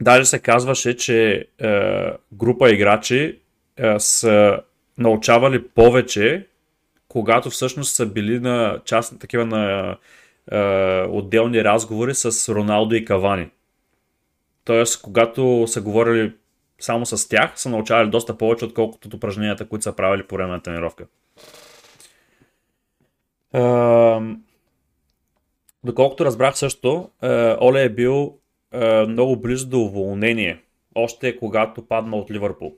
Даже 0.01 0.25
се 0.25 0.39
казваше, 0.39 0.97
че 0.97 1.47
е, 1.59 2.11
група 2.33 2.71
играчи 2.71 3.39
е, 3.77 3.99
са 3.99 4.59
научавали 4.97 5.67
повече, 5.67 6.47
когато 7.07 7.49
всъщност 7.49 7.95
са 7.95 8.05
били 8.05 8.39
на 8.39 8.79
част 8.85 9.19
такива 9.19 9.45
на 9.45 9.97
е, 10.51 10.57
отделни 11.09 11.63
разговори 11.63 12.15
с 12.15 12.53
Роналдо 12.55 12.95
и 12.95 13.05
Кавани. 13.05 13.49
Тоест, 14.65 15.01
когато 15.01 15.65
са 15.67 15.81
говорили 15.81 16.33
само 16.79 17.05
с 17.05 17.29
тях, 17.29 17.51
са 17.55 17.69
научавали 17.69 18.09
доста 18.09 18.37
повече, 18.37 18.65
отколкото 18.65 19.07
от 19.07 19.13
упражненията, 19.13 19.67
които 19.67 19.83
са 19.83 19.95
правили 19.95 20.23
по 20.23 20.35
време 20.35 20.51
на 20.51 20.61
тренировка. 20.61 21.05
Е, 23.53 23.59
доколкото 25.83 26.25
разбрах 26.25 26.57
също, 26.57 27.09
е, 27.23 27.27
Оле 27.61 27.83
е 27.83 27.89
бил 27.89 28.37
е, 28.71 29.05
много 29.05 29.35
близо 29.35 29.69
до 29.69 29.81
уволнение, 29.81 30.61
още 30.95 31.37
когато 31.37 31.87
падна 31.87 32.17
от 32.17 32.31
Ливърпул. 32.31 32.77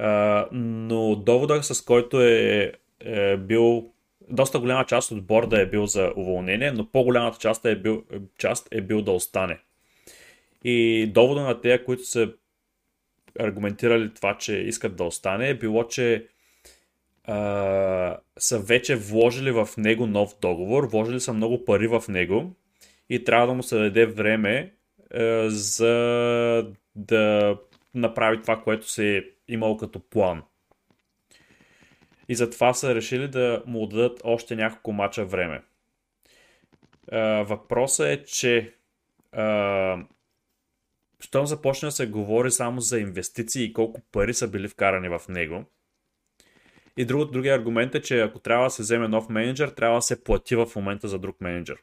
Uh, 0.00 0.48
но 0.52 1.16
довода, 1.16 1.62
с 1.62 1.82
който 1.82 2.22
е, 2.22 2.72
е 3.00 3.36
бил 3.36 3.90
доста 4.28 4.58
голяма 4.58 4.84
част 4.84 5.10
от 5.10 5.26
борда 5.26 5.60
е 5.60 5.66
бил 5.66 5.86
за 5.86 6.12
уволнение, 6.16 6.72
но 6.72 6.86
по-голямата 6.86 7.38
част 7.38 7.64
е 7.64 7.76
бил, 7.76 8.04
част 8.38 8.68
е 8.70 8.80
бил 8.80 9.02
да 9.02 9.12
остане. 9.12 9.58
И 10.64 11.06
довода 11.14 11.40
на 11.40 11.60
тези, 11.60 11.84
които 11.84 12.04
са 12.04 12.32
аргументирали 13.38 14.14
това, 14.14 14.38
че 14.38 14.56
искат 14.56 14.96
да 14.96 15.04
остане, 15.04 15.48
е 15.48 15.54
било, 15.54 15.84
че 15.84 16.26
а, 17.24 18.18
са 18.38 18.58
вече 18.58 18.96
вложили 18.96 19.50
в 19.50 19.68
него 19.76 20.06
нов 20.06 20.34
договор, 20.40 20.88
вложили 20.88 21.20
са 21.20 21.32
много 21.32 21.64
пари 21.64 21.86
в 21.86 22.04
него 22.08 22.52
и 23.10 23.24
трябва 23.24 23.46
да 23.46 23.54
му 23.54 23.62
се 23.62 23.78
даде 23.78 24.06
време 24.06 24.74
а, 25.14 25.50
за 25.50 26.72
да 26.94 27.56
направи 27.94 28.42
това, 28.42 28.62
което 28.62 28.90
се 28.90 29.16
е 29.16 29.22
имал 29.48 29.76
като 29.76 30.00
план. 30.00 30.42
И 32.28 32.34
затова 32.34 32.74
са 32.74 32.94
решили 32.94 33.28
да 33.28 33.62
му 33.66 33.86
дадат 33.86 34.20
още 34.24 34.56
няколко 34.56 34.92
мача 34.92 35.24
време. 35.24 35.62
въпросът 37.42 38.06
е, 38.06 38.24
че 38.24 38.74
щом 41.20 41.46
започне 41.46 41.86
да 41.86 41.92
се 41.92 42.06
говори 42.06 42.50
само 42.50 42.80
за 42.80 42.98
инвестиции 42.98 43.64
и 43.64 43.72
колко 43.72 44.00
пари 44.12 44.34
са 44.34 44.48
били 44.48 44.68
вкарани 44.68 45.08
в 45.08 45.22
него. 45.28 45.64
И 46.96 47.04
друг, 47.04 47.30
другия 47.30 47.54
аргумент 47.54 47.94
е, 47.94 48.02
че 48.02 48.20
ако 48.20 48.38
трябва 48.38 48.64
да 48.64 48.70
се 48.70 48.82
вземе 48.82 49.08
нов 49.08 49.28
менеджер, 49.28 49.68
трябва 49.68 49.98
да 49.98 50.02
се 50.02 50.24
плати 50.24 50.56
в 50.56 50.66
момента 50.76 51.08
за 51.08 51.18
друг 51.18 51.40
менеджер. 51.40 51.76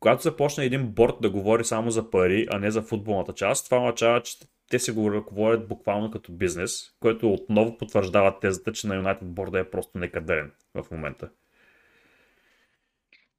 Когато 0.00 0.22
започне 0.22 0.64
един 0.64 0.86
борт 0.86 1.14
да 1.22 1.30
говори 1.30 1.64
само 1.64 1.90
за 1.90 2.10
пари, 2.10 2.46
а 2.50 2.58
не 2.58 2.70
за 2.70 2.82
футболната 2.82 3.32
част, 3.32 3.64
това 3.64 3.78
означава, 3.78 4.22
че 4.22 4.36
те 4.70 4.78
се 4.78 4.92
го 4.92 5.12
ръководят 5.12 5.68
буквално 5.68 6.10
като 6.10 6.32
бизнес, 6.32 6.90
което 7.00 7.32
отново 7.32 7.78
потвърждава 7.78 8.40
тезата, 8.40 8.72
че 8.72 8.86
на 8.86 8.96
Юнайтед 8.96 9.28
борда 9.28 9.58
е 9.58 9.70
просто 9.70 9.98
некадърен 9.98 10.52
в 10.74 10.90
момента. 10.90 11.30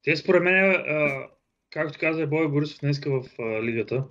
Те 0.02 0.16
според 0.16 0.42
мен, 0.42 0.84
както 1.70 1.98
каза 2.00 2.26
Бой 2.26 2.48
Борисов 2.48 2.80
днеска 2.80 3.10
в 3.10 3.24
лигата, 3.62 4.04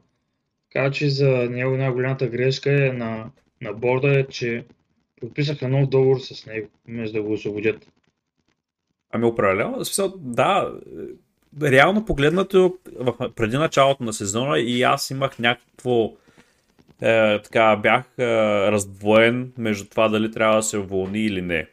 каза, 0.72 0.92
че 0.92 1.10
за 1.10 1.30
него 1.30 1.78
най-голямата 1.78 2.28
грешка 2.28 2.88
е 2.88 2.92
на, 2.92 3.32
на 3.62 3.74
борда 3.74 4.20
е, 4.20 4.28
че 4.28 4.66
подписаха 5.20 5.67
нов 5.67 5.89
договор 5.89 6.20
с 6.20 6.45
него, 6.45 6.67
вместо 6.88 7.17
да 7.17 7.24
го 7.24 7.34
освободят. 7.34 7.88
Ами 9.11 9.26
определено, 9.26 9.86
смисъл, 9.86 10.13
да, 10.17 10.74
реално 11.61 12.05
погледнато 12.05 12.78
преди 13.36 13.57
началото 13.57 14.03
на 14.03 14.13
сезона 14.13 14.59
и 14.59 14.84
аз 14.84 15.09
имах 15.09 15.39
някакво 15.39 16.13
е, 17.01 17.41
така, 17.41 17.76
бях 17.76 18.05
е, 18.20 18.26
раздвоен 18.72 19.53
между 19.57 19.89
това 19.89 20.07
дали 20.09 20.32
трябва 20.32 20.55
да 20.55 20.63
се 20.63 20.78
уволни 20.78 21.26
или 21.26 21.41
не. 21.41 21.67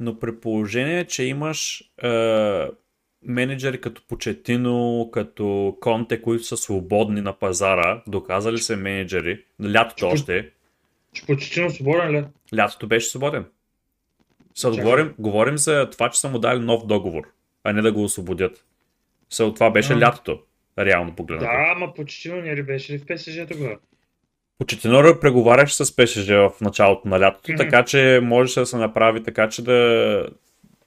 Но 0.00 0.18
при 0.18 0.40
положение, 0.40 1.04
че 1.04 1.24
имаш 1.24 1.84
е, 2.02 2.68
менеджери 3.22 3.80
като 3.80 4.02
Почетино, 4.08 5.08
като 5.12 5.76
Конте, 5.80 6.22
които 6.22 6.44
са 6.44 6.56
свободни 6.56 7.20
на 7.20 7.32
пазара, 7.32 8.02
доказали 8.06 8.58
се 8.58 8.76
менеджери, 8.76 9.44
лятото 9.74 10.06
още. 10.06 10.50
Че 11.14 11.26
Почетино 11.26 11.70
свободен 11.70 12.10
ли? 12.10 12.24
Лятото 12.56 12.86
беше 12.86 13.08
свободен. 13.08 13.44
Са, 14.54 14.70
говорим, 14.70 15.14
говорим 15.18 15.58
за 15.58 15.90
това, 15.90 16.10
че 16.10 16.20
са 16.20 16.28
му 16.28 16.38
дали 16.38 16.58
нов 16.58 16.86
договор, 16.86 17.22
а 17.64 17.72
не 17.72 17.82
да 17.82 17.92
го 17.92 18.04
освободят. 18.04 18.64
Са, 19.30 19.54
това 19.54 19.70
беше 19.70 19.92
а. 19.92 20.00
лятото, 20.00 20.42
реално 20.78 21.14
погледнато. 21.16 21.52
Да, 21.52 21.72
ама 21.76 21.94
Почетино 21.94 22.36
не 22.36 22.56
ли 22.56 22.62
беше 22.62 22.92
ли 22.92 22.98
в 22.98 23.06
ПСЖ 23.06 23.38
тогава? 23.52 23.76
Почетинора 24.58 25.20
преговаряш 25.20 25.74
с 25.74 25.96
ПСЖ 25.96 26.28
в 26.28 26.52
началото 26.60 27.08
на 27.08 27.20
лятото, 27.20 27.50
mm-hmm. 27.50 27.56
така 27.56 27.84
че 27.84 28.20
може 28.22 28.60
да 28.60 28.66
се 28.66 28.76
направи 28.76 29.22
така, 29.22 29.48
че 29.48 29.62
да, 29.62 30.28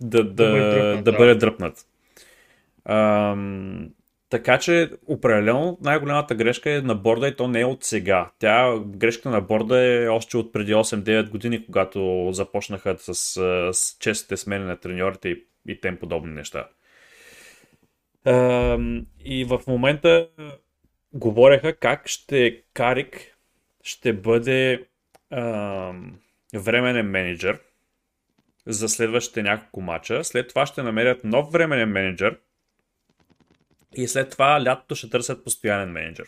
да, 0.02 0.24
да, 0.24 0.34
да, 0.34 0.52
бъде 0.52 0.62
дръпнат. 0.72 1.04
Да 1.04 1.12
бъде 1.12 1.36
дръпнат. 1.36 1.86
Ам, 2.86 3.90
така 4.30 4.60
че 4.60 4.90
определено 5.08 5.78
най-голямата 5.82 6.36
грешка 6.36 6.72
е 6.72 6.82
на 6.82 6.96
борда 6.96 7.28
и 7.28 7.36
то 7.36 7.48
не 7.48 7.62
е 7.62 7.66
от 7.66 7.84
сега. 7.84 8.32
Тя 8.40 8.80
грешката 8.86 9.30
на 9.30 9.42
борда 9.42 9.80
е 9.80 10.08
още 10.08 10.38
от 10.38 10.54
преди 10.54 10.74
8-9 10.74 11.30
години, 11.30 11.66
когато 11.66 12.30
започнаха 12.32 12.96
с, 12.98 13.14
с 13.74 13.98
честите 14.00 14.38
смени 14.38 14.66
на 14.66 14.78
треньорите 14.78 15.30
и, 15.30 15.44
и 15.68 15.80
тем 15.82 15.98
подобни 15.98 16.34
неща. 16.34 16.68
И 19.26 19.46
в 19.46 19.62
момента 19.68 20.30
говореха 21.14 21.76
как 21.76 22.08
ще 22.08 22.62
Карик 22.74 23.38
ще 23.84 24.14
бъде 24.14 24.86
а, 25.32 25.94
временен 26.56 27.10
менеджер 27.10 27.60
за 28.66 28.90
следващите 28.90 29.44
няколко 29.44 29.82
мача. 29.82 30.24
След 30.24 30.50
това 30.50 30.66
ще 30.66 30.84
намерят 30.84 31.24
нов 31.24 31.52
временен 31.52 31.90
менеджер 31.90 32.38
и 33.98 34.08
след 34.08 34.30
това 34.30 34.64
лятото 34.66 34.96
ще 34.96 35.10
търсят 35.10 35.44
постоянен 35.44 35.92
менеджер. 35.92 36.28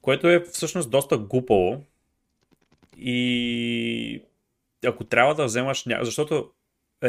Което 0.00 0.28
е 0.28 0.40
всъщност 0.40 0.90
доста 0.90 1.18
глупаво 1.18 1.84
и 2.98 4.24
ако 4.86 5.04
трябва 5.04 5.34
да 5.34 5.44
вземаш 5.44 5.84
ня... 5.84 5.98
защото 6.02 6.50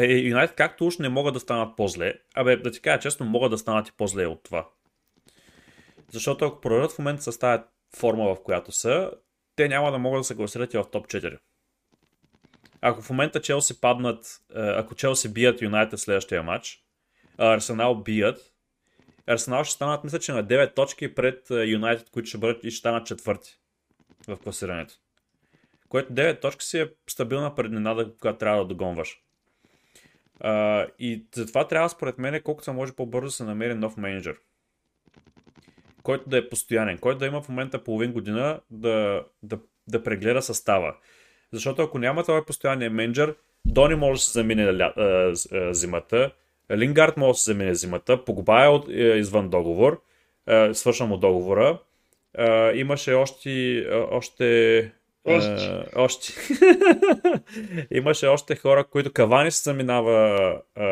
Юнайтед 0.02 0.52
е, 0.52 0.56
както 0.56 0.86
уж 0.86 0.98
не 0.98 1.08
могат 1.08 1.34
да 1.34 1.40
станат 1.40 1.76
по-зле, 1.76 2.14
абе 2.34 2.56
да 2.56 2.70
ти 2.70 2.80
кажа 2.80 2.98
честно, 2.98 3.26
могат 3.26 3.50
да 3.50 3.58
станат 3.58 3.88
и 3.88 3.92
по-зле 3.96 4.26
от 4.26 4.42
това. 4.42 4.68
Защото 6.12 6.44
ако 6.44 6.60
продадат 6.60 6.92
в 6.92 6.98
момента 6.98 7.32
с 7.32 7.38
тази 7.38 7.62
форма, 7.96 8.34
в 8.34 8.42
която 8.42 8.72
са, 8.72 9.10
те 9.56 9.68
няма 9.68 9.92
да 9.92 9.98
могат 9.98 10.20
да 10.20 10.24
се 10.24 10.36
класират 10.36 10.74
и 10.74 10.78
в 10.78 10.84
топ 10.92 11.06
4. 11.06 11.38
Ако 12.80 13.02
в 13.02 13.10
момента 13.10 13.42
Челси 13.42 13.80
паднат, 13.80 14.40
е, 14.56 14.60
ако 14.60 14.94
Челси 14.94 15.32
бият 15.32 15.62
Юнайтед 15.62 16.00
следващия 16.00 16.42
матч, 16.42 16.84
Арсенал 17.38 17.94
бият, 17.94 18.53
Арсенал 19.26 19.64
ще 19.64 19.74
станат, 19.74 20.04
мисля, 20.04 20.18
че 20.18 20.32
на 20.32 20.44
9 20.44 20.74
точки 20.74 21.14
пред 21.14 21.46
Юнайтед, 21.50 22.10
които 22.10 22.28
ще 22.28 22.38
бъдат 22.38 22.64
и 22.64 22.70
ще 22.70 22.78
станат 22.78 23.06
четвърти 23.06 23.58
в 24.28 24.36
класирането. 24.36 24.94
Което 25.88 26.12
9 26.12 26.40
точки 26.40 26.64
си 26.64 26.78
е 26.78 26.90
стабилна 27.10 27.54
предненада, 27.54 28.12
която 28.20 28.38
трябва 28.38 28.62
да 28.62 28.68
догонваш. 28.68 29.20
Uh, 30.40 30.90
и 30.98 31.26
затова 31.34 31.68
трябва, 31.68 31.88
според 31.88 32.18
мен, 32.18 32.42
колкото 32.42 32.64
се 32.64 32.72
може 32.72 32.92
по-бързо 32.92 33.26
да 33.26 33.30
се 33.30 33.44
намери 33.44 33.74
нов 33.74 33.96
менеджер 33.96 34.36
който 36.04 36.28
да 36.28 36.38
е 36.38 36.48
постоянен, 36.48 36.98
който 36.98 37.18
да 37.18 37.26
има 37.26 37.42
в 37.42 37.48
момента 37.48 37.84
половин 37.84 38.12
година 38.12 38.60
да, 38.70 39.24
да, 39.42 39.58
да 39.88 40.02
прегледа 40.02 40.42
състава. 40.42 40.94
Защото 41.52 41.82
ако 41.82 41.98
няма 41.98 42.22
това 42.22 42.44
постоянния 42.44 42.90
менеджер, 42.90 43.34
Дони 43.66 43.94
може 43.94 44.18
да 44.18 44.24
се 44.24 44.32
замине 44.32 44.78
ля, 44.78 44.92
а, 44.96 45.02
а, 45.52 45.74
зимата, 45.74 46.30
Лингард 46.70 47.16
може 47.16 47.30
да 47.30 47.38
се 47.38 47.52
замине 47.52 47.74
зимата, 47.74 48.24
Погба 48.24 48.64
е 48.64 48.68
от, 48.68 48.88
е, 48.88 48.92
извън 48.92 49.48
договор, 49.48 50.02
е, 50.48 50.74
свършвам 50.74 51.12
от 51.12 51.20
договора. 51.20 51.78
Е, 52.38 52.72
имаше 52.74 53.12
още, 53.12 53.50
е, 53.78 53.84
още 54.10 54.92
Още. 55.26 55.64
е, 55.64 55.84
още. 55.96 56.32
Имаше 57.90 58.26
още 58.26 58.56
хора, 58.56 58.84
които 58.84 59.12
Кавани 59.12 59.50
се 59.50 59.62
заминава 59.62 60.38
е, 60.76 60.82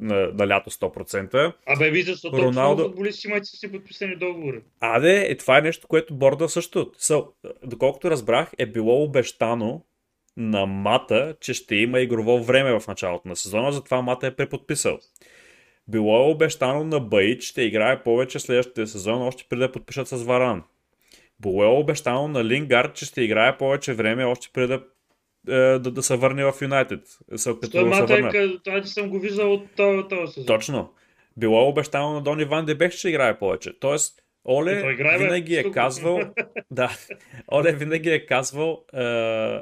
на, 0.00 0.30
на 0.34 0.48
лято 0.48 0.70
100%. 0.70 1.52
Абе, 1.66 1.90
виждаш, 1.90 2.14
защото 2.14 2.36
Роналдо- 2.36 2.82
футболисти 2.82 3.28
имат 3.28 3.46
си 3.46 3.72
подписани 3.72 4.16
договори. 4.16 4.60
Аде, 4.80 5.26
е, 5.28 5.36
това 5.36 5.58
е 5.58 5.62
нещо, 5.62 5.88
което 5.88 6.14
борда 6.14 6.48
също. 6.48 6.90
So, 6.98 7.26
доколкото 7.64 8.10
разбрах, 8.10 8.50
е 8.58 8.66
било 8.66 9.02
обещано 9.04 9.82
на 10.36 10.66
Мата, 10.66 11.34
че 11.40 11.54
ще 11.54 11.74
има 11.74 12.00
игрово 12.00 12.42
време 12.44 12.78
в 12.80 12.88
началото 12.88 13.28
на 13.28 13.36
сезона, 13.36 13.72
затова 13.72 14.02
Мата 14.02 14.26
е 14.26 14.36
преподписал. 14.36 14.98
Било 15.88 16.16
е 16.16 16.30
обещано 16.30 16.84
на 16.84 17.00
Баи, 17.00 17.38
че 17.38 17.48
ще 17.48 17.62
играе 17.62 18.02
повече 18.02 18.38
следващия 18.38 18.86
сезон, 18.86 19.22
още 19.22 19.44
преди 19.48 19.60
да 19.60 19.72
подпишат 19.72 20.08
с 20.08 20.22
Варан. 20.22 20.62
Било 21.40 21.64
е 21.64 21.66
обещано 21.66 22.28
на 22.28 22.44
Лингард, 22.44 22.94
че 22.94 23.04
ще 23.04 23.22
играе 23.22 23.58
повече 23.58 23.92
време, 23.92 24.24
още 24.24 24.48
преди 24.52 24.66
да, 24.66 24.82
е, 25.48 25.78
да, 25.78 25.90
да 25.90 26.02
се 26.02 26.16
върне 26.16 26.44
в 26.44 26.54
Юнайтед. 26.62 27.00
Като 27.44 27.70
Той 27.70 27.84
мата 27.84 28.14
е, 28.14 28.48
това 28.64 28.82
съм 28.82 29.08
го 29.08 29.18
виждал 29.18 29.52
от 29.54 29.66
този, 29.76 30.32
сезон. 30.32 30.46
Точно. 30.46 30.92
Било 31.36 31.60
е 31.60 31.68
обещано 31.68 32.12
на 32.12 32.22
Дони 32.22 32.44
Ван 32.44 32.66
Дебек, 32.66 32.92
че 32.92 32.98
ще 32.98 33.08
играе 33.08 33.38
повече. 33.38 33.78
Тоест, 33.80 34.22
Оле 34.48 34.92
играе, 34.92 35.18
винаги 35.18 35.56
е 35.56 35.70
казвал, 35.70 36.20
да, 36.70 36.90
Оле 37.52 37.72
винаги 37.72 38.10
е 38.10 38.26
казвал 38.26 38.84
е, 38.94 39.60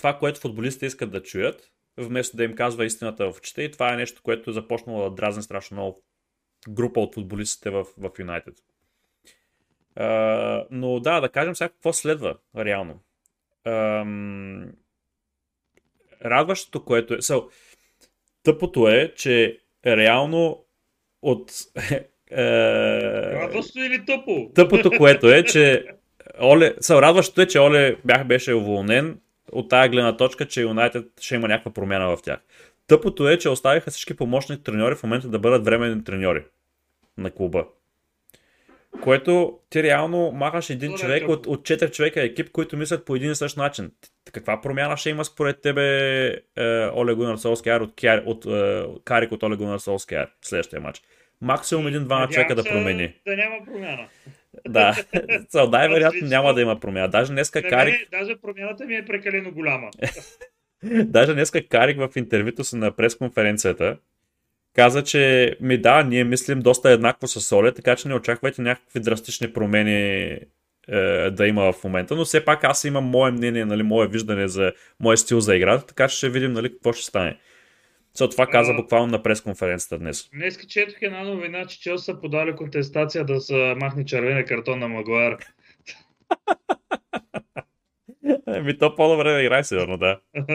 това, 0.00 0.18
което 0.18 0.40
футболистите 0.40 0.86
искат 0.86 1.10
да 1.10 1.22
чуят, 1.22 1.72
вместо 1.96 2.36
да 2.36 2.44
им 2.44 2.54
казва 2.54 2.84
истината 2.84 3.32
в 3.32 3.38
очите 3.38 3.62
и 3.62 3.70
това 3.70 3.92
е 3.92 3.96
нещо, 3.96 4.22
което 4.22 4.50
е 4.50 4.52
започнало 4.52 5.02
да 5.02 5.14
дразни 5.14 5.42
страшно 5.42 5.74
много 5.74 6.02
група 6.68 7.00
от 7.00 7.14
футболистите 7.14 7.70
в, 7.70 7.86
в 7.98 8.10
Юнайтед. 8.18 8.54
Но 10.70 11.00
да, 11.00 11.20
да 11.20 11.28
кажем 11.28 11.56
сега 11.56 11.68
какво 11.68 11.92
следва, 11.92 12.36
реално. 12.56 13.00
Ам, 13.66 14.72
радващото, 16.24 16.84
което 16.84 17.14
е... 17.14 17.16
So, 17.16 17.50
тъпото 18.42 18.88
е, 18.88 19.14
че 19.16 19.60
реално 19.86 20.64
от... 21.22 21.52
е, 22.30 22.44
Радостно 23.32 23.84
или 23.84 24.04
тъпо? 24.04 24.50
Тъпото, 24.54 24.90
което 24.90 25.30
е, 25.30 25.44
че 25.44 25.86
Оле, 26.40 26.74
са, 26.80 27.02
радващото 27.02 27.40
е, 27.40 27.46
че 27.46 27.58
Оле 27.58 27.96
бях, 28.04 28.26
беше 28.26 28.54
уволнен 28.54 29.20
от 29.52 29.68
тая 29.68 29.88
гледна 29.88 30.16
точка, 30.16 30.48
че 30.48 30.60
Юнайтед 30.60 31.06
ще 31.20 31.34
има 31.34 31.48
някаква 31.48 31.72
промяна 31.72 32.16
в 32.16 32.22
тях. 32.22 32.38
Тъпото 32.86 33.28
е, 33.28 33.38
че 33.38 33.48
оставиха 33.48 33.90
всички 33.90 34.16
помощни 34.16 34.62
треньори 34.62 34.94
в 34.94 35.02
момента 35.02 35.28
да 35.28 35.38
бъдат 35.38 35.64
временни 35.64 36.04
треньори 36.04 36.44
на 37.18 37.30
клуба. 37.30 37.64
Което 39.02 39.58
ти 39.70 39.82
реално 39.82 40.32
махаш 40.32 40.70
един 40.70 40.94
човек 40.94 41.28
от, 41.28 41.46
от 41.46 41.62
4 41.62 41.90
човека 41.90 42.22
екип, 42.22 42.50
които 42.50 42.76
мислят 42.76 43.04
по 43.04 43.16
един 43.16 43.30
и 43.30 43.34
същ 43.34 43.56
начин. 43.56 43.90
Каква 44.32 44.60
промяна 44.60 44.96
ще 44.96 45.10
има 45.10 45.24
според 45.24 45.60
тебе 45.60 46.26
е, 46.26 46.88
Оле 46.94 47.14
Гунар 47.14 47.36
Солскияр 47.36 47.80
от, 47.80 47.94
Кяр- 47.94 48.22
от 48.26 48.46
е, 48.46 48.84
Карик 49.04 49.32
от 49.32 49.42
Оле 49.42 49.56
Гунар 49.56 49.78
Солскияр 49.78 50.28
в 50.40 50.48
следващия 50.48 50.80
матч? 50.80 51.02
Максимум 51.40 51.84
Надявам 51.84 52.28
човека 52.28 52.54
да 52.54 52.64
промени. 52.64 53.14
Да 53.26 53.36
няма 53.36 53.56
промяна. 53.64 54.08
Да, 54.68 54.96
Цел, 55.48 55.70
най-вероятно 55.70 56.28
няма 56.28 56.54
да 56.54 56.60
има 56.60 56.80
промяна. 56.80 57.08
Даже 57.08 57.32
днеска 57.32 57.62
На 57.62 57.68
Карик, 57.68 58.10
даже 58.10 58.36
промяната 58.36 58.84
ми 58.84 58.96
е 58.96 59.04
прекалено 59.04 59.52
голяма. 59.52 59.90
даже 61.04 61.34
днеска 61.34 61.68
Карик 61.68 61.98
в 61.98 62.10
интервюто 62.16 62.64
си 62.64 62.76
на 62.76 62.92
пресконференцията 62.96 63.96
каза, 64.74 65.04
че 65.04 65.56
ми 65.60 65.78
да, 65.78 66.02
ние 66.02 66.24
мислим 66.24 66.60
доста 66.60 66.90
еднакво 66.90 67.26
с 67.26 67.56
Оле, 67.56 67.74
така 67.74 67.96
че 67.96 68.08
не 68.08 68.14
очаквайте 68.14 68.62
някакви 68.62 69.00
драстични 69.00 69.52
промени 69.52 70.38
е, 70.88 71.30
да 71.30 71.46
има 71.46 71.72
в 71.72 71.84
момента, 71.84 72.16
но 72.16 72.24
все 72.24 72.44
пак 72.44 72.64
аз 72.64 72.84
имам 72.84 73.04
мое 73.04 73.30
мнение, 73.30 73.64
нали, 73.64 73.82
мое 73.82 74.08
виждане 74.08 74.48
за 74.48 74.72
мое 75.00 75.16
стил 75.16 75.40
за 75.40 75.56
играта, 75.56 75.86
така 75.86 76.08
че 76.08 76.16
ще 76.16 76.30
видим 76.30 76.52
нали, 76.52 76.72
какво 76.72 76.92
ще 76.92 77.04
стане. 77.04 77.38
So, 78.16 78.30
това 78.30 78.46
каза 78.46 78.74
буквално 78.74 79.06
на 79.06 79.22
пресконференцията 79.22 79.98
днес. 79.98 80.30
Днес 80.34 80.66
четох 80.66 81.02
една 81.02 81.22
новина, 81.22 81.66
че 81.66 81.80
Чел 81.80 81.98
са 81.98 82.20
подали 82.20 82.56
контестация 82.56 83.24
да 83.24 83.40
се 83.40 83.74
махне 83.76 84.04
червения 84.04 84.44
картон 84.44 84.78
на 84.78 84.88
Магуар. 84.88 85.36
Еми 88.46 88.78
то 88.78 88.94
по-добре 88.94 89.32
да 89.32 89.42
играе, 89.42 89.64
сигурно, 89.64 89.96
да. 89.96 90.20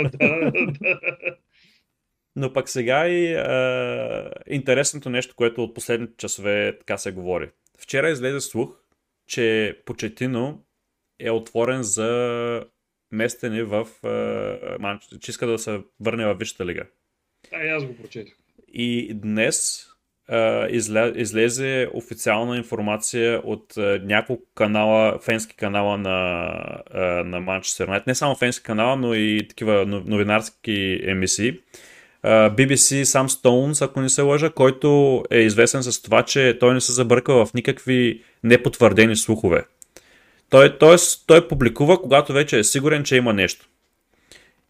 Но 2.36 2.54
пък 2.54 2.70
сега 2.70 3.08
и 3.08 3.34
е, 3.34 4.30
интересното 4.48 5.10
нещо, 5.10 5.36
което 5.36 5.64
от 5.64 5.74
последните 5.76 6.14
часове 6.18 6.78
така 6.80 6.98
се 6.98 7.12
говори. 7.12 7.50
Вчера 7.80 8.10
излезе 8.10 8.42
слух, 8.42 8.80
че 9.28 9.78
Почетино 9.86 10.66
е 11.20 11.32
отворен 11.32 11.84
за 11.84 12.66
местене 13.12 13.64
в 13.64 13.88
е, 14.04 15.20
че 15.20 15.32
иска 15.32 15.48
да 15.48 15.60
се 15.60 15.82
върне 16.00 16.26
в 16.26 16.36
Висшата 16.36 16.66
лига. 16.66 16.86
А, 17.54 17.68
аз 17.68 17.86
го 17.86 17.96
прочетох. 17.96 18.34
И 18.74 19.14
днес 19.14 19.86
а, 20.28 20.68
изле, 20.70 21.14
излезе 21.16 21.90
официална 21.94 22.58
информация 22.58 23.42
от 23.44 23.78
а, 23.78 24.02
няколко 24.04 24.44
канала, 24.56 25.20
фенски 25.20 25.56
канала 25.56 25.98
на, 25.98 26.48
а, 26.94 27.00
на 27.04 27.42
Manchester 27.42 27.88
United. 27.88 28.08
Не 28.08 28.16
само 28.16 28.36
фенски 28.36 28.64
канала, 28.64 28.96
но 28.96 29.14
и 29.14 29.48
такива 29.50 29.86
но- 29.86 30.04
новинарски 30.06 31.00
емисии. 31.04 31.60
BBC 32.26 33.04
Sam 33.04 33.28
Stones, 33.28 33.86
ако 33.86 34.02
не 34.02 34.10
се 34.10 34.22
лъжа, 34.22 34.50
който 34.50 35.24
е 35.32 35.40
известен 35.40 35.84
с 35.84 36.02
това, 36.02 36.24
че 36.24 36.58
той 36.60 36.74
не 36.74 36.82
се 36.82 36.92
забърква 36.92 37.46
в 37.46 37.54
никакви 37.54 38.24
непотвърдени 38.44 39.16
слухове. 39.16 39.64
Той, 40.50 40.78
той, 40.78 40.98
той 41.28 41.48
публикува, 41.48 42.02
когато 42.02 42.34
вече 42.34 42.60
е 42.60 42.64
сигурен, 42.64 43.04
че 43.04 43.16
има 43.16 43.34
нещо. 43.34 43.70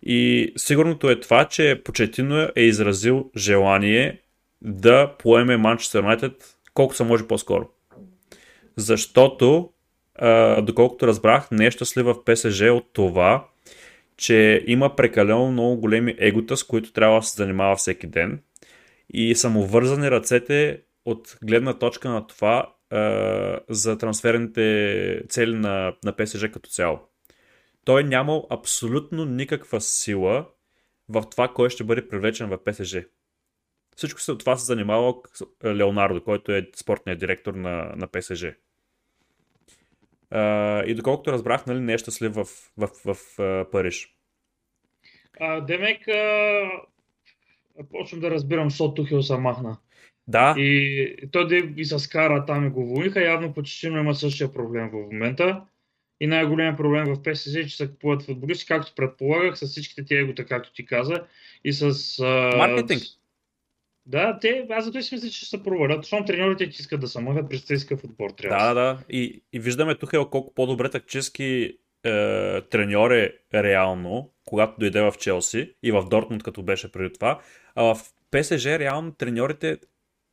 И 0.05 0.53
сигурното 0.57 1.09
е 1.09 1.19
това, 1.19 1.45
че 1.45 1.81
Почетино 1.85 2.47
е 2.55 2.61
изразил 2.61 3.31
желание 3.37 4.21
да 4.61 5.15
поеме 5.19 5.57
Манчестър 5.57 5.99
Юнайтед 5.99 6.57
колкото 6.73 6.97
се 6.97 7.03
може 7.03 7.27
по-скоро. 7.27 7.69
Защото, 8.77 9.69
а, 10.15 10.61
доколкото 10.61 11.07
разбрах, 11.07 11.51
не 11.51 11.65
е 11.65 11.71
щастлив 11.71 12.05
в 12.05 12.23
ПСЖ 12.23 12.61
от 12.61 12.93
това, 12.93 13.47
че 14.17 14.63
има 14.67 14.95
прекалено 14.95 15.51
много 15.51 15.77
големи 15.77 16.15
егота, 16.17 16.57
с 16.57 16.63
които 16.63 16.93
трябва 16.93 17.19
да 17.19 17.25
се 17.25 17.35
занимава 17.35 17.75
всеки 17.75 18.07
ден. 18.07 18.41
И 19.13 19.35
са 19.35 19.49
му 19.49 19.63
вързани 19.65 20.11
ръцете 20.11 20.81
от 21.05 21.37
гледна 21.43 21.73
точка 21.73 22.09
на 22.09 22.27
това 22.27 22.73
а, 22.89 23.59
за 23.69 23.97
трансферните 23.97 25.21
цели 25.29 25.55
на, 25.55 25.93
на 26.03 26.15
ПСЖ 26.15 26.51
като 26.51 26.69
цяло 26.69 26.99
той 27.85 28.03
нямал 28.03 28.47
абсолютно 28.49 29.25
никаква 29.25 29.81
сила 29.81 30.49
в 31.09 31.23
това, 31.31 31.47
кой 31.47 31.69
ще 31.69 31.83
бъде 31.83 32.07
привлечен 32.07 32.49
в 32.49 32.63
ПСЖ. 32.63 32.97
Всичко 33.95 34.21
се, 34.21 34.37
това 34.37 34.57
се 34.57 34.65
занимава 34.65 35.13
Леонардо, 35.65 36.23
който 36.23 36.51
е 36.51 36.69
спортният 36.75 37.19
директор 37.19 37.53
на, 37.53 37.93
на 37.95 38.07
ПСЖ. 38.07 38.45
А, 40.31 40.83
и 40.83 40.95
доколкото 40.95 41.31
разбрах, 41.31 41.65
нали, 41.65 41.79
не 41.79 41.93
е 41.93 41.97
щастлив 41.97 42.33
в, 42.33 42.45
в, 42.77 42.87
в, 43.05 43.13
в 43.13 43.39
а, 43.39 43.71
Париж. 43.71 44.15
А, 45.39 45.61
Демек, 45.61 46.07
а, 46.07 46.69
почвам 47.91 48.21
да 48.21 48.31
разбирам, 48.31 48.69
защо 48.69 48.93
Тухел 48.93 49.21
се 49.21 49.37
махна. 49.37 49.77
Да, 50.27 50.55
И 50.57 51.29
той 51.31 51.47
да 51.47 51.55
и 51.55 51.85
с 51.85 52.07
кара 52.07 52.45
там 52.45 52.67
и 52.67 52.69
го 52.69 52.81
уволниха, 52.81 53.21
явно 53.21 53.53
Почетино 53.53 53.99
има 53.99 54.15
същия 54.15 54.53
проблем 54.53 54.89
в 54.89 54.93
момента. 54.93 55.61
И 56.19 56.27
най-големият 56.27 56.77
проблем 56.77 57.05
в 57.05 57.23
ПСЖ 57.23 57.55
е, 57.55 57.67
че 57.67 57.77
се 57.77 57.87
купуват 57.87 58.23
футболисти, 58.23 58.65
както 58.65 58.93
предполагах, 58.95 59.57
с 59.57 59.67
всичките 59.67 60.05
тия 60.05 60.21
егота, 60.21 60.45
както 60.45 60.73
ти 60.73 60.85
каза, 60.85 61.23
и 61.63 61.73
с... 61.73 62.19
А, 62.19 62.57
Маркетинг. 62.57 63.03
Да, 64.05 64.39
те, 64.41 64.67
аз 64.69 64.85
зато 64.85 65.01
си 65.01 65.15
мисля, 65.15 65.29
че 65.29 65.37
ще 65.37 65.45
се 65.45 65.63
провалят, 65.63 66.03
защото 66.03 66.25
треньорите 66.25 66.69
ти 66.69 66.81
искат 66.81 67.01
да 67.01 67.07
се 67.07 67.21
мъгат 67.21 67.49
през 67.49 67.65
тейскъв 67.65 68.03
отбор. 68.03 68.29
Трябва 68.29 68.67
да, 68.67 68.73
да. 68.73 68.99
И, 69.09 69.43
и 69.53 69.59
виждаме 69.59 69.95
Тухел 69.95 70.29
колко 70.29 70.53
по-добре 70.53 70.89
тактически 70.89 71.77
е, 72.05 72.61
треньор 72.61 73.11
е 73.11 73.33
реално, 73.53 74.33
когато 74.45 74.79
дойде 74.79 75.01
в 75.01 75.13
Челси 75.19 75.73
и 75.83 75.91
в 75.91 76.05
Дортмунд, 76.09 76.43
като 76.43 76.63
беше 76.63 76.91
преди 76.91 77.13
това. 77.13 77.41
А 77.75 77.83
в 77.83 78.01
ПСЖ 78.31 78.65
реално 78.65 79.11
треньорите 79.11 79.77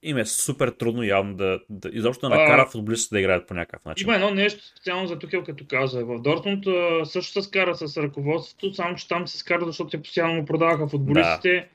им 0.03 0.19
е 0.19 0.25
супер 0.25 0.69
трудно 0.69 1.03
явно 1.03 1.35
да, 1.35 1.61
да 1.71 1.91
изобщо 1.93 2.29
да 2.29 2.35
накарат 2.37 2.73
футболистите 2.73 3.15
да 3.15 3.21
играят 3.21 3.49
по 3.49 3.55
някакъв 3.55 3.85
начин. 3.85 4.07
Има 4.07 4.15
едно 4.15 4.31
нещо 4.31 4.67
специално 4.67 5.07
за 5.07 5.19
Тухел, 5.19 5.45
като 5.45 5.65
каза. 5.69 6.05
В 6.05 6.23
Дортмунд 6.23 6.65
също 7.05 7.33
се 7.33 7.49
скара 7.49 7.75
с 7.75 7.97
ръководството, 7.97 8.75
само 8.75 8.95
че 8.95 9.09
там 9.09 9.29
се 9.29 9.39
скара, 9.39 9.67
защото 9.67 9.91
те 9.91 10.03
постоянно 10.03 10.35
му 10.35 10.45
продаваха 10.45 10.89
футболистите 10.89 11.69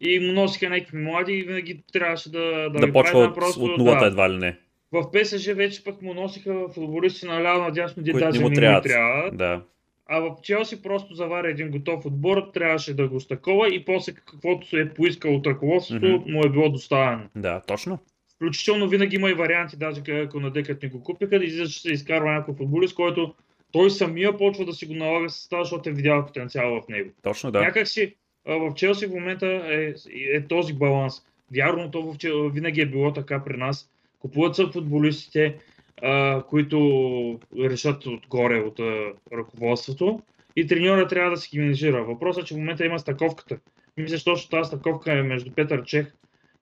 и 0.00 0.20
му 0.20 0.32
носиха 0.32 0.68
някакви 0.68 0.98
млади 0.98 1.32
и 1.32 1.42
винаги 1.42 1.82
трябваше 1.92 2.30
да, 2.30 2.70
да, 2.70 2.78
да 2.78 2.92
почва 2.92 3.18
от, 3.18 3.34
просто, 3.34 3.64
от 3.64 3.78
нулата 3.78 4.00
да. 4.00 4.06
едва 4.06 4.30
ли 4.30 4.36
не. 4.36 4.58
В 4.92 5.10
ПСЖ 5.12 5.46
вече 5.46 5.84
пък 5.84 6.02
му 6.02 6.14
носиха 6.14 6.68
футболисти 6.74 7.26
наляво 7.26 7.62
надясно, 7.62 8.02
де 8.02 8.12
Които 8.12 8.26
даже 8.26 8.38
не 8.38 8.48
му 8.48 8.54
трябват. 8.54 9.36
Да. 9.36 9.62
А 10.06 10.20
в 10.20 10.36
Челси 10.42 10.82
просто 10.82 11.14
заваря 11.14 11.50
един 11.50 11.70
готов 11.70 12.06
отбор, 12.06 12.50
трябваше 12.54 12.94
да 12.94 13.08
го 13.08 13.20
стакова 13.20 13.74
и 13.74 13.84
после 13.84 14.12
каквото 14.12 14.68
се 14.68 14.80
е 14.80 14.88
поискал 14.88 15.34
от 15.34 15.46
ръководството, 15.46 16.06
Мгм. 16.06 16.32
му 16.32 16.44
е 16.44 16.50
било 16.50 16.70
доставено. 16.70 17.28
Да, 17.36 17.60
точно. 17.60 17.98
Включително 18.34 18.88
винаги 18.88 19.16
има 19.16 19.30
и 19.30 19.34
варианти, 19.34 19.76
даже 19.76 20.00
ако 20.10 20.40
на 20.40 20.50
декът 20.50 20.82
не 20.82 20.88
го 20.88 21.02
купиха, 21.02 21.38
да 21.38 21.44
излиза, 21.44 21.72
че 21.72 21.80
се 21.80 21.92
изкарва 21.92 22.32
някакъв 22.32 22.56
футболист, 22.56 22.94
който 22.94 23.34
той 23.72 23.90
самия 23.90 24.36
почва 24.36 24.64
да 24.64 24.72
си 24.72 24.86
го 24.86 24.94
налага 24.94 25.30
с 25.30 25.48
това, 25.48 25.64
защото 25.64 25.88
е 25.88 25.92
видял 25.92 26.26
потенциал 26.26 26.80
в 26.80 26.88
него. 26.88 27.10
Точно, 27.22 27.50
Да. 27.50 27.60
Някак 27.60 27.88
си 27.88 28.14
в 28.46 28.74
Челси 28.74 29.06
в 29.06 29.10
момента 29.10 29.46
е, 29.46 29.94
е 30.36 30.46
този 30.46 30.72
баланс. 30.72 31.14
Вярно, 31.54 31.90
то 31.90 32.02
в 32.02 32.16
винаги 32.52 32.80
е 32.80 32.86
било 32.86 33.12
така 33.12 33.44
при 33.44 33.56
нас. 33.56 33.90
Купуват 34.18 34.56
се 34.56 34.66
футболистите, 34.72 35.56
а, 36.02 36.42
които 36.42 37.40
решат 37.58 38.06
отгоре 38.06 38.60
от 38.60 38.80
а, 38.80 39.12
ръководството 39.32 40.20
и 40.56 40.66
треньора 40.66 41.08
трябва 41.08 41.30
да 41.30 41.36
си 41.36 41.48
ги 41.52 41.58
менежира. 41.58 42.04
Въпросът 42.04 42.42
е, 42.42 42.46
че 42.46 42.54
в 42.54 42.58
момента 42.58 42.84
има 42.86 42.98
стаковката. 42.98 43.58
Мисля, 43.96 44.18
че 44.18 44.24
точно 44.24 44.50
тази 44.50 44.68
стаковка 44.68 45.12
е 45.12 45.22
между 45.22 45.52
Петър 45.52 45.84
Чех 45.84 46.14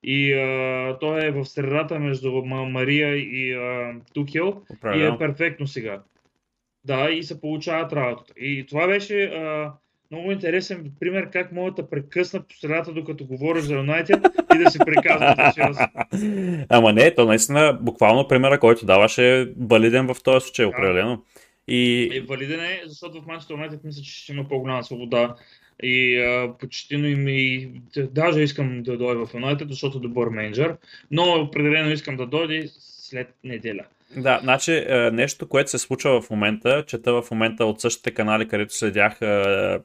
и 0.03 0.33
а, 0.33 0.99
той 1.01 1.27
е 1.27 1.31
в 1.31 1.45
средата 1.45 1.99
между 1.99 2.29
Ма- 2.29 2.71
Мария 2.71 3.17
и 3.17 3.53
а, 3.55 3.95
Тухел 4.15 4.63
и 4.71 4.75
Определено. 4.75 5.15
е 5.15 5.19
перфектно 5.19 5.67
сега. 5.67 6.03
Да, 6.85 7.11
и 7.11 7.23
се 7.23 7.41
получават 7.41 7.93
работата. 7.93 8.35
И 8.37 8.67
това 8.67 8.87
беше 8.87 9.25
а, 9.25 9.73
много 10.13 10.33
интересен 10.33 10.93
пример 11.01 11.31
как 11.31 11.53
могат 11.53 11.75
да 11.75 11.91
прекъсна 11.91 12.41
по 12.41 12.57
средата, 12.57 12.93
докато 12.93 13.25
говориш 13.25 13.65
за 13.65 13.75
Юнайтед 13.75 14.27
и 14.55 14.59
да 14.59 14.71
се 14.71 14.79
приказват 14.79 15.37
за 15.37 15.53
Челси. 15.55 15.83
Ама 16.69 16.93
не, 16.93 17.15
то 17.15 17.25
наистина, 17.25 17.79
буквално 17.81 18.29
примера, 18.29 18.61
който 18.61 18.87
даваше 18.87 19.41
е 19.41 19.47
валиден 19.61 20.07
в 20.07 20.17
този 20.23 20.45
случай, 20.45 20.65
определено. 20.65 21.25
И 21.69 22.11
И 22.15 22.21
валиден 22.21 22.61
е, 22.61 22.81
защото 22.87 23.23
в 23.23 23.27
Манчестър 23.27 23.55
Юнайтед 23.55 23.85
мисля, 23.85 24.03
че 24.03 24.23
ще 24.23 24.33
има 24.33 24.49
по-голяма 24.49 24.85
свобода. 24.85 25.35
И 25.83 26.19
а, 26.19 26.55
почти 26.61 26.95
им 26.95 27.29
и 27.29 27.71
даже 27.97 28.43
искам 28.43 28.83
да 28.83 28.97
дойда 28.97 29.27
в 29.27 29.35
Юнайтед, 29.35 29.69
защото 29.69 29.99
е 29.99 30.01
добър 30.01 30.29
менеджер, 30.29 30.77
но 31.11 31.23
определено 31.23 31.91
искам 31.91 32.17
да 32.17 32.27
дойде 32.27 32.69
след 32.79 33.29
неделя. 33.45 33.85
Да, 34.17 34.41
значи 34.43 34.73
е, 34.73 35.11
нещо, 35.13 35.49
което 35.49 35.71
се 35.71 35.79
случва 35.79 36.21
в 36.21 36.31
момента, 36.31 36.85
чета 36.87 37.23
в 37.23 37.31
момента 37.31 37.65
от 37.67 37.81
същите 37.81 38.11
канали, 38.11 38.49
където 38.49 38.77
следях 38.77 39.19
е, 39.21 39.27
е, 39.27 39.79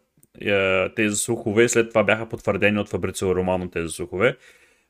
тези 0.96 1.16
слухове 1.16 1.64
и 1.64 1.70
след 1.70 1.90
това 1.90 2.04
бяха 2.04 2.30
потвърдени 2.30 2.80
от 2.80 2.90
Фабрицио 2.90 3.36
Романо 3.36 3.70
тези 3.70 3.90
слухове. 3.94 4.36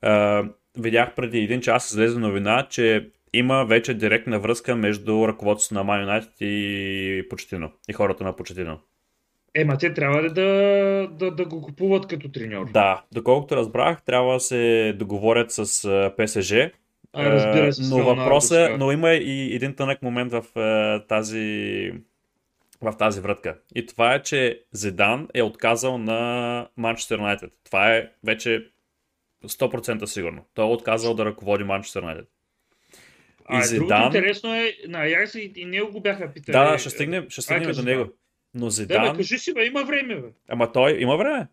Е, 0.06 0.42
видях 0.78 1.16
преди 1.16 1.40
един 1.40 1.62
час 1.62 1.92
излезе 1.92 2.20
новина, 2.20 2.68
че 2.70 3.10
има 3.34 3.66
вече 3.66 3.94
директна 3.94 4.40
връзка 4.40 4.76
между 4.76 5.28
ръководството 5.28 5.84
на 5.84 5.92
Man 5.92 6.08
United 6.08 6.46
и 6.46 7.30
Почетино, 7.30 7.72
и 7.90 7.94
хората 7.94 8.24
на 8.24 8.36
Почетино. 8.36 8.80
Ема 9.56 9.78
те 9.78 9.94
трябва 9.94 10.24
ли 10.24 10.30
да, 10.30 11.08
да, 11.12 11.32
да 11.32 11.46
го 11.46 11.62
купуват 11.62 12.08
като 12.08 12.32
треньор? 12.32 12.72
Да, 12.72 13.04
доколкото 13.14 13.56
разбрах, 13.56 14.02
трябва 14.02 14.34
да 14.34 14.40
се 14.40 14.94
договорят 15.00 15.52
с 15.52 15.84
е, 15.86 16.12
ПСЖ, 16.18 16.52
А, 16.54 16.72
разбира 17.14 17.74
се, 17.74 17.84
Е, 17.84 17.86
но 17.90 18.04
въпросът, 18.04 18.80
но 18.80 18.92
има 18.92 19.14
и 19.14 19.56
един 19.56 19.76
тънък 19.76 20.02
момент 20.02 20.32
в 20.32 20.60
е, 20.60 21.08
тази 21.08 21.92
в 22.82 22.98
тази 22.98 23.22
вратка. 23.22 23.58
И 23.76 23.86
това 23.86 24.14
е, 24.14 24.24
че 24.24 24.64
Зидан 24.72 25.28
е 25.34 25.42
отказал 25.42 25.98
на 25.98 26.70
Манчестър 26.78 27.18
Юнайтед. 27.18 27.52
Това 27.64 27.96
е 27.96 28.10
вече 28.24 28.68
100% 29.46 30.06
сигурно. 30.06 30.46
Той 30.54 30.66
е 30.66 30.72
отказал 30.72 31.14
да 31.14 31.26
ръководи 31.26 31.64
Манчестър 31.64 32.02
Юнайтед. 32.02 32.28
А, 33.46 33.66
и 33.66 33.76
другото 33.76 34.02
интересно 34.06 34.56
е, 34.56 34.74
на 34.88 35.00
Аякс 35.00 35.36
и, 35.36 35.54
и 35.56 35.66
него 35.66 35.92
го 35.92 36.02
бяха 36.02 36.34
питали. 36.34 36.54
Да, 36.54 36.72
да, 36.72 36.80
ще 36.80 36.90
стигнем, 36.90 37.26
ще 37.30 37.42
стигнем 37.42 37.72
до 37.72 37.84
него. 37.84 38.06
Но 38.54 38.70
Да, 38.70 39.12
бе, 39.12 39.18
кажи 39.18 39.38
си, 39.38 39.54
бе, 39.54 39.66
има 39.66 39.84
време, 39.84 40.16
бе. 40.16 40.28
ама 40.48 40.72
той 40.72 40.98
има 41.02 41.18
време. 41.18 41.48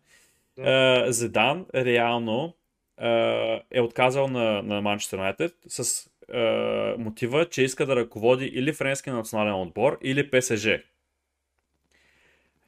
Да. 0.57 1.05
Е, 1.07 1.11
Зидан 1.11 1.65
реално 1.75 2.55
е, 3.01 3.61
е 3.71 3.81
отказал 3.81 4.27
на, 4.27 4.61
на 4.61 4.81
Манчестър 4.81 5.17
Юнайтед 5.17 5.53
с 5.67 6.09
е, 6.33 6.95
мотива, 6.97 7.45
че 7.49 7.63
иска 7.63 7.85
да 7.85 7.95
ръководи 7.95 8.45
или 8.45 8.73
френския 8.73 9.13
национален 9.13 9.53
отбор, 9.53 9.97
или 10.03 10.31
ПСЖ. 10.31 10.67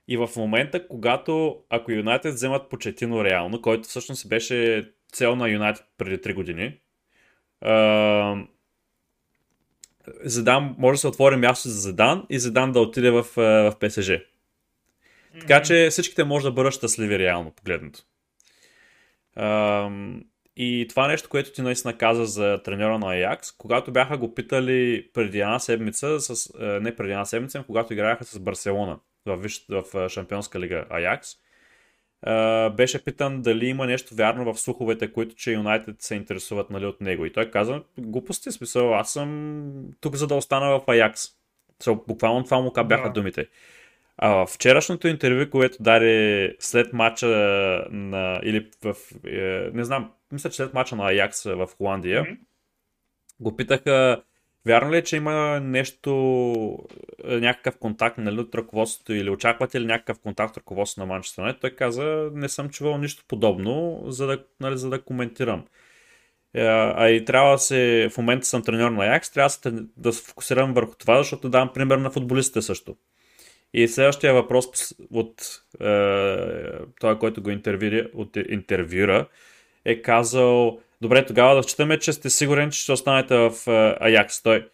И 0.08 0.18
в 0.18 0.30
момента, 0.36 0.88
когато 0.88 1.58
ако 1.70 1.92
Юнайтед 1.92 2.34
вземат 2.34 2.70
Почетино 2.70 3.24
реално, 3.24 3.62
който 3.62 3.90
всъщност 3.90 4.30
беше 4.30 4.90
цел 5.12 5.36
на 5.36 5.50
Юнайтед 5.50 5.86
преди 5.98 6.18
3 6.18 6.34
години, 6.34 6.80
е, 7.66 8.48
Зидан 10.24 10.76
може 10.78 10.96
да 10.96 11.00
се 11.00 11.08
отвори 11.08 11.36
място 11.36 11.70
за 11.70 11.80
Зидан 11.80 12.26
и 12.30 12.40
Зидан 12.40 12.72
да 12.72 12.80
отиде 12.80 13.12
в, 13.12 13.24
в 13.36 13.74
ПСЖ. 13.80 14.12
Така 15.40 15.62
че 15.62 15.88
всичките 15.92 16.24
може 16.24 16.46
да 16.46 16.52
бъдат 16.52 16.74
щастливи 16.74 17.20
реално 17.20 17.52
погледнато. 17.52 18.00
Ам, 19.36 20.24
и 20.56 20.86
това 20.90 21.08
нещо, 21.08 21.30
което 21.30 21.52
ти 21.52 21.62
наистина 21.62 21.98
каза 21.98 22.26
за 22.26 22.62
треньора 22.64 23.00
на 23.00 23.14
Аякс, 23.14 23.52
когато 23.52 23.92
бяха 23.92 24.18
го 24.18 24.34
питали 24.34 25.10
преди 25.14 25.40
една 25.40 25.60
седмица, 25.60 26.20
с, 26.20 26.54
не 26.60 26.96
преди 26.96 27.12
една 27.12 27.26
седмица, 27.26 27.58
ами 27.58 27.66
когато 27.66 27.94
играеха 27.94 28.24
с 28.24 28.40
Барселона 28.40 29.00
в, 29.28 29.38
виш- 29.38 29.82
в 29.94 30.10
Шампионска 30.10 30.60
лига 30.60 30.86
Аякс, 30.90 31.30
беше 32.76 33.04
питан 33.04 33.42
дали 33.42 33.66
има 33.66 33.86
нещо 33.86 34.16
вярно 34.16 34.54
в 34.54 34.60
слуховете, 34.60 35.12
които 35.12 35.36
че 35.36 35.52
Юнайтед 35.52 36.02
се 36.02 36.16
интересуват 36.16 36.70
нали, 36.70 36.86
от 36.86 37.02
него. 37.02 37.26
И 37.26 37.34
той 37.34 37.52
каза, 37.52 37.84
глупости, 37.98 38.52
смисъл, 38.52 38.96
аз 38.96 39.14
съм 39.14 39.72
тук 40.02 40.16
за 40.16 40.28
да 40.28 40.36
остана 40.36 40.80
в 40.80 40.84
Аякс. 40.88 41.28
So, 41.84 42.08
буквално 42.08 42.44
това 42.44 42.60
му 42.60 42.72
бяха 42.86 43.08
Да. 43.08 43.14
думите. 43.14 43.48
А 44.18 44.46
вчерашното 44.46 45.08
интервю, 45.08 45.50
което 45.50 45.78
даде 45.80 46.56
след 46.60 46.94
мача 46.94 47.28
на, 47.92 48.40
или 48.44 48.70
в, 48.84 48.96
е, 49.28 49.70
не 49.74 49.84
знам, 49.84 50.12
мисля, 50.32 50.50
че 50.50 50.56
след 50.56 50.74
мача 50.74 50.96
на 50.96 51.08
Аякс 51.08 51.44
в 51.44 51.70
Холандия, 51.78 52.22
Мгм. 52.22 52.32
го 53.40 53.56
питаха, 53.56 54.24
вярно 54.68 54.92
ли 54.92 54.98
е, 54.98 55.04
че 55.04 55.16
има 55.16 55.60
нещо, 55.60 56.12
е, 57.24 57.36
някакъв 57.40 57.78
контакт 57.78 58.18
нали, 58.18 58.40
от 58.40 58.56
ръководството 58.56 59.14
или 59.14 59.30
очаквате 59.30 59.82
ли 59.82 59.86
някакъв 59.86 60.20
контакт 60.20 60.52
от 60.52 60.58
ръководството 60.58 61.08
на 61.08 61.14
Манчестър 61.14 61.42
Юнайтед? 61.42 61.62
Той 61.62 61.70
каза, 61.70 62.30
не 62.34 62.50
съм 62.50 62.70
чувал 62.70 62.98
нищо 62.98 63.24
подобно, 63.28 64.04
за 64.08 64.28
да, 64.28 64.44
нали, 64.60 64.78
за 64.78 64.90
да 64.90 65.02
коментирам. 65.02 65.66
Е, 66.54 66.62
А 66.96 67.10
и 67.10 67.26
трябва 67.26 67.52
да 67.52 67.58
се, 67.58 68.10
в 68.14 68.18
момента 68.18 68.48
съм 68.48 68.64
треньор 68.64 68.92
на 68.92 69.06
Аякс, 69.06 69.32
трябва 69.32 69.48
да 69.48 69.50
се, 69.50 69.72
да 69.98 70.14
се 70.14 70.24
фокусирам 70.24 70.74
върху 70.74 70.96
това, 70.96 71.18
защото 71.18 71.50
давам 71.50 71.74
пример 71.74 71.98
на 71.98 72.12
футболистите 72.12 72.62
също. 72.62 72.96
И 73.74 73.88
следващия 73.88 74.34
въпрос 74.34 74.68
от 75.12 75.62
е, 75.82 75.88
той, 77.00 77.20
който 77.20 77.44
го 77.44 77.50
интервюира, 77.50 78.10
от, 78.14 78.38
интервюра, 78.50 79.28
е 79.86 80.02
казал, 80.02 80.80
добре, 81.02 81.26
тогава 81.26 81.56
да 81.56 81.64
считаме, 81.64 82.00
че 82.00 82.14
сте 82.14 82.30
сигурен, 82.30 82.72
че 82.72 82.80
ще 82.80 82.92
останете 82.92 83.36
в 83.38 83.52
е, 83.68 83.98
Аякс. 84.00 84.44
Той, 84.44 84.70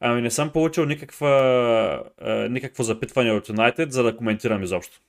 ами 0.00 0.22
не 0.22 0.30
съм 0.30 0.52
получил 0.52 0.84
никаква, 0.84 2.04
е, 2.20 2.48
никакво 2.48 2.82
запитване 2.82 3.32
от 3.32 3.48
Юнайтед, 3.48 3.92
за 3.92 4.02
да 4.02 4.16
коментирам 4.16 4.62
изобщо. 4.62 5.00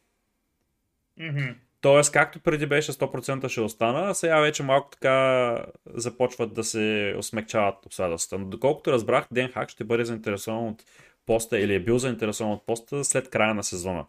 Мгм. 1.17 1.47
Тоест, 1.81 2.11
както 2.11 2.39
преди 2.39 2.65
беше 2.65 2.91
100% 2.91 3.49
ще 3.49 3.61
остана, 3.61 4.15
сега 4.15 4.39
вече 4.39 4.63
малко 4.63 4.89
така 4.89 5.65
започват 5.85 6.53
да 6.53 6.63
се 6.63 7.15
осмекчават 7.17 7.85
обстоятелствата. 7.85 8.43
Но 8.43 8.49
доколкото 8.49 8.91
разбрах, 8.91 9.27
Ден 9.31 9.51
Хак 9.51 9.69
ще 9.69 9.83
бъде 9.83 10.05
заинтересован 10.05 10.67
от 10.67 10.83
поста 11.25 11.59
или 11.59 11.73
е 11.75 11.79
бил 11.79 11.97
заинтересован 11.97 12.53
от 12.53 12.65
поста 12.65 13.03
след 13.03 13.29
края 13.29 13.53
на 13.53 13.63
сезона. 13.63 14.05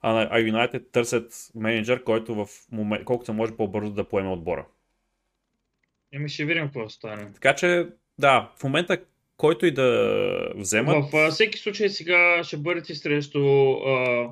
А, 0.00 0.12
на- 0.12 0.28
а 0.30 0.38
Юнайтед 0.38 0.92
търсят 0.92 1.50
менеджер, 1.54 2.04
който 2.04 2.34
в 2.34 2.48
момент, 2.72 3.04
колкото 3.04 3.34
може 3.34 3.56
по-бързо 3.56 3.90
да 3.92 4.04
поеме 4.04 4.30
отбора. 4.30 4.66
Еми 6.12 6.28
ще 6.28 6.44
видим 6.44 6.64
какво 6.64 6.88
стане. 6.88 7.32
Така 7.34 7.54
че, 7.54 7.86
да, 8.18 8.50
в 8.58 8.64
момента 8.64 8.98
който 9.38 9.66
и 9.66 9.70
да 9.70 10.52
вземат, 10.54 11.12
В 11.12 11.30
всеки 11.30 11.58
случай 11.58 11.88
сега 11.88 12.44
ще 12.44 12.56
бъдете 12.56 12.94
срещу 12.94 13.72
а, 13.72 14.28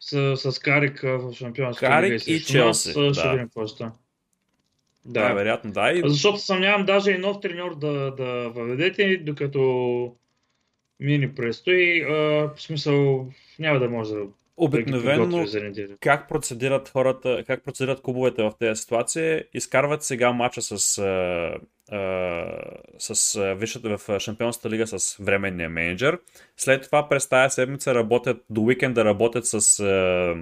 с, 0.00 0.36
с 0.36 0.58
Карик 0.58 1.00
в 1.02 1.32
Шампионска 1.34 1.86
Карик 1.86 2.12
лига 2.12 2.32
и 2.32 2.40
Челси, 2.40 2.90
ще 2.90 3.00
да. 3.00 3.30
видим 3.30 3.46
какво 3.46 3.66
ще 3.66 3.84
да, 3.84 3.92
Да. 5.04 5.34
вероятно, 5.34 5.72
да. 5.72 5.92
И, 5.92 6.02
Защото 6.04 6.38
съмнявам 6.38 6.86
даже 6.86 7.10
и 7.10 7.18
нов 7.18 7.40
треньор 7.40 7.78
да, 7.78 8.10
да 8.10 8.48
въведете, 8.48 9.16
докато 9.16 10.16
мини 11.00 11.34
предстои. 11.34 12.02
А, 12.02 12.08
в 12.10 12.54
смисъл 12.58 13.28
няма 13.58 13.78
да 13.78 13.90
може 13.90 14.14
да, 14.14 14.24
обикновено 14.56 15.46
как 16.00 16.28
процедират 16.28 16.88
хората, 16.88 17.44
как 17.46 17.64
процедират 17.64 18.00
клубовете 18.00 18.42
в 18.42 18.52
тези 18.58 18.80
ситуации, 18.82 19.42
изкарват 19.54 20.02
сега 20.02 20.32
матча 20.32 20.62
с, 20.62 20.98
а, 20.98 21.94
а, 21.96 22.44
с 22.98 23.36
а, 23.36 23.54
висшата 23.54 23.98
в 23.98 24.20
Шампионската 24.20 24.70
лига 24.70 24.86
с 24.86 25.16
временния 25.16 25.68
менеджер. 25.68 26.18
След 26.56 26.82
това 26.82 27.08
през 27.08 27.28
тази 27.28 27.54
седмица 27.54 27.94
работят, 27.94 28.44
до 28.50 28.62
уикенда 28.62 29.04
работят 29.04 29.46
с 29.46 29.80
а, 29.80 30.34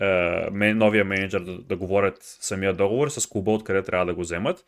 а, 0.00 0.74
новия 0.74 1.04
менеджер 1.04 1.40
да, 1.40 1.58
да 1.58 1.76
говорят 1.76 2.18
самия 2.20 2.72
договор 2.72 3.08
с 3.08 3.26
клуба, 3.26 3.50
откъде 3.50 3.82
трябва 3.82 4.06
да 4.06 4.14
го 4.14 4.20
вземат. 4.20 4.64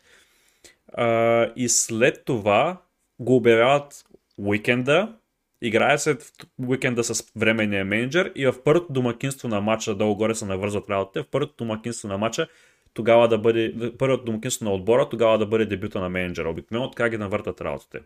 А, 0.93 1.51
и 1.55 1.69
след 1.69 2.25
това 2.25 2.81
го 3.19 3.35
обявяват 3.35 4.05
уикенда 4.37 5.18
играе 5.61 5.97
се 5.97 6.13
в 6.13 6.31
уикенда 6.67 7.03
с 7.03 7.31
временния 7.35 7.85
менеджер 7.85 8.31
и 8.35 8.45
в 8.45 8.63
първото 8.63 8.93
домакинство 8.93 9.47
на 9.47 9.61
матча, 9.61 9.95
долу-горе 9.95 10.35
се 10.35 10.45
навързват 10.45 10.89
работите, 10.89 11.21
в 11.21 11.27
първото 11.31 11.53
домакинство 11.57 12.07
на 12.07 12.17
матча 12.17 12.47
тогава 12.93 13.27
да 13.27 13.37
бъде, 13.37 13.91
първото 13.97 14.23
домакинство 14.23 14.65
на 14.65 14.71
отбора, 14.71 15.09
тогава 15.09 15.37
да 15.37 15.45
бъде 15.45 15.65
дебюта 15.65 15.99
на 15.99 16.09
менеджера. 16.09 16.49
Обикновено 16.49 16.91
така 16.91 17.09
ги 17.09 17.17
навъртат 17.17 17.61
работите. 17.61 17.99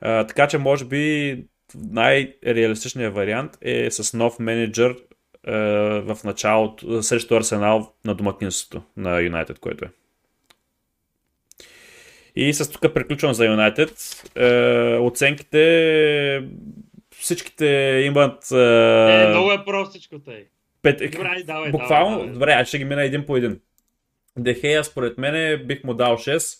А, 0.00 0.26
така 0.26 0.48
че 0.48 0.58
може 0.58 0.84
би 0.84 1.44
най-реалистичният 1.74 3.14
вариант 3.14 3.58
е 3.62 3.90
с 3.90 4.16
нов 4.16 4.38
менеджер 4.38 4.96
а, 5.46 5.52
в 6.14 6.18
началото, 6.24 7.02
срещу 7.02 7.36
Арсенал 7.36 7.92
на 8.04 8.14
домакинството 8.14 8.82
на 8.96 9.20
Юнайтед, 9.20 9.58
което 9.58 9.84
е. 9.84 9.88
И 12.36 12.52
с 12.52 12.70
тук 12.70 12.94
приключвам 12.94 13.34
за 13.34 13.46
Юнайтед. 13.46 13.92
Е, 14.34 14.96
оценките 14.96 16.42
всичките 17.18 17.66
имат... 18.06 18.52
Е, 18.52 19.24
е 19.24 19.28
много 19.28 19.52
е 19.52 19.64
простичко 19.64 20.18
тъй. 20.18 20.46
Пет... 20.82 20.98
Добре, 21.12 21.42
давай, 21.46 21.70
Буквално, 21.70 22.10
давай, 22.10 22.26
давай. 22.26 22.32
добре, 22.32 22.52
аз 22.52 22.68
ще 22.68 22.78
ги 22.78 22.84
мина 22.84 23.04
един 23.04 23.26
по 23.26 23.36
един. 23.36 23.60
Дехея, 24.38 24.84
според 24.84 25.18
мен, 25.18 25.66
бих 25.66 25.84
му 25.84 25.94
дал 25.94 26.16
6. 26.16 26.58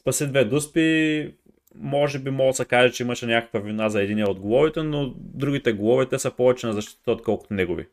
Спаси 0.00 0.26
две 0.26 0.44
дуспи. 0.44 1.30
Може 1.74 2.18
би 2.18 2.30
мога 2.30 2.50
да 2.50 2.54
се 2.54 2.64
каже, 2.64 2.92
че 2.92 3.02
имаше 3.02 3.26
някаква 3.26 3.60
вина 3.60 3.88
за 3.88 4.02
единия 4.02 4.30
от 4.30 4.40
головите, 4.40 4.82
но 4.82 5.14
другите 5.16 5.72
головите 5.72 6.18
са 6.18 6.30
повече 6.30 6.66
на 6.66 6.72
защита, 6.72 7.12
отколкото 7.12 7.54
негови. 7.54 7.86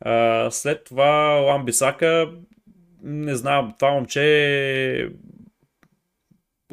А, 0.00 0.50
след 0.50 0.84
това 0.84 1.10
Ламбисака, 1.40 2.30
не 3.02 3.34
знам, 3.34 3.74
това 3.78 3.90
момче 3.90 5.08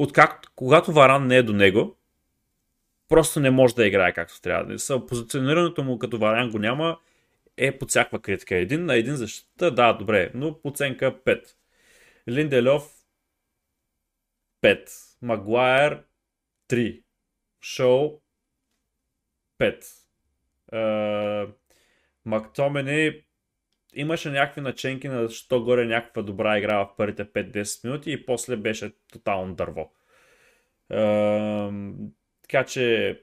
откакто, 0.03 0.51
когато 0.55 0.91
Варан 0.91 1.27
не 1.27 1.37
е 1.37 1.43
до 1.43 1.53
него, 1.53 1.97
просто 3.07 3.39
не 3.39 3.51
може 3.51 3.75
да 3.75 3.87
играе 3.87 4.13
както 4.13 4.41
трябва. 4.41 5.05
Позиционирането 5.07 5.83
му 5.83 5.99
като 5.99 6.17
Варан 6.17 6.51
го 6.51 6.59
няма, 6.59 6.97
е 7.57 7.77
под 7.77 7.89
всякаква 7.89 8.21
критика. 8.21 8.55
Един 8.55 8.85
на 8.85 8.95
един 8.95 9.15
защита, 9.15 9.71
да, 9.71 9.93
добре, 9.93 10.31
но 10.33 10.59
оценка 10.63 11.23
5. 11.23 11.43
Линделев 12.29 12.83
5. 14.61 14.89
Магуайер 15.21 16.03
3. 16.69 17.03
Шоу 17.61 18.21
5. 19.59 19.85
Uh, 20.73 21.49
Мактомени 22.25 23.23
имаше 23.93 24.29
някакви 24.29 24.61
наченки 24.61 25.07
на 25.07 25.29
що 25.29 25.63
горе 25.63 25.85
някаква 25.85 26.21
добра 26.21 26.57
игра 26.57 26.77
в 26.77 26.95
първите 26.97 27.25
5-10 27.25 27.83
минути 27.83 28.11
и 28.11 28.25
после 28.25 28.55
беше 28.55 28.91
тотално 29.11 29.55
дърво. 29.55 29.93
Uh, 30.91 31.95
така 32.41 32.65
че 32.65 32.79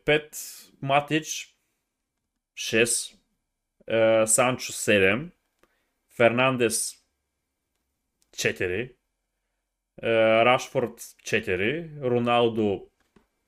5, 0.06 0.72
Матич 0.82 1.56
6, 2.58 3.16
uh, 3.90 4.24
Санчо 4.24 4.72
7, 4.72 5.30
Фернандес 6.16 6.94
4, 8.36 8.92
uh, 10.02 10.44
Рашфорд 10.44 10.98
4, 10.98 12.02
Роналдо 12.02 12.86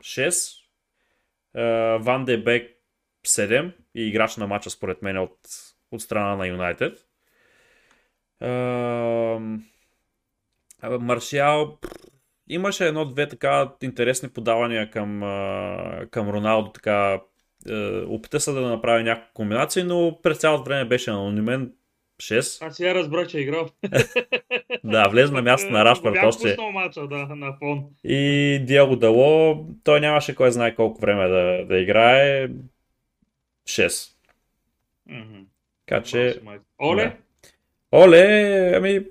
6, 0.03 0.65
uh, 1.57 1.99
Ван 2.03 2.25
де 2.25 2.39
Бек 2.39 2.77
7 3.27 3.73
и 3.95 4.09
играч 4.09 4.37
на 4.37 4.47
матча 4.47 4.71
според 4.71 5.03
мен 5.03 5.19
от, 5.19 5.39
от 5.91 6.03
страна 6.03 6.37
на 6.37 6.47
Юнайтед. 6.47 7.10
Маршиал 11.01 11.79
имаше 12.49 12.87
едно-две 12.87 13.29
така 13.29 13.73
интересни 13.83 14.29
подавания 14.29 14.91
към, 14.91 15.21
към 16.11 16.29
Роналдо, 16.29 16.71
така 16.73 17.21
опита 18.07 18.41
се 18.41 18.53
да 18.53 18.61
направи 18.61 19.05
някакви 19.05 19.31
комбинации, 19.35 19.83
но 19.83 20.19
през 20.23 20.39
цялото 20.39 20.65
време 20.65 20.85
беше 20.85 21.11
анонимен 21.11 21.73
6. 22.21 22.67
Аз 22.67 22.77
сега 22.77 22.95
разбрах, 22.95 23.29
че 23.29 23.39
е 23.39 23.41
играл. 23.41 23.69
да, 24.85 25.09
влезе 25.09 25.33
на 25.33 25.43
място 25.43 25.73
на 25.73 25.85
Рашфорд 25.85 26.17
още. 26.25 26.57
мача, 26.73 27.07
да, 27.07 27.27
на 27.27 27.57
фон. 27.59 27.85
И 28.05 28.61
Диаго 28.67 28.97
Дало, 28.97 29.67
той 29.85 30.01
нямаше 30.01 30.35
кой 30.35 30.51
знае 30.51 30.75
колко 30.75 31.01
време 31.01 31.29
да, 31.29 31.65
да 31.67 31.79
играе. 31.79 32.49
6. 33.69 34.15
Mm-hmm. 35.11 35.45
Така 35.87 36.03
че... 36.03 36.41
Оле? 36.83 37.17
Оле, 37.93 38.73
ами... 38.77 39.07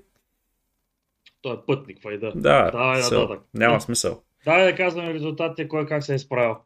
Той 1.42 1.54
е 1.54 1.58
пътник, 1.66 2.02
файда. 2.02 2.32
Да, 2.34 2.70
Давай 2.70 3.02
смисъл, 3.02 3.20
нататък. 3.20 3.44
няма 3.54 3.80
смисъл. 3.80 4.22
Давай 4.44 4.64
да 4.64 4.76
казваме 4.76 5.14
резултатите, 5.14 5.68
кой 5.68 5.86
как 5.86 6.04
се 6.04 6.14
е 6.14 6.18
справил. 6.18 6.56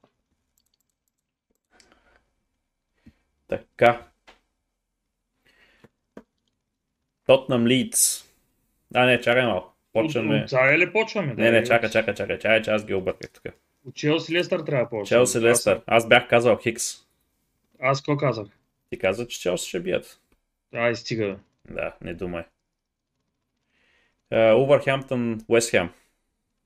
Така. 3.48 4.06
Тотнам 7.26 7.66
Лидс. 7.66 8.24
А, 8.94 9.06
не, 9.06 9.20
чакай 9.20 9.46
малко. 9.46 9.74
Почваме. 9.92 10.42
От 10.42 10.50
сега 10.50 10.78
ли 10.78 10.92
почваме? 10.92 11.34
Не, 11.34 11.50
не, 11.50 11.64
чакай, 11.64 11.90
чакай, 11.90 12.14
чакай, 12.14 12.38
чакай, 12.38 12.62
че 12.62 12.70
аз 12.70 12.84
ги 12.84 12.94
обърках 12.94 13.30
тук. 13.30 13.44
От 13.86 13.94
Челси 13.94 14.34
Лестър 14.34 14.60
трябва 14.60 14.84
да 14.84 14.90
почваме. 14.90 15.06
Челси 15.08 15.40
Лестър. 15.40 15.80
Аз 15.86 16.08
бях 16.08 16.28
казал 16.28 16.56
Хикс. 16.56 16.84
Аз 17.80 18.00
какво 18.00 18.16
казах? 18.16 18.46
Ти 18.90 18.98
каза, 18.98 19.26
че 19.26 19.40
Челси 19.40 19.68
ще 19.68 19.80
бият. 19.80 20.20
Ай, 20.74 20.94
стига. 20.94 21.38
Да, 21.70 21.96
не 22.00 22.14
думай. 22.14 22.44
Увърхемптън, 24.32 25.40
Уестхем. 25.48 25.90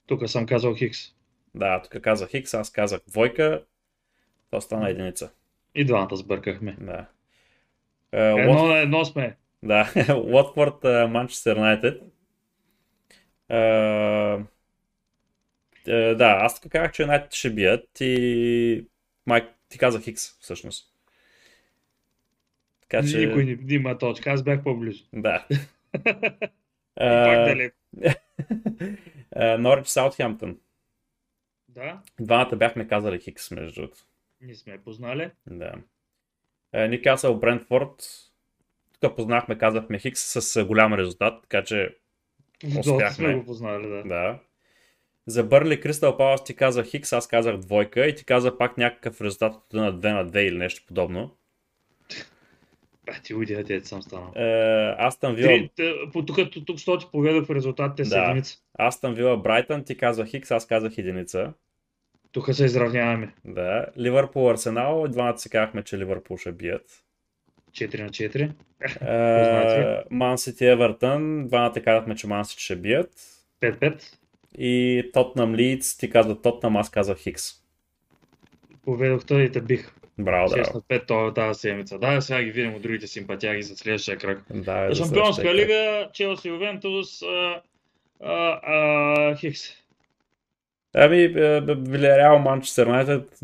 Тук 0.06 0.28
съм 0.28 0.46
казал 0.46 0.74
Хикс. 0.74 0.98
Да, 1.54 1.82
тук 1.82 2.02
казах 2.02 2.30
Хикс, 2.30 2.54
аз 2.54 2.72
казах 2.72 3.00
двойка. 3.08 3.64
То 4.50 4.60
стана 4.60 4.90
единица. 4.90 5.30
И 5.74 5.84
двамата 5.84 6.16
сбъркахме. 6.16 6.76
Да. 6.80 7.06
Едно 8.12 8.66
на 8.66 8.78
едно 8.78 9.04
сме. 9.04 9.36
Да, 9.62 9.92
Уотфорд, 10.24 11.10
Манчестър 11.10 11.56
Юнайтед. 11.56 12.02
Да, 16.16 16.38
аз 16.40 16.60
тук 16.60 16.72
казах, 16.72 16.92
че 16.92 17.02
Юнайтед 17.02 17.34
ще 17.34 17.50
бият 17.50 18.00
и 18.00 18.86
Майк, 19.26 19.44
ти 19.68 19.78
каза 19.78 20.00
Хикс 20.00 20.38
всъщност. 20.40 20.94
Така, 22.88 23.06
че... 23.06 23.26
Никой 23.26 23.44
не 23.44 23.74
има 23.74 23.98
точка, 23.98 24.30
аз 24.30 24.42
бях 24.42 24.62
по-близо. 24.62 25.04
Да. 25.12 25.46
И 27.00 27.24
пак 27.24 27.46
далеко. 27.46 27.76
Норич 29.58 29.86
Саутхемптън. 29.86 30.58
Да. 31.68 32.00
Двамата 32.20 32.56
бяхме 32.56 32.88
казали 32.88 33.20
Хикс, 33.20 33.50
между 33.50 33.80
другото. 33.80 33.98
Не 34.40 34.54
сме 34.54 34.78
познали. 34.78 35.30
Да. 35.46 35.74
Никасъл 36.88 37.38
Брентфорд. 37.38 37.94
Тук 39.00 39.16
познахме, 39.16 39.58
казахме 39.58 39.98
Хикс 39.98 40.20
с 40.20 40.64
голям 40.64 40.94
резултат, 40.94 41.42
така 41.42 41.64
че 41.64 41.96
успяхме. 42.78 43.10
сме 43.10 43.34
го 43.34 43.44
познали, 43.44 43.88
да. 43.88 44.02
да. 44.02 44.38
За 45.26 45.44
Бърли 45.44 45.80
Кристал 45.80 46.16
Палас 46.16 46.44
ти 46.44 46.56
казах 46.56 46.86
Хикс, 46.86 47.12
аз 47.12 47.28
казах 47.28 47.56
двойка 47.56 48.06
и 48.06 48.14
ти 48.14 48.24
казах 48.24 48.58
пак 48.58 48.78
някакъв 48.78 49.20
резултат 49.20 49.62
на 49.72 49.94
2 49.94 50.12
на 50.12 50.30
2 50.30 50.38
или 50.38 50.58
нещо 50.58 50.84
подобно. 50.86 51.37
Ти 53.22 53.34
уйди, 53.34 53.54
да 53.64 53.86
съм 53.86 54.02
станал. 54.02 54.32
Е, 54.36 54.94
Астън 54.98 55.34
Вила... 55.34 55.68
Тук, 56.12 56.38
тук, 56.66 56.78
що 56.78 56.98
ти 56.98 57.06
поведох 57.12 57.46
в 57.46 57.54
резултатите 57.54 58.04
с 58.04 58.08
Да. 58.08 58.24
единица. 58.24 58.58
Астън 58.78 59.14
Вила 59.14 59.36
Брайтън, 59.36 59.84
ти 59.84 59.96
казах 59.96 60.28
Хикс, 60.28 60.50
аз 60.50 60.66
казах 60.66 60.98
единица. 60.98 61.52
Тук 62.32 62.54
се 62.54 62.64
изравняваме. 62.64 63.34
Да. 63.44 63.86
Ливърпул 63.98 64.50
Арсенал, 64.50 65.08
двамата 65.08 65.38
си 65.38 65.50
казахме, 65.50 65.82
че 65.82 65.98
Ливърпул 65.98 66.36
ще 66.36 66.52
бият. 66.52 66.82
4 67.72 68.02
на 68.02 68.08
4. 68.08 68.50
Е, 70.00 70.04
Ман 70.10 70.38
Сити 70.38 70.66
Евертън, 70.66 71.46
двамата 71.48 71.82
казахме, 71.84 72.14
че 72.16 72.26
Ман 72.26 72.44
Сити 72.44 72.62
ще 72.62 72.76
бият. 72.76 73.10
5-5. 73.60 74.02
И 74.58 75.02
Тотнам 75.12 75.54
Лидс, 75.54 75.98
ти 75.98 76.10
каза 76.10 76.42
Тотнам, 76.42 76.76
аз 76.76 76.90
казах 76.90 77.18
Хикс. 77.18 77.42
Поведох 78.84 79.24
той 79.26 79.42
и 79.42 79.52
те 79.52 79.60
бих. 79.60 79.92
Браво, 80.18 80.48
6 80.48 80.54
да. 80.54 80.74
на 80.74 80.82
5 80.82 81.06
това- 81.06 81.34
тази 81.34 81.60
седмица. 81.60 81.98
Да, 81.98 82.20
сега 82.20 82.42
ги 82.42 82.50
видим 82.50 82.74
от 82.74 82.82
другите 82.82 83.06
симпатияги 83.06 83.62
за 83.62 83.76
следващия 83.76 84.16
кръг. 84.18 84.42
Да, 84.50 84.78
е 84.80 84.94
Шампионска 84.94 85.04
следващия 85.42 85.54
лига, 85.54 86.08
Челси, 86.12 86.48
Ювентус, 86.48 87.22
а, 87.22 87.60
а, 88.22 88.60
а, 88.62 89.36
Хикс. 89.36 89.60
Ами, 90.94 91.22
е, 91.22 91.60
Вилереал, 91.60 92.38
Манчестър 92.38 92.86
Юнайтед. 92.86 93.38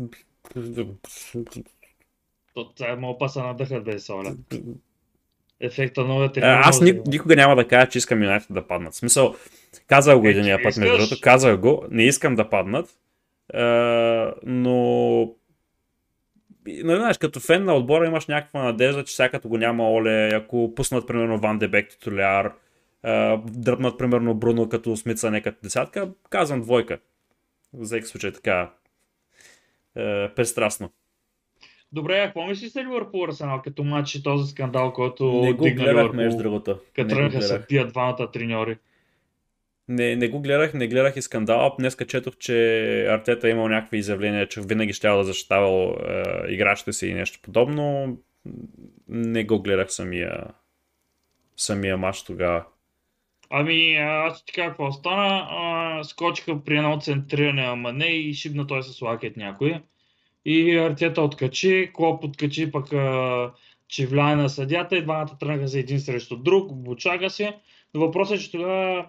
То, 2.53 2.73
това 2.73 2.95
мога 2.95 3.17
паса 3.17 3.43
надъхат 3.43 3.83
без 3.83 4.05
соля. 4.05 4.35
Ефекта 5.59 6.03
новия 6.03 6.31
тренер. 6.31 6.59
Аз 6.63 6.81
ни, 6.81 6.93
да- 6.93 7.01
никога 7.07 7.35
няма 7.35 7.55
да 7.55 7.67
кажа, 7.67 7.89
че 7.89 7.97
искам 7.97 8.23
Юнайтед 8.23 8.47
да 8.51 8.67
паднат. 8.67 8.93
В 8.93 8.97
смисъл, 8.97 9.35
казах 9.87 10.19
го 10.19 10.27
Е, 10.27 10.29
единия 10.29 10.57
че 10.57 10.63
път, 10.63 10.77
между 10.77 10.97
другото, 10.97 11.21
казах 11.21 11.57
го, 11.57 11.85
не 11.91 12.03
искам 12.03 12.35
да 12.35 12.49
паднат, 12.49 12.89
а, 13.53 14.33
но 14.43 15.29
нали, 16.67 16.97
знаеш, 16.97 17.17
като 17.17 17.39
фен 17.39 17.65
на 17.65 17.75
отбора 17.75 18.07
имаш 18.07 18.27
някаква 18.27 18.63
надежда, 18.63 19.03
че 19.03 19.15
сега 19.15 19.29
като 19.29 19.49
го 19.49 19.57
няма 19.57 19.91
Оле, 19.91 20.29
ако 20.33 20.73
пуснат 20.75 21.07
примерно 21.07 21.39
Ван 21.39 21.59
Дебек 21.59 21.89
титуляр, 21.89 22.51
дръпнат 23.51 23.97
примерно 23.97 24.33
Бруно 24.33 24.69
като 24.69 24.97
Смица 24.97 25.31
не 25.31 25.41
като 25.41 25.57
десятка, 25.63 26.09
казвам 26.29 26.61
двойка. 26.61 26.99
За 27.73 27.85
всеки 27.85 28.07
случай 28.07 28.31
така. 28.31 28.71
е, 29.95 30.29
пристрастно. 30.35 30.91
Добре, 31.91 32.19
а 32.19 32.25
какво 32.25 32.47
мислиш 32.47 32.71
за 32.71 32.83
Ливърпул 32.83 33.25
Арсенал 33.25 33.61
като 33.63 33.83
матч 33.83 34.15
и 34.15 34.23
този 34.23 34.51
скандал, 34.51 34.93
който 34.93 35.41
Не 35.41 35.53
го 35.53 35.63
гледах 35.63 36.13
между 36.13 36.37
другото. 36.37 36.79
като 36.95 37.09
тръгнаха 37.09 37.41
се 37.41 37.65
пият 37.67 37.89
двамата 37.91 38.31
треньори? 38.33 38.77
Не, 39.87 40.15
не 40.15 40.27
го 40.27 40.41
гледах, 40.41 40.73
не 40.73 40.87
гледах 40.87 41.15
и 41.15 41.21
скандала. 41.21 41.75
Днеска 41.79 42.07
четох, 42.07 42.37
че 42.37 43.07
Артета 43.09 43.47
е 43.47 43.51
имал 43.51 43.67
някакви 43.67 43.97
изявления, 43.97 44.47
че 44.47 44.61
винаги 44.61 44.93
ще 44.93 45.07
да 45.07 45.23
защитавал 45.23 45.95
е, 46.07 46.23
играчите 46.53 46.93
си 46.93 47.07
и 47.07 47.13
нещо 47.13 47.39
подобно. 47.41 48.17
Не 49.07 49.43
го 49.43 49.61
гледах 49.61 49.91
самия, 49.91 50.43
самия 51.57 51.97
матч 51.97 52.23
тогава. 52.23 52.65
Ами, 53.49 53.95
аз 53.95 54.45
ти 54.45 54.53
кажа 54.53 54.69
какво 54.69 54.91
стана. 54.91 55.47
А, 55.49 56.03
скочиха 56.03 56.63
при 56.63 56.77
едно 56.77 56.99
центриране 57.01 57.65
на 57.65 57.75
Мане 57.75 58.05
и 58.05 58.33
шибна 58.33 58.67
той 58.67 58.83
с 58.83 59.01
лакет 59.01 59.37
някой. 59.37 59.81
И 60.45 60.77
Артета 60.77 61.21
откачи, 61.21 61.91
Клоп 61.93 62.23
откачи 62.23 62.71
пък 62.71 62.85
че 63.87 64.07
влияе 64.07 64.35
на 64.35 64.49
съдята 64.49 64.97
и 64.97 65.01
двамата 65.01 65.37
тръгнаха 65.39 65.67
за 65.67 65.79
един 65.79 65.99
срещу 65.99 66.37
друг, 66.37 66.71
обучаха 66.71 67.29
се. 67.29 67.57
Но 67.93 67.99
въпросът 67.99 68.37
е, 68.37 68.41
че 68.41 68.51
тогава 68.51 69.05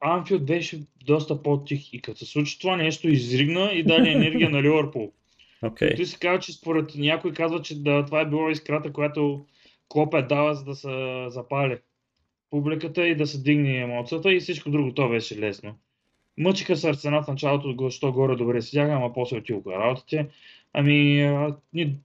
Анфилд 0.00 0.46
беше 0.46 0.80
доста 1.06 1.42
по-тих 1.42 1.92
и 1.92 2.00
като 2.00 2.18
се 2.18 2.26
случи 2.26 2.58
това 2.58 2.76
нещо, 2.76 3.08
изригна 3.08 3.72
и 3.72 3.82
даде 3.82 4.10
енергия 4.12 4.50
на 4.50 4.62
Ливърпул. 4.62 5.12
И 5.92 5.96
той 5.96 6.06
се 6.06 6.18
казва, 6.18 6.38
че 6.38 6.52
според 6.52 6.94
някой 6.94 7.32
казва, 7.32 7.62
че 7.62 7.82
да, 7.82 8.04
това 8.06 8.20
е 8.20 8.26
било 8.26 8.50
искрата, 8.50 8.92
която 8.92 9.46
Клоп 9.88 10.14
е 10.14 10.22
дала, 10.22 10.54
за 10.54 10.64
да 10.64 10.74
се 10.74 11.24
запали 11.28 11.78
публиката 12.50 13.08
и 13.08 13.14
да 13.14 13.26
се 13.26 13.42
дигне 13.42 13.76
емоцията 13.76 14.32
и 14.32 14.40
всичко 14.40 14.70
друго, 14.70 14.94
то 14.94 15.08
беше 15.08 15.38
лесно. 15.38 15.74
Мъчиха 16.38 16.76
се 16.76 16.88
Арсенал 16.88 17.22
в 17.22 17.28
началото, 17.28 17.90
що 17.90 18.12
горе 18.12 18.36
добре 18.36 18.62
седяха, 18.62 18.92
ама 18.92 19.12
после 19.12 19.38
отиваха 19.38 19.70
работите. 19.70 20.26
Ами, 20.72 21.22
а, 21.22 21.56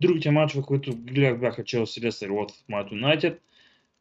другите 0.01 0.31
мачове, 0.31 0.63
които 0.63 0.95
гледах 0.95 1.39
бяха 1.39 1.63
Челси, 1.63 2.01
Лестър, 2.01 2.29
Уотфорд, 2.29 2.65
Майто 2.69 2.95
Юнайтед. 2.95 3.41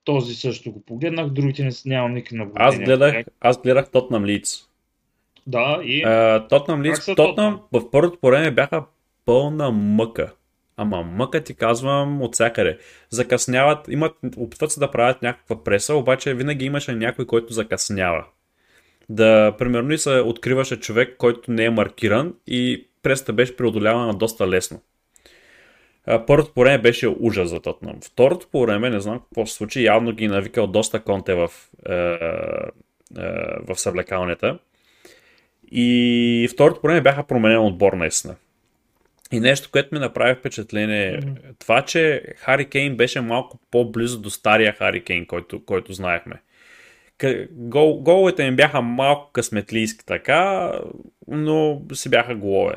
Този 0.05 0.35
също 0.35 0.73
го 0.73 0.83
погледнах, 0.83 1.29
другите 1.29 1.65
не, 1.65 1.73
с- 1.73 1.85
нямам 1.85 2.15
никакви 2.15 2.37
наблюдения. 2.37 2.69
Аз 2.69 2.79
гледах, 2.79 3.25
аз 3.41 3.63
гледах 3.63 3.91
Тотнам 3.91 4.25
Лиц. 4.25 4.69
Да, 5.47 5.81
и... 5.85 6.03
Тотнам 6.49 6.83
Лиц, 6.83 7.03
са 7.05 7.15
Тотнам 7.15 7.61
в 7.73 7.91
първото 7.91 8.19
време 8.27 8.51
бяха 8.51 8.85
пълна 9.25 9.71
мъка. 9.71 10.33
Ама 10.77 11.03
мъка 11.03 11.41
ти 11.41 11.55
казвам 11.55 12.23
от 12.23 12.35
всякъде. 12.35 12.79
Закъсняват, 13.11 13.89
имат, 13.89 14.13
опитват 14.37 14.73
се 14.73 14.81
да 14.81 14.91
правят 14.91 15.23
някаква 15.23 15.65
преса, 15.65 15.95
обаче 15.95 16.35
винаги 16.35 16.65
имаше 16.65 16.95
някой, 16.95 17.27
който 17.27 17.53
закъснява. 17.53 18.25
Да, 19.09 19.55
примерно 19.59 19.93
и 19.93 19.99
се 19.99 20.11
откриваше 20.11 20.81
човек, 20.81 21.17
който 21.19 21.51
не 21.53 21.65
е 21.65 21.71
маркиран 21.71 22.35
и 22.47 22.87
пресата 23.03 23.33
беше 23.33 23.57
преодолявана 23.57 24.15
доста 24.15 24.49
лесно. 24.49 24.81
Първото 26.27 26.53
по 26.55 26.61
време 26.61 26.79
беше 26.79 27.09
ужас 27.09 27.49
за 27.49 27.61
Тотнам. 27.61 27.97
Второто 28.05 28.49
по 28.53 28.63
време, 28.63 28.91
не 28.91 29.01
знам 29.01 29.21
какво 29.21 29.47
се 29.47 29.55
случи, 29.55 29.85
явно 29.85 30.13
ги 30.13 30.29
навикал 30.29 30.67
доста 30.67 31.01
конте 31.01 31.35
в, 31.35 31.51
е, 31.89 31.93
е, 31.93 32.09
в 33.69 33.77
съблекалнята. 33.77 34.59
И 35.73 36.49
второто 36.53 36.81
по 36.81 36.87
време 36.87 37.01
бяха 37.01 37.23
променен 37.23 37.59
отбор 37.59 37.93
наистина. 37.93 38.37
И 39.33 39.41
нещо, 39.41 39.69
което 39.73 39.95
ми 39.95 39.99
направи 39.99 40.35
впечатление 40.35 41.09
е 41.09 41.17
Мгм. 41.17 41.31
това, 41.59 41.83
че 41.83 42.23
Хари 42.37 42.69
Кейн 42.69 42.97
беше 42.97 43.21
малко 43.21 43.59
по-близо 43.71 44.21
до 44.21 44.31
стария 44.31 44.73
Хари 44.73 45.05
Кейн, 45.05 45.27
който, 45.27 45.65
който 45.65 45.93
знаехме. 45.93 46.43
Гол, 47.51 48.01
головете 48.01 48.43
им 48.43 48.57
бяха 48.57 48.83
малко 48.83 49.33
късметлийски 49.33 50.07
така, 50.07 50.73
но 51.29 51.83
си 51.93 52.11
бяха 52.11 52.35
голове. 52.35 52.75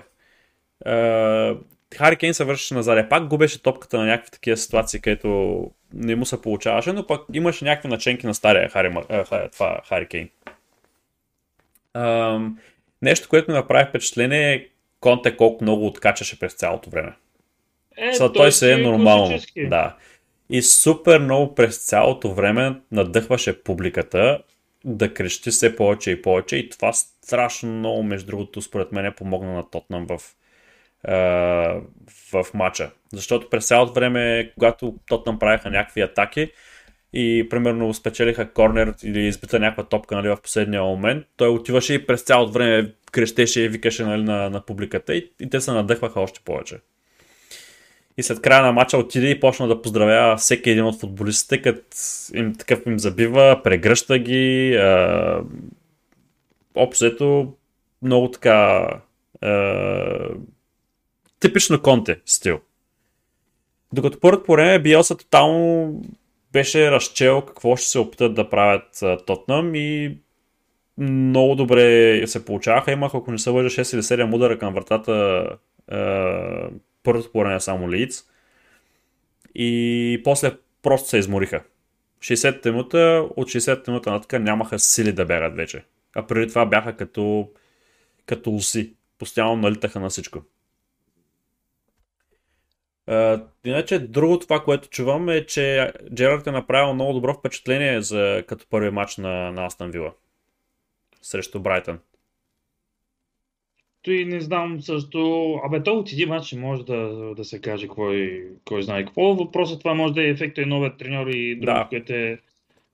Хари 1.96 2.16
Кейн 2.16 2.34
се 2.34 2.44
вършеше 2.44 2.74
назад. 2.74 3.10
Пак 3.10 3.28
губеше 3.28 3.64
топката 3.64 3.98
на 3.98 4.06
някакви 4.06 4.32
такива 4.32 4.58
ситуации, 4.58 5.02
където 5.02 5.72
не 5.94 6.16
му 6.16 6.26
се 6.26 6.42
получаваше, 6.42 6.94
но 6.94 7.08
пък 7.08 7.22
имаше 7.34 7.66
някакви 7.66 7.90
наченки 7.90 8.28
на 8.28 8.34
стария 8.36 8.70
Хари, 8.70 8.96
е, 9.10 9.24
Ха- 9.24 9.50
това, 9.52 9.82
Хари 9.90 10.08
Кейн. 10.08 10.30
Ам, 11.94 12.60
нещо, 13.02 13.30
което 13.30 13.52
ми 13.52 13.58
направи 13.58 13.90
впечатление 13.90 14.54
е 14.54 14.68
Конте 15.00 15.38
колко 15.38 15.64
много 15.64 15.88
откачаше 15.88 16.40
през 16.40 16.54
цялото 16.54 16.90
време. 16.90 17.14
Е, 17.98 18.14
Са, 18.14 18.34
той 18.34 18.52
се 18.52 18.74
е 18.74 18.76
си 18.76 18.82
нормално. 18.82 19.28
класически. 19.28 19.68
Да. 19.68 19.96
И 20.50 20.62
супер 20.62 21.20
много 21.20 21.56
през 21.56 21.78
цялото 21.78 22.34
време 22.34 22.82
надъхваше 22.92 23.64
публиката 23.64 24.40
да 24.86 25.14
крещи 25.14 25.52
все 25.52 25.76
повече 25.76 26.12
и 26.12 26.22
повече 26.22 26.56
и 26.58 26.70
това 26.70 26.94
страшно 26.94 27.70
много, 27.70 28.04
между 28.04 28.28
другото, 28.28 28.62
според 28.62 28.92
мен 28.92 29.14
помогна 29.18 29.54
на 29.54 29.70
Тотнам 29.70 30.08
в, 30.08 30.14
е, 30.14 30.20
в 32.32 32.45
матча. 32.53 32.91
Защото 33.14 33.49
през 33.49 33.68
цялото 33.68 33.93
време, 33.93 34.51
когато 34.53 34.95
Тотнам 35.08 35.39
правиха 35.39 35.70
някакви 35.70 36.01
атаки 36.01 36.51
и 37.14 37.47
примерно 37.49 37.93
спечелиха 37.93 38.53
корнер 38.53 38.93
или 39.03 39.20
избита 39.20 39.60
някаква 39.60 39.84
топка 39.84 40.16
нали, 40.16 40.28
в 40.28 40.41
последния 40.43 40.84
момент, 40.84 41.26
той 41.38 41.49
отиваше 41.49 41.93
и 41.93 42.05
през 42.05 42.22
цялото 42.22 42.51
време 42.51 42.93
крещеше 43.12 43.62
и 43.62 43.70
викаше 43.70 44.03
нали, 44.03 44.24
на, 44.24 44.49
на 44.49 44.66
публиката 44.66 45.16
и, 45.16 45.32
и 45.39 45.49
те 45.49 45.62
се 45.62 45.72
надъхваха 45.72 46.20
още 46.22 46.39
повече. 46.45 46.78
И 48.18 48.24
след 48.24 48.41
края 48.41 48.62
на 48.62 48.72
матча 48.72 48.97
отиде 48.97 49.30
и 49.30 49.39
почна 49.39 49.68
да 49.68 49.82
поздравява 49.82 50.38
всеки 50.38 50.70
един 50.70 50.84
от 50.84 50.99
футболистите, 50.99 51.62
като 51.62 51.82
им, 52.34 52.55
такъв 52.55 52.86
им 52.86 52.99
забива, 52.99 53.62
прегръща 53.64 54.20
ги. 54.20 54.76
А, 54.76 55.41
общо 56.76 57.53
много 58.01 58.32
така 58.32 58.88
а, 59.41 59.51
типично 61.40 61.82
Конте 61.82 62.20
стил. 62.26 62.60
Докато 63.94 64.20
първото 64.20 64.46
по 64.46 64.52
време 64.52 64.80
Биелса 64.80 65.18
тотално 65.18 66.02
беше 66.52 66.92
разчел 66.92 67.42
какво 67.42 67.76
ще 67.76 67.88
се 67.88 68.00
опитат 68.00 68.34
да 68.34 68.50
правят 68.50 69.04
Тотнам 69.26 69.76
и 69.76 70.18
много 70.98 71.56
добре 71.56 72.28
се 72.28 72.46
получаваха. 72.46 72.92
Имаха, 72.92 73.18
ако 73.18 73.32
не 73.32 73.38
се 73.38 73.50
лъжа, 73.50 73.70
6 73.70 73.94
или 73.94 74.02
7 74.02 74.36
удара 74.36 74.60
към 74.60 74.74
вратата 74.74 75.48
а, 75.88 76.70
първото 77.04 77.32
по 77.32 77.40
време 77.40 77.60
само 77.60 77.92
Лиц. 77.92 78.24
И 79.56 80.22
после 80.24 80.52
просто 80.82 81.10
се 81.10 81.18
измориха. 81.18 81.64
60-та 82.22 82.72
минута, 82.72 83.28
от 83.36 83.48
60-та 83.48 83.92
минута 83.92 84.12
нататък 84.12 84.42
нямаха 84.42 84.80
сили 84.80 85.12
да 85.12 85.26
бягат 85.26 85.56
вече. 85.56 85.84
А 86.16 86.28
преди 86.28 86.48
това 86.48 86.66
бяха 86.66 86.96
като, 86.96 87.50
като 88.26 88.52
уси. 88.52 88.94
Постоянно 89.20 89.56
налитаха 89.56 90.00
на 90.00 90.10
всичко. 90.10 90.42
Uh, 93.08 93.43
иначе 93.66 93.99
друго 93.99 94.39
това, 94.39 94.64
което 94.64 94.89
чувам 94.89 95.30
е, 95.30 95.45
че 95.45 95.93
Джерард 96.14 96.47
е 96.47 96.51
направил 96.51 96.93
много 96.93 97.14
добро 97.14 97.34
впечатление 97.34 98.01
за, 98.01 98.43
като 98.47 98.66
първи 98.70 98.89
матч 98.89 99.18
на, 99.18 99.51
на 99.51 99.66
Астан 99.66 99.91
Вила 99.91 100.14
срещу 101.22 101.60
Брайтън. 101.60 101.99
Той 104.01 104.26
не 104.26 104.39
знам 104.41 104.82
също. 104.82 105.53
Абе, 105.66 105.84
то 105.84 105.93
от 105.93 106.12
един 106.12 106.30
матч 106.30 106.53
може 106.53 106.86
да, 106.86 107.34
да 107.36 107.45
се 107.45 107.62
каже 107.62 107.88
кой, 107.88 108.47
кой 108.66 108.84
знае 108.84 109.05
какво. 109.05 109.36
Въпросът 109.36 109.80
това 109.80 109.93
може 109.93 110.14
да 110.14 110.24
е 110.24 110.30
ефекта 110.30 110.62
и 110.62 110.66
новият 110.66 110.97
треньор 110.97 111.28
и 111.28 111.55
друго, 111.55 111.66
Да. 111.66 111.88
което 111.89 112.14
е 112.14 112.39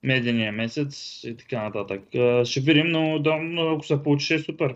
медения 0.03 0.51
месец 0.51 1.23
и 1.23 1.37
така 1.37 1.63
нататък. 1.63 2.01
Ще 2.45 2.59
видим, 2.59 2.87
но, 2.87 3.19
да, 3.19 3.35
но 3.37 3.69
ако 3.69 3.85
се 3.85 4.03
получи, 4.03 4.25
ще 4.25 4.35
е 4.35 4.39
супер. 4.39 4.67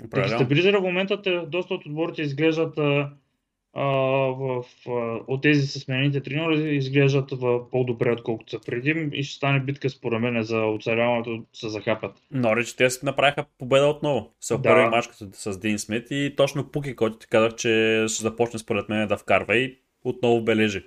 Да 0.00 0.06
Определено. 0.06 0.38
стабилизира 0.38 0.80
в 0.80 0.82
момента, 0.82 1.46
доста 1.48 1.74
от 1.74 1.86
отборите 1.86 2.22
изглеждат 2.22 2.78
а, 2.78 3.10
в, 3.82 4.64
от 5.28 5.42
тези 5.42 5.66
с 5.66 5.80
сменените 5.80 6.20
треньори 6.20 6.76
изглеждат 6.76 7.30
в 7.32 7.70
по-добре, 7.70 8.12
отколкото 8.12 8.50
са 8.50 8.60
преди 8.66 9.08
и 9.12 9.22
ще 9.22 9.36
стане 9.36 9.60
битка 9.60 9.90
според 9.90 10.20
мен 10.20 10.42
за 10.42 10.66
оцеляването 10.66 11.42
се 11.52 11.68
захапат. 11.68 12.12
Норич, 12.30 12.72
те 12.72 12.88
направиха 13.02 13.44
победа 13.58 13.86
отново. 13.86 14.30
С 14.40 14.58
Да. 14.58 14.62
първи 14.62 14.86
мач 14.86 15.04
с 15.32 15.58
Дин 15.58 15.78
Смит 15.78 16.06
и 16.10 16.34
точно 16.36 16.70
Пуки, 16.70 16.96
който 16.96 17.18
ти 17.18 17.26
казах, 17.26 17.54
че 17.54 18.04
ще 18.08 18.22
започне 18.22 18.58
според 18.58 18.88
мен 18.88 19.08
да 19.08 19.16
вкарва 19.16 19.56
и 19.56 19.78
отново 20.04 20.40
бележи 20.40 20.84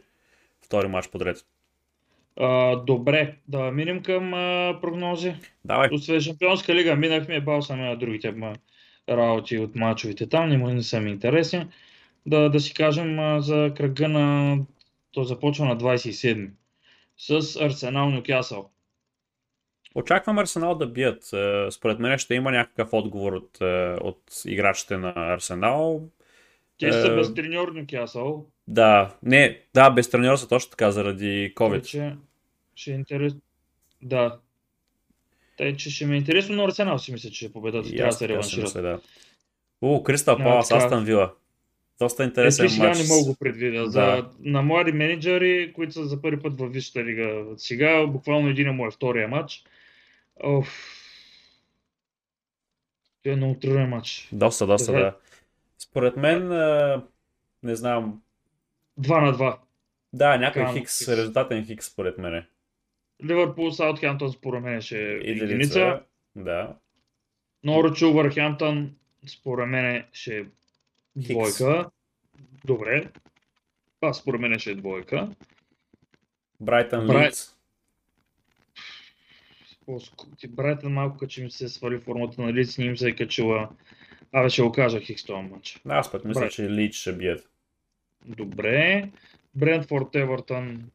втори 0.66 0.88
мач 0.88 1.10
подред. 1.10 1.38
А, 2.38 2.76
добре, 2.76 3.36
да 3.48 3.72
минем 3.72 4.04
към 4.04 4.34
а, 4.34 4.78
прогнози. 4.82 5.34
Давай. 5.66 5.90
Освен 5.92 6.22
Шампионска 6.22 6.76
лига 6.76 6.96
минахме, 6.96 7.42
бал 7.42 7.62
съм 7.62 7.80
на 7.80 7.96
другите 7.96 8.32
ма, 8.32 8.54
работи 9.10 9.58
от 9.58 9.76
мачовете 9.76 10.30
там, 10.30 10.50
не, 10.50 10.58
не 10.58 10.84
са 10.84 11.00
ми 11.00 11.12
интересни. 11.12 11.66
Да, 12.26 12.50
да 12.50 12.60
си 12.60 12.74
кажем 12.74 13.42
за 13.42 13.74
кръга 13.78 14.08
на... 14.08 14.58
То 15.12 15.24
започва 15.24 15.66
на 15.66 15.78
27 15.78 16.50
с 17.18 17.56
Арсенал 17.62 18.10
Нюкасъл. 18.10 18.70
Очаквам 19.96 20.38
Арсенал 20.40 20.76
да 20.76 20.88
бият. 20.88 21.34
Е, 21.34 21.72
Според 21.72 22.00
мен 22.00 22.18
ще 22.18 22.36
има 22.36 22.52
някакъв 22.52 22.94
отговор 22.94 23.34
от, 23.34 23.62
е, 23.62 23.96
от 24.02 24.22
играчите 24.46 24.98
на 24.98 25.14
Арсенал. 25.16 26.10
Те 26.80 26.94
са 26.94 27.12
Е, 27.12 27.16
без 27.16 27.34
треньор 27.34 27.72
Нюкасъл, 27.72 28.46
Да, 28.68 29.16
не, 29.24 29.62
да, 29.74 29.90
без 29.90 30.10
треньора 30.10 30.38
са 30.38 30.48
точно 30.48 30.70
така, 30.72 30.92
заради 30.92 31.54
COVID. 31.56 31.72
вече 31.72 32.16
ще 32.76 32.92
е 32.92 32.96
интересно. 32.96 33.40
Да. 34.02 34.40
Тъй, 35.58 35.76
че 35.76 35.90
ще 35.90 36.06
ми 36.06 36.16
е 36.16 36.18
интересно, 36.18 36.56
но 36.56 36.66
Арсенал 36.66 37.00
си 37.00 37.12
мисля, 37.12 37.30
че 37.30 37.36
ще 37.36 37.54
победат 37.54 37.86
и 37.86 37.90
И 37.90 37.98
трябва 37.98 38.38
да 38.38 38.44
се 38.44 38.62
мисля, 38.62 38.82
да. 38.82 39.00
О, 39.82 40.04
Кристал 40.04 40.38
Палас. 40.38 40.72
Астан 40.72 41.06
Вила. 41.06 41.34
Доста 42.00 42.24
Е, 42.24 42.26
интересен 42.26 42.66
те 42.66 42.72
сега 42.72 42.88
матч. 42.88 42.98
не 43.00 43.08
мога 43.08 43.24
го 43.24 43.36
предвидя. 43.36 43.82
Да. 43.82 43.90
За, 43.90 44.30
на 44.40 44.62
млади 44.62 44.92
менеджери, 44.92 45.74
които 45.74 45.94
са 45.94 46.06
за 46.06 46.22
първи 46.22 46.42
път 46.42 46.60
във 46.60 46.74
Висшата 46.74 47.04
лига. 47.04 47.46
Сега 47.58 48.08
буквално 48.08 48.48
един 48.50 48.70
му 48.70 48.88
е 48.88 48.92
втория 48.92 49.28
матч. 49.28 49.64
Оф. 50.38 50.96
Това 53.24 53.34
е 53.34 53.38
много 53.38 53.56
труден 53.56 53.90
матч. 53.90 54.30
Доста, 54.32 54.68
доста, 54.68 54.92
Добре. 54.92 55.02
да. 55.02 55.16
Според 55.80 56.18
мен, 56.18 56.48
не 57.64 57.76
знам, 57.76 58.22
2 59.00 59.22
на 59.22 59.34
2. 59.34 59.58
да, 60.14 60.52
Крайно 60.54 60.74
хикс, 60.74 60.98
хикс. 60.98 61.08
резултатен 61.10 61.66
хикс, 61.66 61.86
според 61.86 62.18
мен. 62.18 62.46
Ливърпул, 63.26 63.72
Саутхемптън 63.72 64.32
според 64.32 64.64
мен 64.64 64.82
ще 64.82 64.98
е 65.00 65.14
Единица. 65.14 65.44
единица. 65.46 66.02
Да. 66.36 66.76
Норвич, 67.64 68.02
Увърхемптън 68.02 68.96
според 69.28 69.68
мен 69.68 70.06
ще 70.14 70.46
е 71.18 71.20
двойка. 71.20 71.90
Добре. 72.66 73.10
Това 73.96 74.14
според 74.14 74.42
мен 74.42 74.60
ще 74.60 74.72
е 74.72 74.76
двойка. 74.76 75.30
Брайтън 76.62 77.08
Брай- 77.08 77.28
Лидс. 77.28 77.56
По-ск- 79.86 80.38
ти 80.38 80.48
Брайтън 80.48 80.94
малко 80.94 81.18
като 81.18 81.30
че 81.30 81.44
ми 81.44 81.52
се 81.52 81.70
свали 81.70 82.00
формата 82.00 82.42
на 82.42 82.54
лице, 82.54 82.82
не 82.82 82.88
им 82.88 82.98
се 82.98 83.10
е 83.10 83.16
качила. 83.16 83.70
Абе 84.32 84.50
ще 84.50 84.62
го 84.62 84.72
кажа 84.72 85.00
Хикс 85.00 85.24
този 85.26 85.42
матч. 85.48 85.82
Аз 85.88 86.12
пък 86.12 86.26
мисля, 86.26 86.42
Брай- 86.42 86.50
че 86.50 86.70
Лидс 86.70 86.98
ще 86.98 87.14
бият. 87.14 87.50
Добре. 88.26 89.10
Брентфорд, 89.56 90.16
Евертън. 90.16 90.90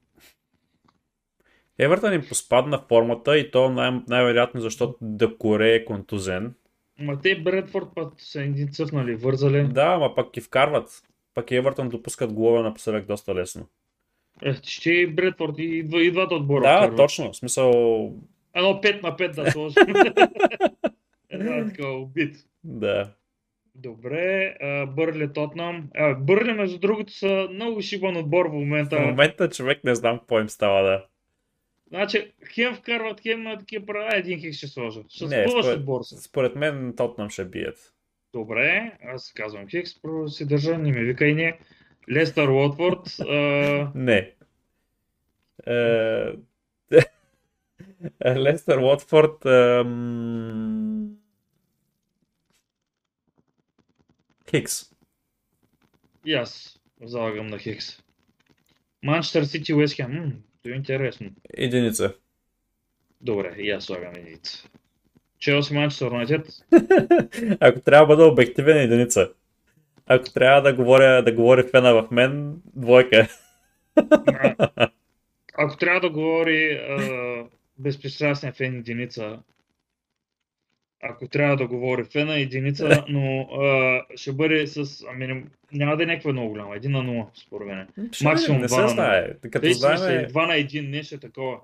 Евертън 1.78 2.14
им 2.14 2.24
поспадна 2.28 2.84
формата 2.88 3.38
и 3.38 3.50
то 3.50 3.70
най- 3.70 4.00
най-вероятно 4.08 4.60
защото 4.60 4.98
Декоре 5.00 5.74
е 5.74 5.84
контузен. 5.84 6.54
Ма 6.98 7.20
те 7.20 7.42
Брентфорд 7.42 7.88
път 7.94 8.12
са 8.18 8.42
един 8.42 8.68
цъфнали, 8.68 9.14
вързали. 9.14 9.68
Да, 9.68 9.86
ама 9.86 10.14
пък 10.14 10.32
ги 10.32 10.40
вкарват. 10.40 11.02
Пък 11.34 11.50
и 11.50 11.56
Евертън 11.56 11.88
допускат 11.88 12.32
голове 12.32 12.62
напоследък 12.62 13.06
доста 13.06 13.34
лесно. 13.34 13.66
Е, 14.42 14.54
ще 14.62 14.90
и 14.90 15.06
Брентфорд 15.06 15.54
и, 15.58 15.82
два, 15.82 16.02
и 16.02 16.10
двата 16.10 16.34
отбора. 16.34 16.62
Да, 16.62 16.76
вкарват. 16.76 16.96
точно. 16.96 17.32
В 17.32 17.36
смисъл, 17.36 17.70
Едно 18.54 18.80
5 18.80 19.02
на 19.02 19.16
5 19.16 19.34
да 19.34 19.50
сложим. 19.50 19.84
Една 21.30 21.66
така 21.66 21.88
убит. 21.88 22.36
да. 22.64 23.10
Добре, 23.74 24.54
Бърли 24.86 25.32
Тотнам. 25.32 25.88
А, 25.94 26.14
Бърли, 26.14 26.52
между 26.52 26.78
другото, 26.78 27.12
са 27.12 27.48
много 27.52 27.80
шибан 27.80 28.16
отбор 28.16 28.46
в 28.46 28.52
момента. 28.52 28.96
В 28.96 29.06
момента 29.06 29.48
човек 29.48 29.84
не 29.84 29.94
знам 29.94 30.18
какво 30.18 30.40
им 30.40 30.48
става, 30.48 30.82
да. 30.82 31.04
Значи, 31.94 32.32
хем 32.46 32.74
вкарват, 32.74 33.20
хем 33.20 33.42
на 33.42 33.58
такива 33.58 33.86
права, 33.86 34.16
един 34.16 34.40
хик 34.40 34.54
ще 34.54 34.66
сложа. 34.66 35.00
Ще 35.08 35.26
Не, 35.26 35.48
според- 35.48 35.78
отбор 35.78 36.02
са. 36.02 36.16
Според 36.18 36.56
мен 36.56 36.94
Тотнам 36.96 37.30
ще 37.30 37.44
бият. 37.44 37.94
Добре, 38.32 38.98
аз 39.04 39.32
казвам 39.32 39.68
хикс, 39.68 40.02
първо 40.02 40.28
си 40.28 40.46
държа, 40.46 40.78
не 40.78 40.92
ми 40.92 41.02
вика 41.02 41.26
и 41.26 41.34
не. 41.34 41.58
Лестър 42.12 42.48
Уотфорд. 42.48 43.20
а, 43.20 43.90
Не. 43.94 44.34
Е, 45.66 46.32
Лестър 48.36 48.78
Уотфорд. 48.78 49.46
ам, 49.46 51.16
Хикс. 54.50 54.82
И 56.24 56.34
аз 56.34 56.80
залагам 57.02 57.46
на 57.46 57.58
Хикс. 57.58 58.02
Манчестър 59.02 59.44
Сити 59.44 59.74
Уест 59.74 59.96
Хем. 59.96 60.42
М, 60.64 60.70
Това 60.70 60.74
е 60.74 60.78
интересно. 60.78 61.30
Единица. 61.54 62.14
Добре, 63.20 63.54
и 63.58 63.70
аз 63.70 63.84
слагам 63.84 64.14
единица. 64.16 64.68
Челси 65.38 65.74
Манчестър 65.74 66.06
Юнайтед. 66.06 66.46
Ако 67.60 67.80
трябва 67.80 68.06
да 68.06 68.16
бъда 68.16 68.28
обективен, 68.32 68.76
единица. 68.78 69.28
Ако 70.06 70.32
трябва 70.32 70.62
да 70.62 70.74
говоря, 70.74 71.22
да 71.22 71.32
говори 71.32 71.62
фена 71.70 71.94
в 71.94 72.08
мен, 72.10 72.56
двойка. 72.76 73.28
А, 74.26 74.54
Ако 75.54 75.76
трябва 75.76 76.00
да 76.00 76.10
говори 76.10 76.72
а, 76.74 77.44
безпристрастен 77.78 78.52
фен 78.52 78.78
единица, 78.78 79.38
ако 81.10 81.28
трябва 81.28 81.56
да 81.56 81.66
говори 81.66 82.04
фена 82.04 82.34
единица, 82.34 83.04
но 83.08 83.40
а, 83.40 84.00
ще 84.16 84.32
бъде 84.32 84.66
с... 84.66 85.04
Ами, 85.10 85.44
няма 85.72 85.96
да 85.96 86.02
е 86.02 86.06
някаква 86.06 86.32
много 86.32 86.48
голяма. 86.48 86.76
Един 86.76 86.90
на 86.90 86.98
0, 86.98 87.26
според 87.46 87.68
мен. 87.68 87.88
Максимум 88.24 88.60
не 88.60 88.66
два 88.66 88.82
на 88.82 88.88
се 88.88 88.94
знае. 88.94 89.28
Като 89.42 89.60
Тъй, 89.60 89.70
че 89.70 89.74
знаем, 89.74 90.26
2 90.26 90.46
на 90.46 90.52
1, 90.52 90.90
нещо 90.90 91.18
такова. 91.18 91.56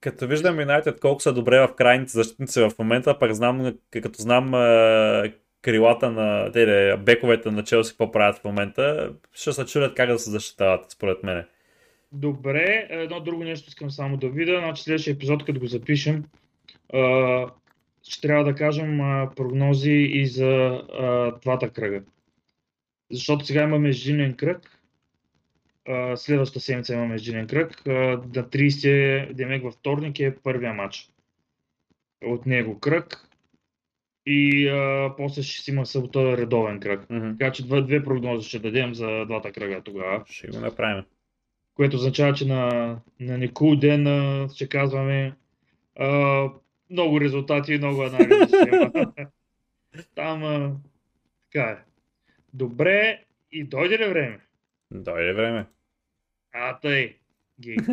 Като 0.00 0.26
виждам 0.26 0.60
Юнайтед 0.60 1.00
колко 1.00 1.20
са 1.20 1.32
добре 1.32 1.60
в 1.60 1.74
крайните 1.74 2.12
защитници 2.12 2.60
в 2.60 2.72
момента, 2.78 3.18
пък 3.18 3.32
знам, 3.32 3.74
като 3.90 4.22
знам 4.22 4.54
а, 4.54 5.32
крилата 5.62 6.10
на 6.10 6.52
те, 6.52 6.96
бековете 6.96 7.50
на 7.50 7.64
Челси 7.64 7.92
какво 7.92 8.10
правят 8.10 8.38
в 8.38 8.44
момента, 8.44 9.12
ще 9.32 9.52
се 9.52 9.64
чудят 9.64 9.94
как 9.94 10.10
да 10.10 10.18
се 10.18 10.30
защитават, 10.30 10.90
според 10.90 11.22
мен. 11.22 11.44
Добре, 12.12 12.86
едно 12.90 13.20
друго 13.20 13.44
нещо 13.44 13.68
искам 13.68 13.90
само 13.90 14.16
да 14.16 14.28
видя. 14.28 14.58
Значи 14.58 14.82
следващия 14.82 15.12
епизод, 15.12 15.44
като 15.44 15.60
го 15.60 15.66
запишем, 15.66 16.24
а, 16.92 16.98
ще 18.10 18.26
трябва 18.26 18.44
да 18.44 18.54
кажем 18.54 19.00
а, 19.00 19.30
прогнози 19.36 19.92
и 20.12 20.26
за 20.26 20.46
а, 20.46 21.32
двата 21.40 21.70
кръга. 21.70 22.02
Защото 23.10 23.46
сега 23.46 23.62
имаме 23.62 23.78
междинен 23.78 24.34
кръг. 24.34 24.80
А, 25.88 26.16
следващата 26.16 26.60
седмица 26.60 26.92
имаме 26.92 27.08
междинен 27.08 27.46
кръг. 27.46 27.86
А, 27.86 27.90
на 27.90 28.44
30 28.44 29.32
демек 29.32 29.62
във 29.62 29.74
вторник 29.74 30.20
е 30.20 30.36
първия 30.42 30.74
матч. 30.74 31.10
От 32.24 32.46
него 32.46 32.80
кръг. 32.80 33.28
И 34.26 34.68
а, 34.68 35.14
после 35.16 35.42
ще 35.42 35.62
си 35.62 35.70
има 35.70 35.86
събота 35.86 36.36
редовен 36.36 36.80
кръг. 36.80 37.10
Мгм. 37.10 37.30
Така 37.38 37.52
че 37.52 37.66
две, 37.66 37.82
две 37.82 38.04
прогнози 38.04 38.48
ще 38.48 38.58
дадем 38.58 38.94
за 38.94 39.24
двата 39.26 39.52
кръга 39.52 39.82
тогава. 39.84 40.24
Ще 40.26 40.48
го 40.48 40.60
направим. 40.60 41.04
Което 41.74 41.96
означава, 41.96 42.34
че 42.34 42.46
на, 42.46 42.96
на 43.20 43.38
Никул 43.38 43.76
ден 43.76 44.06
а, 44.06 44.48
ще 44.54 44.68
казваме 44.68 45.34
а, 45.98 46.48
много 46.90 47.20
резултати 47.20 47.74
и 47.74 47.78
много 47.78 48.02
анализи. 48.02 48.54
Там 50.14 50.44
а, 50.44 50.76
така 51.42 51.70
е. 51.70 51.78
Добре, 52.54 53.24
и 53.52 53.64
дойде 53.64 53.98
ли 53.98 54.08
време? 54.08 54.40
Дойде 54.90 55.32
време. 55.32 55.66
А, 56.52 56.78
тъй. 56.78 57.16
Ги. 57.60 57.76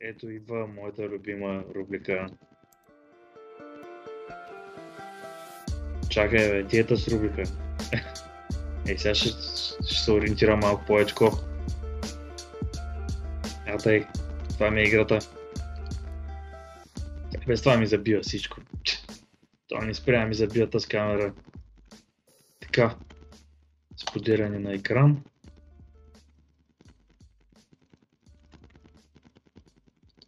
Ето 0.00 0.30
идва 0.30 0.66
моята 0.66 1.08
любима 1.08 1.64
рубрика. 1.74 2.26
Чакай, 6.10 6.50
бе, 6.50 6.62
диета 6.62 6.96
с 6.96 7.08
рубрика. 7.08 7.42
Е, 8.88 8.98
сега 8.98 9.14
ще, 9.14 9.28
ще 9.28 10.04
се 10.04 10.12
ориентира 10.12 10.56
малко 10.56 10.84
повече. 10.86 11.14
А, 13.66 13.78
тъй. 13.78 14.06
Това 14.48 14.70
ми 14.70 14.80
е 14.80 14.84
играта. 14.84 15.18
Без 17.46 17.62
това 17.62 17.76
ми 17.76 17.86
забива 17.86 18.22
всичко. 18.22 18.60
Това 19.68 19.84
не 19.84 19.94
спря 19.94 20.26
ми 20.26 20.34
забива 20.34 20.70
тази 20.70 20.88
камера. 20.88 21.34
Така. 22.60 22.96
Споделяне 23.96 24.58
на 24.58 24.72
екран. 24.72 25.24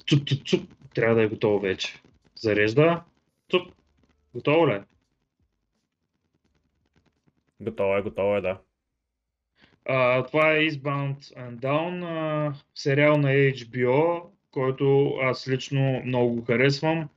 Цуп, 0.07 0.28
цуп, 0.28 0.46
цуп. 0.46 0.74
Трябва 0.94 1.14
да 1.14 1.22
е 1.22 1.28
готово 1.28 1.61
вече. 1.61 2.03
Зарежда. 2.34 3.05
Цуп. 3.51 3.72
Готово 4.34 4.68
ли? 4.68 4.72
е? 4.72 4.84
Готово 7.61 7.96
е, 7.96 8.03
готово 8.03 8.36
е, 8.36 8.40
да. 8.40 8.61
А, 9.84 10.26
това 10.26 10.53
е 10.53 10.61
Eastbound 10.61 11.18
and 11.18 11.59
Down, 11.59 12.05
а, 12.05 12.55
сериал 12.74 13.16
на 13.18 13.28
HBO, 13.28 14.30
който 14.51 15.14
аз 15.22 15.48
лично 15.48 16.03
много 16.05 16.34
го 16.34 16.44
харесвам. 16.44 17.09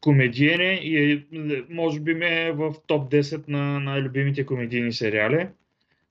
Комедиен 0.00 0.60
е 0.60 0.72
и 0.72 1.26
може 1.70 2.00
би 2.00 2.14
ме 2.14 2.46
е 2.46 2.52
в 2.52 2.74
топ 2.86 3.12
10 3.12 3.48
на 3.48 3.80
най-любимите 3.80 4.46
комедийни 4.46 4.92
сериали. 4.92 5.48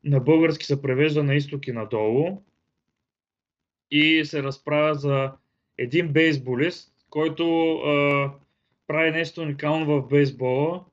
На 0.04 0.20
български 0.20 0.66
се 0.66 0.82
превежда 0.82 1.24
на 1.24 1.36
изток 1.36 1.68
и 1.68 1.72
надолу 1.72 2.42
и 3.92 4.26
се 4.26 4.44
разправя 4.44 4.96
за 4.96 5.32
един 5.78 6.08
бейсболист, 6.08 6.94
който 7.10 7.74
а, 7.74 8.32
прави 8.88 9.12
нещо 9.12 9.42
уникално 9.42 9.86
в 9.86 10.08
бейсбола 10.08 10.84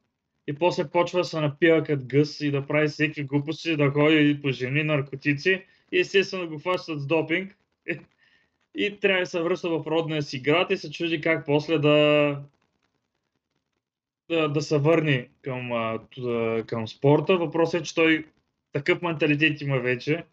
и 0.47 0.55
после 0.55 0.91
почва 0.91 1.19
да 1.19 1.25
се 1.25 1.41
напива 1.41 1.85
като 1.85 2.05
гъс 2.07 2.41
и 2.41 2.51
да 2.51 2.67
прави 2.67 2.89
всеки 2.89 3.23
глупости, 3.23 3.77
да 3.77 3.91
ходи 3.91 4.39
по 4.43 4.51
жени, 4.51 4.83
наркотици 4.83 5.65
и 5.93 5.99
естествено 5.99 6.49
го 6.49 6.59
хващат 6.59 7.01
с 7.01 7.07
допинг. 7.07 7.57
И 8.75 9.01
трябва 9.01 9.21
да 9.21 9.27
се 9.27 9.43
връща 9.43 9.69
в 9.69 9.87
родния 9.87 10.23
си 10.23 10.41
град 10.41 10.71
и 10.71 10.77
се 10.77 10.91
чуди 10.91 11.21
как 11.21 11.47
после 11.47 11.79
да, 11.79 12.39
да, 14.29 14.49
да 14.49 14.63
се 14.63 14.79
върне 14.79 15.29
към, 15.43 15.71
към 16.67 16.89
спорта. 16.89 17.37
Въпросът 17.37 17.81
е, 17.81 17.85
че 17.85 17.95
той 17.95 18.27
такъв 18.73 19.03
менталитет 19.03 19.61
има 19.61 19.79
вече, 19.79 20.25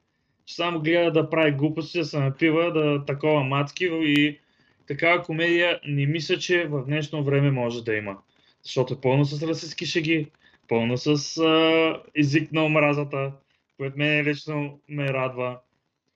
че 0.46 0.56
само 0.56 0.80
гледа 0.80 1.12
да 1.12 1.30
прави 1.30 1.52
глупости, 1.52 2.00
да 2.00 2.06
се 2.06 2.20
напива, 2.20 2.72
да 2.72 3.06
такова 3.06 3.44
мацки 3.44 3.90
и 3.92 4.40
такава 4.88 5.24
комедия 5.24 5.80
не 5.88 6.06
мисля, 6.06 6.38
че 6.38 6.68
в 6.68 6.86
днешно 6.86 7.24
време 7.24 7.52
може 7.52 7.84
да 7.84 7.96
има. 7.96 8.18
Защото 8.64 8.94
е 8.94 9.02
пълно 9.02 9.26
с 9.26 9.44
расистски 9.44 9.86
шеги, 9.86 10.28
пълно 10.68 10.98
с 10.98 11.38
а, 11.38 12.02
език 12.16 12.52
на 12.52 12.66
омразата, 12.66 13.32
което 13.78 13.98
мен 13.98 14.26
лично 14.26 14.80
ме 14.90 15.14
радва. 15.14 15.60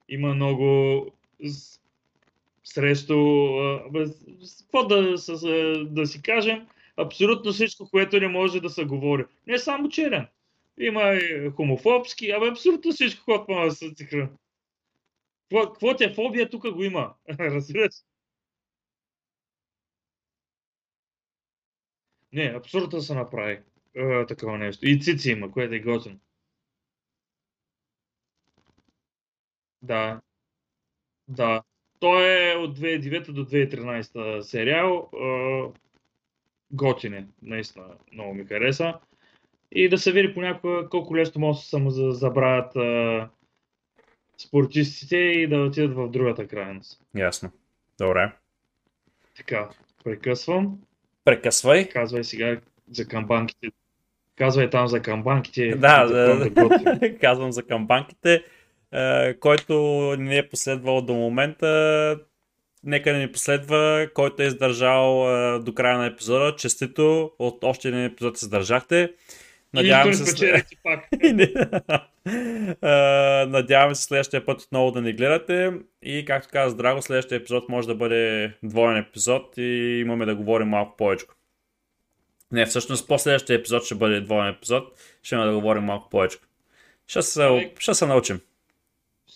Има 0.09 0.33
много 0.33 1.05
срещу, 2.63 3.15
какво 4.61 4.87
да, 4.87 5.15
да 5.85 6.07
си 6.07 6.21
кажем, 6.21 6.67
абсолютно 6.97 7.51
всичко, 7.51 7.89
което 7.89 8.19
не 8.19 8.27
може 8.27 8.61
да 8.61 8.69
се 8.69 8.85
говори. 8.85 9.25
Не 9.47 9.57
само 9.57 9.89
черен. 9.89 10.27
Има 10.79 11.13
и 11.13 11.49
хомофобски, 11.55 12.31
абе 12.31 12.47
абсолютно 12.47 12.91
всичко, 12.91 13.25
което 13.25 13.51
може 13.51 13.69
да 13.69 13.75
се 13.75 13.93
цихра. 13.95 14.29
Какво 15.51 15.91
е 15.91 16.13
фобия, 16.13 16.49
тук 16.49 16.71
го 16.71 16.83
има. 16.83 17.13
Разбираш? 17.39 17.93
Не, 22.33 22.43
абсурдно 22.45 23.01
се 23.01 23.15
направи 23.15 23.59
е, 23.95 24.25
такова 24.25 24.57
нещо. 24.57 24.85
И 24.87 25.01
цици 25.01 25.31
има, 25.31 25.51
което 25.51 25.73
е 25.73 25.79
готино. 25.79 26.19
Да, 29.81 30.21
да. 31.27 31.63
Той 32.03 32.51
е 32.51 32.55
от 32.55 32.79
2009 32.79 33.31
до 33.31 33.45
2013 33.45 34.41
сериал. 34.41 35.09
Е, 35.13 35.61
готин 36.71 37.13
е, 37.13 37.27
наистина 37.41 37.85
много 38.13 38.33
ми 38.33 38.45
хареса. 38.45 38.93
И 39.71 39.89
да 39.89 39.97
се 39.97 40.11
види 40.11 40.33
понякога 40.33 40.89
колко 40.89 41.15
лесно 41.15 41.41
може 41.41 41.59
да 41.59 41.65
само 41.65 41.89
забравят 41.89 42.71
спортистите 44.37 45.17
и 45.17 45.47
да 45.47 45.57
отидат 45.57 45.95
в 45.95 46.09
другата 46.09 46.47
крайност. 46.47 47.01
Ясно. 47.15 47.51
Добре. 47.99 48.31
Така, 49.37 49.69
прекъсвам. 50.03 50.79
Прекъсвай. 51.25 51.89
Казвай 51.89 52.23
сега 52.23 52.59
за 52.91 53.07
камбанките. 53.07 53.67
Казвай 54.35 54.69
там 54.69 54.87
за 54.87 55.01
камбанките. 55.01 55.75
Да, 55.75 56.05
да, 56.05 56.49
да. 56.49 57.17
казвам 57.21 57.51
за 57.51 57.63
камбанките. 57.63 58.43
Uh, 58.93 59.39
който 59.39 59.75
не 60.19 60.37
е 60.37 60.49
последвал 60.49 61.01
до 61.01 61.13
момента, 61.13 62.19
нека 62.83 63.13
да 63.13 63.19
ни 63.19 63.31
последва, 63.31 64.07
който 64.13 64.43
е 64.43 64.45
издържал 64.45 65.03
uh, 65.03 65.63
до 65.63 65.73
края 65.73 65.97
на 65.97 66.05
епизода. 66.05 66.55
Честито, 66.55 67.31
от 67.39 67.63
още 67.63 67.87
един 67.87 68.03
епизод 68.03 68.37
се 68.37 68.45
издържахте. 68.45 69.13
Надявам 69.73 70.13
се, 70.13 70.63
пак. 70.83 71.07
надявам 73.49 73.95
се 73.95 74.03
следващия 74.03 74.45
път 74.45 74.61
отново 74.61 74.91
да 74.91 75.01
ни 75.01 75.13
гледате 75.13 75.71
и 76.01 76.25
както 76.25 76.49
каза 76.51 76.75
Драго, 76.75 77.01
следващия 77.01 77.35
епизод 77.35 77.69
може 77.69 77.87
да 77.87 77.95
бъде 77.95 78.53
двоен 78.63 78.97
епизод 78.97 79.53
и 79.57 79.99
имаме 80.01 80.25
да 80.25 80.35
говорим 80.35 80.67
малко 80.67 80.97
повече. 80.97 81.25
Не, 82.51 82.65
всъщност 82.65 83.07
последващия 83.07 83.57
епизод 83.57 83.83
ще 83.83 83.95
бъде 83.95 84.21
двоен 84.21 84.47
епизод, 84.47 84.83
ще 85.23 85.35
имаме 85.35 85.51
да 85.51 85.57
говорим 85.57 85.83
малко 85.83 86.09
повече. 86.09 86.37
Ще 87.07 87.21
се, 87.21 87.71
ще 87.79 87.93
се 87.93 88.05
научим. 88.05 88.39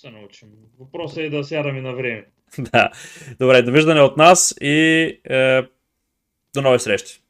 Се 0.01 0.09
научим. 0.09 0.49
Въпросът 0.79 1.17
е 1.17 1.29
да 1.29 1.43
сядаме 1.43 1.81
на 1.81 1.93
време. 1.93 2.25
да. 2.59 2.91
Добре, 3.39 3.61
довиждане 3.61 4.01
от 4.01 4.17
нас 4.17 4.55
и 4.61 4.69
е, 5.29 5.61
до 6.53 6.61
нови 6.61 6.79
срещи. 6.79 7.21